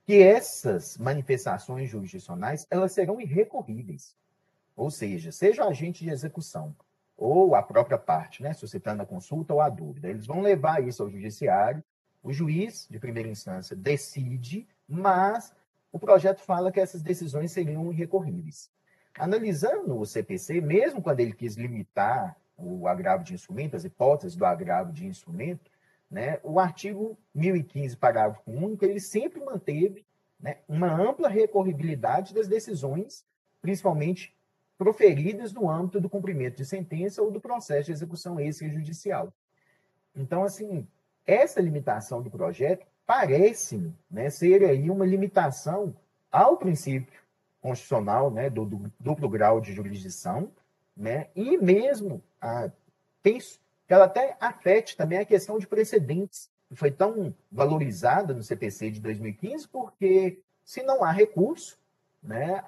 que 0.06 0.22
essas 0.22 0.98
manifestações 0.98 1.90
jurisdicionais 1.90 2.66
elas 2.70 2.94
serão 2.94 3.20
irrecorríveis. 3.20 4.16
Ou 4.76 4.92
seja, 4.92 5.32
seja 5.32 5.66
o 5.66 5.68
agente 5.68 6.04
de 6.04 6.12
execução 6.12 6.74
ou 7.18 7.56
a 7.56 7.64
própria 7.64 7.98
parte, 7.98 8.44
né, 8.44 8.54
suscitando 8.54 9.02
a 9.02 9.06
consulta 9.06 9.54
ou 9.54 9.60
a 9.60 9.70
dúvida, 9.70 10.08
eles 10.08 10.28
vão 10.28 10.40
levar 10.40 10.84
isso 10.88 11.02
ao 11.02 11.10
judiciário 11.10 11.84
o 12.22 12.32
juiz 12.34 12.88
de 12.90 13.00
primeira 13.00 13.30
instância 13.30 13.76
decide, 13.76 14.68
mas 14.88 15.54
o 15.92 16.00
projeto 16.00 16.42
fala 16.42 16.72
que 16.72 16.80
essas 16.80 17.02
decisões 17.02 17.52
seriam 17.52 17.92
irrecorríveis. 17.92 18.70
Analisando 19.18 19.98
o 19.98 20.06
CPC, 20.06 20.62
mesmo 20.62 21.02
quando 21.02 21.20
ele 21.20 21.34
quis 21.34 21.56
limitar 21.56 22.38
o 22.58 22.88
agravo 22.88 23.24
de 23.24 23.34
instrumento, 23.34 23.76
as 23.76 23.84
hipóteses 23.84 24.36
do 24.36 24.46
agravo 24.46 24.92
de 24.92 25.06
instrumento, 25.06 25.72
né, 26.10 26.40
o 26.44 26.60
artigo 26.60 27.18
1015, 27.34 27.98
parágrafo 27.98 28.42
único, 28.50 28.86
ele 28.86 29.00
sempre 29.00 29.44
manteve 29.44 30.06
né, 30.40 30.58
uma 30.68 30.90
ampla 30.90 31.28
recorribilidade 31.28 32.34
das 32.34 32.48
decisões, 32.48 33.26
principalmente 33.62 34.36
proferidas 34.78 35.52
no 35.52 35.70
âmbito 35.70 36.00
do 36.00 36.10
cumprimento 36.10 36.58
de 36.58 36.66
sentença 36.66 37.22
ou 37.22 37.32
do 37.32 37.42
processo 37.42 37.88
de 37.88 37.92
execução 37.92 38.40
extrajudicial. 38.40 39.34
Então, 40.16 40.44
assim, 40.44 40.88
essa 41.28 41.62
limitação 41.62 42.22
do 42.22 42.32
projeto 42.32 42.88
parece 43.06 43.94
né, 44.10 44.30
ser 44.30 44.64
aí 44.64 44.90
uma 44.90 45.06
limitação 45.06 45.94
ao 46.32 46.58
princípio 46.58 47.20
constitucional 47.62 48.32
né, 48.32 48.50
do, 48.50 48.66
do 48.66 48.92
duplo 49.00 49.30
grau 49.30 49.60
de 49.60 49.74
jurisdição, 49.74 50.50
né, 50.96 51.28
e 51.36 51.58
mesmo 51.58 52.24
a, 52.42 52.72
penso 53.22 53.60
que 53.86 53.94
ela 53.94 54.06
até 54.06 54.38
afete 54.40 54.96
também 54.96 55.20
a 55.20 55.26
questão 55.26 55.60
de 55.60 55.68
precedentes, 55.68 56.50
que 56.68 56.76
foi 56.76 56.92
tão 56.92 57.34
valorizada 57.52 58.34
no 58.34 58.44
CPC 58.44 58.92
de 58.92 59.00
2015, 59.00 59.68
porque 59.68 60.40
se 60.64 60.84
não 60.84 61.04
há 61.04 61.12
recurso, 61.12 61.78
né, 62.22 62.64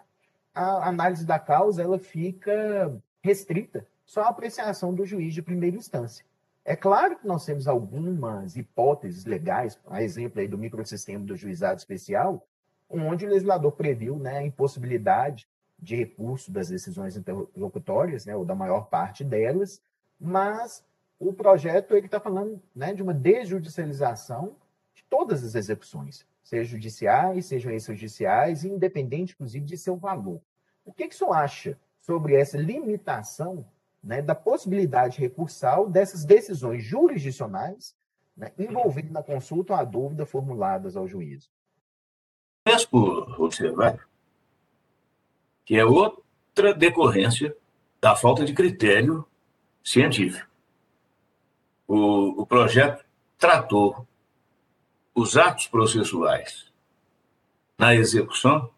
a 0.53 0.87
análise 0.87 1.25
da 1.25 1.39
causa 1.39 1.81
ela 1.81 1.99
fica 1.99 2.93
restrita 3.21 3.85
só 4.05 4.23
à 4.23 4.29
apreciação 4.29 4.93
do 4.93 5.05
juiz 5.05 5.33
de 5.33 5.41
primeira 5.41 5.77
instância. 5.77 6.25
É 6.69 6.75
claro 6.75 7.17
que 7.17 7.25
nós 7.25 7.43
temos 7.43 7.67
algumas 7.67 8.55
hipóteses 8.55 9.25
legais, 9.25 9.79
a 9.87 10.03
exemplo 10.03 10.39
aí 10.39 10.47
do 10.47 10.55
microsistema 10.55 11.25
do 11.25 11.35
juizado 11.35 11.79
especial, 11.79 12.47
onde 12.87 13.25
o 13.25 13.29
legislador 13.29 13.71
previu 13.71 14.19
né, 14.19 14.37
a 14.37 14.43
impossibilidade 14.43 15.47
de 15.79 15.95
recurso 15.95 16.51
das 16.51 16.69
decisões 16.69 17.17
interlocutórias, 17.17 18.27
né, 18.27 18.35
ou 18.35 18.45
da 18.45 18.53
maior 18.53 18.81
parte 18.81 19.23
delas, 19.23 19.81
mas 20.19 20.85
o 21.19 21.33
projeto 21.33 21.95
ele 21.95 22.05
está 22.05 22.19
falando 22.19 22.61
né, 22.75 22.93
de 22.93 23.01
uma 23.01 23.15
desjudicialização 23.15 24.55
de 24.93 25.03
todas 25.09 25.43
as 25.43 25.55
execuções, 25.55 26.23
sejam 26.43 26.73
judiciais, 26.73 27.47
sejam 27.47 27.71
extrajudiciais, 27.71 28.63
independente, 28.63 29.33
inclusive, 29.33 29.65
de 29.65 29.75
seu 29.75 29.97
valor. 29.97 30.39
O 30.85 30.93
que, 30.93 31.07
que 31.07 31.15
o 31.15 31.17
senhor 31.17 31.33
acha 31.33 31.79
sobre 31.99 32.35
essa 32.35 32.59
limitação 32.59 33.65
né, 34.03 34.21
da 34.21 34.35
possibilidade 34.35 35.19
recursal 35.19 35.89
dessas 35.89 36.25
decisões 36.25 36.83
jurisdicionais 36.83 37.95
né, 38.35 38.51
envolvendo 38.57 39.11
na 39.11 39.21
consulta 39.21 39.75
a 39.75 39.83
dúvida 39.83 40.25
formuladas 40.25 40.95
ao 40.95 41.07
juízo? 41.07 41.49
Peço 42.63 42.87
observar 43.37 44.07
que 45.65 45.75
é 45.75 45.85
outra 45.85 46.73
decorrência 46.73 47.55
da 48.01 48.15
falta 48.15 48.45
de 48.45 48.53
critério 48.53 49.25
científico. 49.83 50.47
O, 51.87 52.41
o 52.41 52.45
projeto 52.45 53.05
tratou 53.37 54.07
os 55.13 55.35
atos 55.37 55.67
processuais 55.67 56.71
na 57.77 57.95
execução, 57.95 58.69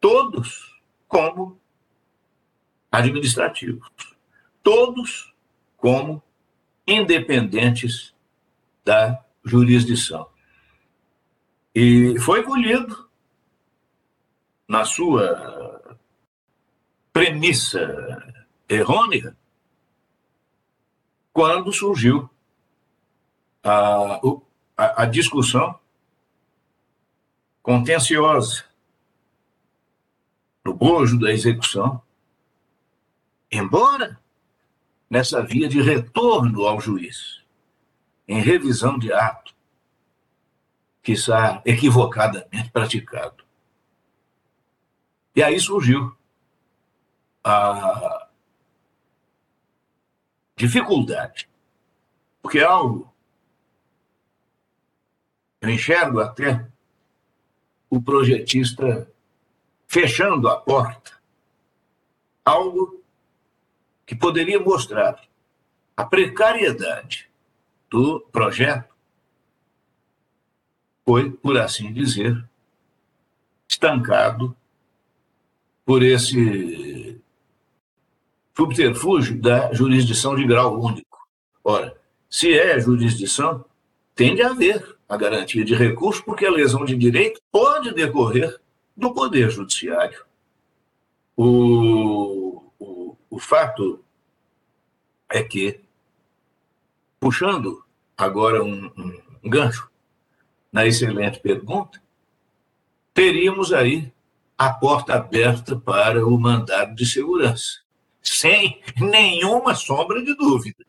todos 0.00 0.80
como 1.06 1.58
administrativos, 2.90 4.17
todos 4.68 5.34
como 5.78 6.22
independentes 6.86 8.14
da 8.84 9.24
jurisdição. 9.42 10.28
E 11.74 12.18
foi 12.20 12.42
colhido 12.42 13.08
na 14.68 14.84
sua 14.84 15.98
premissa 17.14 18.44
errônea 18.68 19.34
quando 21.32 21.72
surgiu 21.72 22.28
a, 23.64 24.20
a, 24.76 25.02
a 25.02 25.06
discussão 25.06 25.80
contenciosa 27.62 28.66
no 30.62 30.74
bojo 30.74 31.18
da 31.18 31.32
execução, 31.32 32.02
embora 33.50 34.20
nessa 35.08 35.42
via 35.42 35.68
de 35.68 35.80
retorno 35.80 36.66
ao 36.66 36.80
juiz, 36.80 37.42
em 38.26 38.40
revisão 38.40 38.98
de 38.98 39.12
ato, 39.12 39.54
que 41.02 41.12
está 41.12 41.62
equivocadamente 41.64 42.70
praticado. 42.70 43.44
E 45.34 45.42
aí 45.42 45.58
surgiu 45.58 46.16
a 47.42 48.28
dificuldade, 50.56 51.48
porque 52.42 52.58
é 52.58 52.64
algo 52.64 53.14
eu 55.60 55.70
enxergo 55.70 56.20
até 56.20 56.68
o 57.90 58.00
projetista 58.00 59.10
fechando 59.86 60.48
a 60.48 60.56
porta, 60.56 61.18
algo 62.44 62.97
que 64.08 64.16
poderia 64.16 64.58
mostrar 64.58 65.20
a 65.94 66.02
precariedade 66.02 67.28
do 67.90 68.20
projeto 68.32 68.88
foi, 71.04 71.30
por 71.30 71.58
assim 71.58 71.92
dizer, 71.92 72.42
estancado 73.68 74.56
por 75.84 76.02
esse 76.02 77.20
subterfúgio 78.56 79.38
da 79.38 79.74
jurisdição 79.74 80.34
de 80.34 80.46
grau 80.46 80.80
único. 80.80 81.28
Ora, 81.62 81.94
se 82.30 82.58
é 82.58 82.80
jurisdição, 82.80 83.62
tem 84.14 84.34
de 84.34 84.42
haver 84.42 84.96
a 85.06 85.18
garantia 85.18 85.62
de 85.62 85.74
recurso, 85.74 86.24
porque 86.24 86.46
a 86.46 86.50
lesão 86.50 86.82
de 86.82 86.96
direito 86.96 87.42
pode 87.52 87.92
decorrer 87.92 88.58
do 88.96 89.12
Poder 89.12 89.50
Judiciário. 89.50 90.24
O, 91.36 92.47
o, 93.30 93.38
fato 93.38 94.04
é 95.28 95.42
que, 95.42 95.80
puxando 97.20 97.84
agora 98.16 98.62
um, 98.62 98.90
um 99.42 99.50
gancho 99.50 99.90
na 100.72 100.86
excelente 100.86 101.40
pergunta, 101.40 102.02
teríamos 103.14 103.72
aí 103.72 104.12
a 104.56 104.72
porta 104.72 105.14
aberta 105.14 105.76
para 105.76 106.26
o 106.26 106.38
mandado 106.38 106.94
de 106.94 107.06
segurança, 107.06 107.80
sem 108.22 108.82
nenhuma 108.96 109.74
sombra 109.74 110.22
de 110.22 110.34
dúvida 110.34 110.88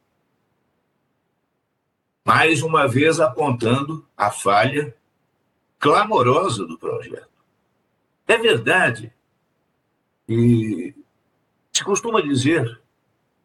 mais 2.30 2.62
uma 2.62 2.88
vez 2.88 3.20
apontando 3.20 4.06
a 4.16 4.30
falha 4.30 4.96
clamorosa 5.80 6.64
do 6.64 6.78
projeto. 6.78 7.28
É 8.28 8.38
verdade, 8.38 9.12
e 10.28 10.94
se 11.80 11.84
costuma 11.84 12.22
dizer 12.22 12.80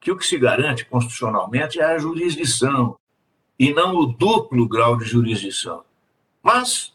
que 0.01 0.13
o 0.13 0.17
que 0.17 0.27
se 0.27 0.39
garante 0.39 0.85
constitucionalmente 0.85 1.81
é 1.81 1.85
a 1.85 1.99
jurisdição 1.99 2.97
e 3.59 3.73
não 3.73 3.97
o 3.97 4.07
duplo 4.07 4.69
grau 4.69 4.97
de 4.97 5.05
jurisdição. 5.05 5.83
Mas, 6.43 6.93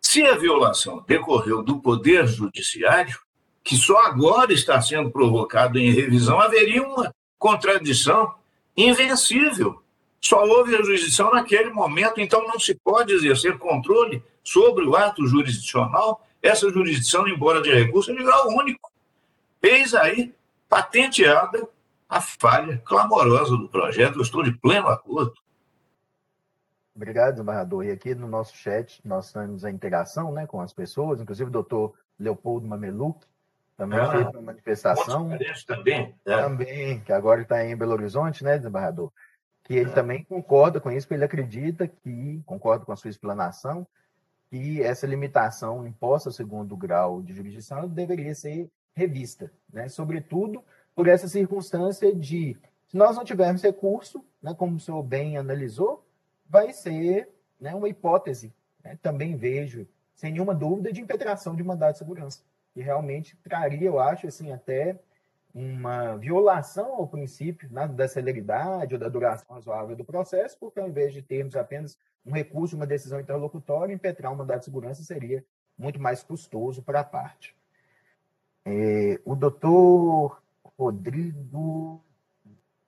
se 0.00 0.22
a 0.24 0.36
violação 0.36 1.04
decorreu 1.06 1.62
do 1.62 1.78
poder 1.78 2.26
judiciário, 2.26 3.18
que 3.62 3.76
só 3.76 3.98
agora 4.04 4.52
está 4.52 4.80
sendo 4.80 5.10
provocado 5.10 5.78
em 5.78 5.92
revisão, 5.92 6.40
haveria 6.40 6.82
uma 6.82 7.14
contradição 7.38 8.34
invencível 8.76 9.82
só 10.20 10.44
houve 10.44 10.74
a 10.74 10.82
jurisdição 10.82 11.30
naquele 11.30 11.70
momento, 11.70 12.20
então 12.20 12.46
não 12.46 12.58
se 12.58 12.74
pode 12.74 13.12
exercer 13.12 13.56
controle 13.58 14.22
sobre 14.42 14.84
o 14.84 14.96
ato 14.96 15.26
jurisdicional. 15.26 16.26
Essa 16.42 16.70
jurisdição, 16.70 17.26
embora 17.28 17.62
de 17.62 17.72
recurso, 17.72 18.10
é 18.10 18.14
de 18.14 18.22
grau 18.22 18.48
único. 18.48 18.90
Eis 19.62 19.94
aí, 19.94 20.32
patenteada, 20.68 21.68
a 22.08 22.20
falha 22.20 22.78
clamorosa 22.84 23.56
do 23.56 23.68
projeto. 23.68 24.16
Eu 24.16 24.22
estou 24.22 24.42
de 24.42 24.52
pleno 24.52 24.88
acordo. 24.88 25.34
Obrigado, 26.94 27.34
desembargador. 27.34 27.84
E 27.84 27.90
aqui 27.90 28.14
no 28.14 28.26
nosso 28.26 28.56
chat, 28.56 29.00
nós 29.04 29.32
temos 29.32 29.64
a 29.64 29.70
interação 29.70 30.32
né, 30.32 30.46
com 30.46 30.60
as 30.60 30.72
pessoas, 30.72 31.20
inclusive 31.20 31.48
o 31.48 31.52
doutor 31.52 31.94
Leopoldo 32.18 32.66
Mameluc, 32.66 33.24
também 33.76 34.00
ah, 34.00 34.10
fez 34.10 34.26
uma 34.26 34.42
manifestação. 34.42 35.30
Também. 35.66 36.14
É. 36.26 36.36
Também, 36.36 37.00
que 37.00 37.12
agora 37.12 37.42
está 37.42 37.64
em 37.64 37.76
Belo 37.76 37.92
Horizonte, 37.92 38.42
né, 38.42 38.58
desembargador? 38.58 39.12
que 39.68 39.74
ele 39.74 39.90
também 39.90 40.24
concorda 40.24 40.80
com 40.80 40.90
isso, 40.90 41.06
porque 41.06 41.14
ele 41.16 41.24
acredita 41.26 41.86
que, 41.86 42.42
concorda 42.46 42.86
com 42.86 42.92
a 42.92 42.96
sua 42.96 43.10
explanação, 43.10 43.86
que 44.50 44.82
essa 44.82 45.06
limitação 45.06 45.86
imposta 45.86 46.30
ao 46.30 46.32
segundo 46.32 46.74
grau 46.74 47.20
de 47.20 47.34
jurisdição 47.34 47.86
deveria 47.86 48.34
ser 48.34 48.70
revista, 48.98 49.50
né? 49.72 49.88
sobretudo 49.88 50.62
por 50.94 51.06
essa 51.06 51.28
circunstância 51.28 52.12
de, 52.14 52.56
se 52.88 52.96
nós 52.96 53.16
não 53.16 53.24
tivermos 53.24 53.62
recurso, 53.62 54.24
né, 54.42 54.52
como 54.52 54.76
o 54.76 54.80
senhor 54.80 55.02
bem 55.02 55.38
analisou, 55.38 56.04
vai 56.48 56.72
ser 56.72 57.28
né, 57.60 57.74
uma 57.74 57.88
hipótese, 57.88 58.52
né? 58.82 58.98
também 59.00 59.36
vejo, 59.36 59.86
sem 60.14 60.32
nenhuma 60.32 60.54
dúvida, 60.54 60.92
de 60.92 61.00
impetração 61.00 61.54
de 61.54 61.62
mandado 61.62 61.92
de 61.92 61.98
segurança, 61.98 62.42
que 62.74 62.80
realmente 62.80 63.36
traria, 63.36 63.86
eu 63.86 64.00
acho, 64.00 64.26
assim, 64.26 64.50
até 64.52 64.98
uma 65.54 66.16
violação 66.16 66.94
ao 66.94 67.06
princípio 67.06 67.68
né, 67.72 67.86
da 67.86 68.08
celeridade 68.08 68.94
ou 68.94 69.00
da 69.00 69.08
duração 69.08 69.54
razoável 69.54 69.96
do 69.96 70.04
processo, 70.04 70.58
porque 70.58 70.80
ao 70.80 70.88
invés 70.88 71.12
de 71.12 71.22
termos 71.22 71.56
apenas 71.56 71.96
um 72.26 72.32
recurso, 72.32 72.76
uma 72.76 72.86
decisão 72.86 73.20
interlocutória, 73.20 73.94
impetrar 73.94 74.32
um 74.32 74.36
mandado 74.36 74.58
de 74.58 74.64
segurança 74.64 75.02
seria 75.02 75.44
muito 75.76 76.00
mais 76.00 76.22
custoso 76.22 76.82
para 76.82 77.00
a 77.00 77.04
parte. 77.04 77.56
É, 78.64 79.20
o 79.24 79.34
doutor 79.34 80.42
Rodrigo, 80.78 82.04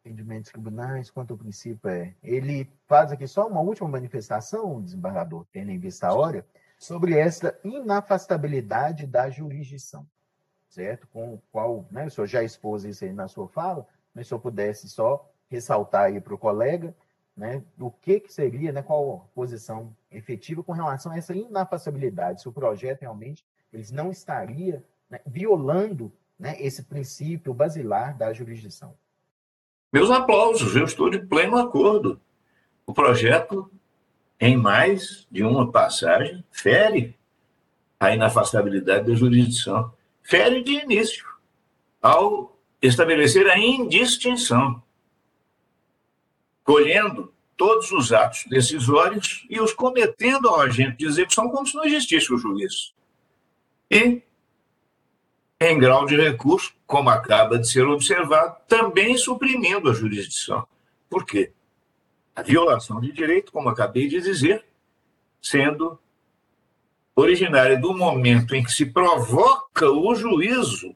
entendimentos 0.04 0.50
tribunais, 0.50 1.10
quanto 1.10 1.32
ao 1.32 1.38
princípio 1.38 1.88
é, 1.88 2.14
ele 2.22 2.70
faz 2.86 3.12
aqui 3.12 3.26
só 3.26 3.46
uma 3.46 3.60
última 3.60 3.88
manifestação, 3.88 4.80
desembargador, 4.82 5.46
tendo 5.52 5.70
em 5.70 5.78
vista 5.78 6.08
a 6.08 6.14
hora, 6.14 6.46
sobre 6.78 7.18
essa 7.18 7.58
inafastabilidade 7.64 9.06
da 9.06 9.28
jurisdição 9.30 10.06
certo? 10.70 11.06
Com 11.08 11.34
o 11.34 11.42
qual 11.52 11.86
né, 11.90 12.06
o 12.06 12.10
senhor 12.10 12.26
já 12.26 12.42
expôs 12.42 12.84
isso 12.84 13.04
aí 13.04 13.12
na 13.12 13.28
sua 13.28 13.48
fala, 13.48 13.86
mas 14.14 14.28
se 14.28 14.34
eu 14.34 14.40
pudesse 14.40 14.88
só 14.88 15.28
ressaltar 15.48 16.04
aí 16.04 16.20
para 16.20 16.34
o 16.34 16.38
colega, 16.38 16.94
né, 17.36 17.62
o 17.78 17.90
que, 17.90 18.20
que 18.20 18.32
seria, 18.32 18.72
né, 18.72 18.82
qual 18.82 19.28
a 19.28 19.34
posição 19.34 19.94
efetiva 20.10 20.62
com 20.62 20.72
relação 20.72 21.12
a 21.12 21.18
essa 21.18 21.34
inafastabilidade, 21.34 22.40
se 22.40 22.48
o 22.48 22.52
projeto 22.52 23.02
realmente 23.02 23.44
eles 23.72 23.90
não 23.90 24.10
estaria 24.10 24.82
né, 25.10 25.20
violando 25.26 26.12
né, 26.38 26.56
esse 26.60 26.84
princípio 26.84 27.52
basilar 27.52 28.16
da 28.16 28.32
jurisdição. 28.32 28.94
Meus 29.92 30.10
aplausos, 30.10 30.76
eu 30.76 30.84
estou 30.84 31.10
de 31.10 31.18
pleno 31.18 31.56
acordo. 31.56 32.20
O 32.86 32.94
projeto, 32.94 33.70
em 34.38 34.56
mais 34.56 35.26
de 35.30 35.42
uma 35.42 35.70
passagem, 35.70 36.44
fere 36.50 37.18
a 37.98 38.14
inafastabilidade 38.14 39.06
da 39.06 39.14
jurisdição. 39.14 39.92
Fere 40.22 40.62
de 40.62 40.72
início, 40.72 41.26
ao 42.00 42.56
estabelecer 42.80 43.48
a 43.48 43.58
indistinção, 43.58 44.82
colhendo 46.62 47.34
todos 47.56 47.90
os 47.92 48.12
atos 48.12 48.44
decisórios 48.48 49.44
e 49.50 49.60
os 49.60 49.74
cometendo 49.74 50.48
ao 50.48 50.60
agente 50.60 50.98
de 50.98 51.06
execução 51.06 51.50
como 51.50 51.66
se 51.66 51.74
não 51.74 51.84
existisse 51.84 52.32
o 52.32 52.38
juiz. 52.38 52.94
E, 53.90 54.22
em 55.60 55.78
grau 55.78 56.06
de 56.06 56.16
recurso, 56.16 56.72
como 56.86 57.10
acaba 57.10 57.58
de 57.58 57.68
ser 57.68 57.86
observado, 57.86 58.56
também 58.66 59.16
suprimindo 59.18 59.90
a 59.90 59.92
jurisdição. 59.92 60.66
Por 61.08 61.26
quê? 61.26 61.52
A 62.34 62.42
violação 62.42 63.00
de 63.00 63.12
direito, 63.12 63.52
como 63.52 63.68
acabei 63.68 64.08
de 64.08 64.20
dizer, 64.20 64.64
sendo 65.42 65.98
originária 67.14 67.78
do 67.78 67.94
momento 67.94 68.54
em 68.54 68.62
que 68.62 68.72
se 68.72 68.86
provoca 68.86 69.90
o 69.90 70.14
juízo 70.14 70.94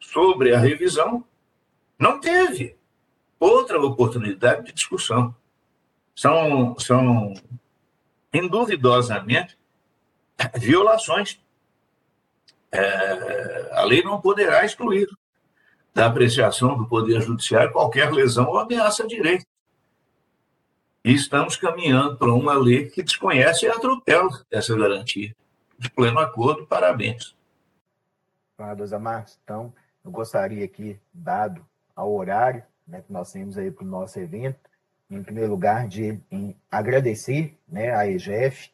sobre 0.00 0.54
a 0.54 0.58
revisão, 0.58 1.22
não 1.98 2.18
teve 2.18 2.74
outra 3.38 3.78
oportunidade 3.80 4.66
de 4.66 4.72
discussão 4.72 5.34
são, 6.16 6.78
são 6.78 7.34
induvidosamente 8.32 9.58
violações. 10.54 11.38
É, 12.72 13.70
a 13.72 13.84
lei 13.84 14.02
não 14.02 14.20
poderá 14.20 14.64
excluir 14.64 15.08
da 15.94 16.06
apreciação 16.06 16.76
do 16.76 16.86
Poder 16.86 17.20
Judiciário 17.22 17.72
qualquer 17.72 18.12
lesão 18.12 18.48
ou 18.48 18.58
ameaça 18.58 19.04
a 19.04 19.06
direito. 19.06 19.46
E 21.04 21.14
estamos 21.14 21.56
caminhando 21.56 22.16
para 22.16 22.32
uma 22.32 22.54
lei 22.54 22.90
que 22.90 23.02
desconhece 23.02 23.64
e 23.64 23.68
atropela 23.68 24.28
essa 24.50 24.76
garantia. 24.76 25.34
De 25.78 25.90
pleno 25.90 26.18
acordo, 26.18 26.66
parabéns. 26.66 27.36
Senador 28.56 29.00
Marcos, 29.00 29.38
então, 29.44 29.72
eu 30.04 30.10
gostaria 30.10 30.64
aqui, 30.64 30.98
dado 31.12 31.64
ao 31.94 32.14
horário 32.14 32.62
né, 32.86 33.02
que 33.02 33.12
nós 33.12 33.32
temos 33.32 33.58
aí 33.58 33.70
para 33.70 33.84
o 33.84 33.88
nosso 33.88 34.18
evento, 34.18 34.58
em 35.10 35.22
primeiro 35.22 35.50
lugar, 35.50 35.86
de 35.86 36.18
agradecer 36.70 37.56
né, 37.68 37.94
à 37.94 38.08
EGF, 38.08 38.70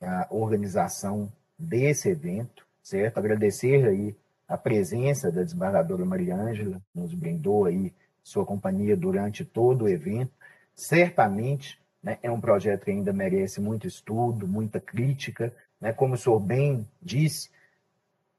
a 0.00 0.26
organização 0.30 1.32
desse 1.58 2.08
evento, 2.10 2.65
certo? 2.86 3.18
Agradecer 3.18 3.84
aí 3.84 4.16
a 4.46 4.56
presença 4.56 5.30
da 5.32 5.42
desembargadora 5.42 6.04
Maria 6.04 6.36
Ângela, 6.36 6.80
nos 6.94 7.12
brindou 7.12 7.64
aí 7.64 7.92
sua 8.22 8.46
companhia 8.46 8.96
durante 8.96 9.44
todo 9.44 9.82
o 9.82 9.88
evento. 9.88 10.30
Certamente 10.72 11.80
né, 12.00 12.18
é 12.22 12.30
um 12.30 12.40
projeto 12.40 12.84
que 12.84 12.92
ainda 12.92 13.12
merece 13.12 13.60
muito 13.60 13.88
estudo, 13.88 14.46
muita 14.46 14.78
crítica. 14.80 15.52
Né? 15.80 15.92
Como 15.92 16.14
o 16.14 16.16
senhor 16.16 16.38
bem 16.38 16.88
disse, 17.02 17.50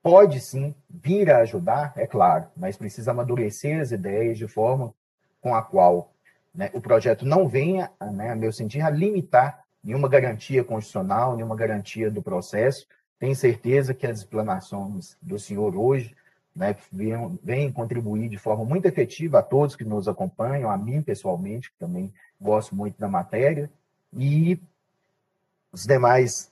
pode 0.01 0.39
sim 0.39 0.73
vir 0.89 1.29
a 1.29 1.39
ajudar, 1.39 1.91
é 1.97 2.07
claro, 2.07 2.47
mas 2.55 2.77
precisa 2.77 3.11
amadurecer 3.11 3.81
as 3.81 3.91
ideias 3.91 4.37
de 4.37 4.47
forma 4.47 4.93
com 5.41 5.53
a 5.53 5.61
qual 5.61 6.13
né, 6.55 6.71
o 6.73 6.79
projeto 6.79 7.25
não 7.25 7.49
venha, 7.49 7.91
né, 8.13 8.31
a 8.31 8.35
meu 8.35 8.53
sentir, 8.53 8.79
a 8.79 8.89
limitar 8.89 9.65
nenhuma 9.83 10.07
garantia 10.07 10.63
constitucional, 10.63 11.35
nenhuma 11.35 11.55
garantia 11.55 12.09
do 12.09 12.23
processo. 12.23 12.87
Tenho 13.19 13.35
certeza 13.35 13.93
que 13.93 14.05
as 14.05 14.19
explanações 14.19 15.17
do 15.21 15.39
senhor 15.39 15.75
hoje 15.75 16.15
né, 16.55 16.75
vêm, 16.91 17.71
contribuir 17.71 18.29
de 18.29 18.37
forma 18.37 18.65
muito 18.65 18.85
efetiva 18.85 19.39
a 19.39 19.43
todos 19.43 19.75
que 19.75 19.83
nos 19.83 20.07
acompanham, 20.07 20.69
a 20.69 20.77
mim 20.77 21.01
pessoalmente, 21.01 21.71
que 21.71 21.77
também 21.77 22.11
gosto 22.39 22.75
muito 22.75 22.99
da 22.99 23.07
matéria, 23.07 23.69
e 24.13 24.59
os 25.71 25.85
demais, 25.85 26.51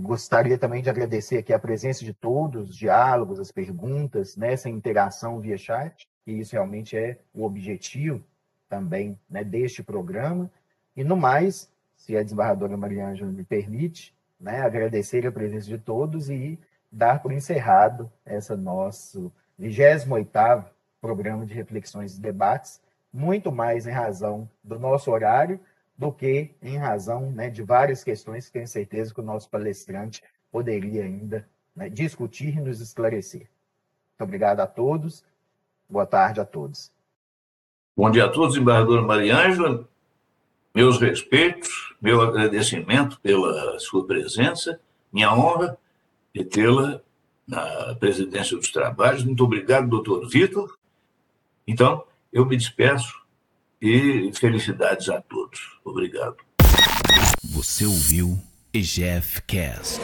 gostaria 0.00 0.58
também 0.58 0.82
de 0.82 0.90
agradecer 0.90 1.38
aqui 1.38 1.52
a 1.52 1.58
presença 1.58 2.04
de 2.04 2.12
todos, 2.12 2.70
os 2.70 2.76
diálogos, 2.76 3.40
as 3.40 3.50
perguntas, 3.50 4.36
nessa 4.36 4.68
né, 4.68 4.74
interação 4.74 5.40
via 5.40 5.56
chat, 5.56 6.06
que 6.24 6.32
isso 6.32 6.52
realmente 6.52 6.96
é 6.96 7.18
o 7.32 7.44
objetivo 7.44 8.22
também 8.68 9.18
né, 9.28 9.42
deste 9.42 9.82
programa. 9.82 10.50
E 10.94 11.02
no 11.02 11.16
mais, 11.16 11.70
se 11.96 12.16
a 12.16 12.22
desembargadora 12.22 12.76
Mariângela 12.76 13.30
me 13.30 13.44
permite, 13.44 14.14
né, 14.40 14.62
agradecer 14.62 15.26
a 15.26 15.32
presença 15.32 15.66
de 15.66 15.78
todos 15.78 16.30
e 16.30 16.58
dar 16.90 17.22
por 17.22 17.32
encerrado 17.32 18.10
esse 18.26 18.54
nosso 18.56 19.30
28º 19.60 20.64
programa 21.00 21.46
de 21.46 21.54
reflexões 21.54 22.16
e 22.16 22.20
debates, 22.20 22.80
muito 23.12 23.52
mais 23.52 23.86
em 23.86 23.90
razão 23.90 24.48
do 24.62 24.78
nosso 24.78 25.10
horário 25.10 25.60
do 25.96 26.10
que 26.10 26.50
em 26.62 26.78
razão 26.78 27.30
né, 27.30 27.50
de 27.50 27.62
várias 27.62 28.02
questões 28.02 28.46
que 28.46 28.52
tenho 28.52 28.66
certeza 28.66 29.12
que 29.12 29.20
o 29.20 29.24
nosso 29.24 29.50
palestrante 29.50 30.22
poderia 30.50 31.04
ainda 31.04 31.46
né, 31.76 31.90
discutir 31.90 32.56
e 32.56 32.60
nos 32.60 32.80
esclarecer. 32.80 33.40
Muito 33.40 34.22
obrigado 34.22 34.60
a 34.60 34.66
todos. 34.66 35.22
Boa 35.88 36.06
tarde 36.06 36.40
a 36.40 36.44
todos. 36.44 36.90
Bom 37.96 38.10
dia 38.10 38.24
a 38.24 38.28
todos, 38.28 38.56
embaixadora 38.56 39.02
Mariângela. 39.02 39.86
Meus 40.74 41.00
respeitos, 41.00 41.94
meu 42.00 42.20
agradecimento 42.20 43.18
pela 43.20 43.78
sua 43.80 44.06
presença, 44.06 44.80
minha 45.12 45.34
honra 45.34 45.76
de 46.34 46.44
tê-la 46.44 47.00
na 47.46 47.94
presidência 47.96 48.56
dos 48.56 48.70
trabalhos. 48.70 49.24
Muito 49.24 49.42
obrigado, 49.42 49.88
doutor 49.88 50.28
Vitor. 50.28 50.78
Então, 51.66 52.04
eu 52.32 52.46
me 52.46 52.56
despeço 52.56 53.20
e 53.82 54.30
felicidades 54.34 55.08
a 55.08 55.20
todos. 55.20 55.78
Obrigado. 55.84 56.36
Você 57.42 57.84
ouviu 57.84 58.38
EGF 58.72 59.42
Cast. 59.42 60.00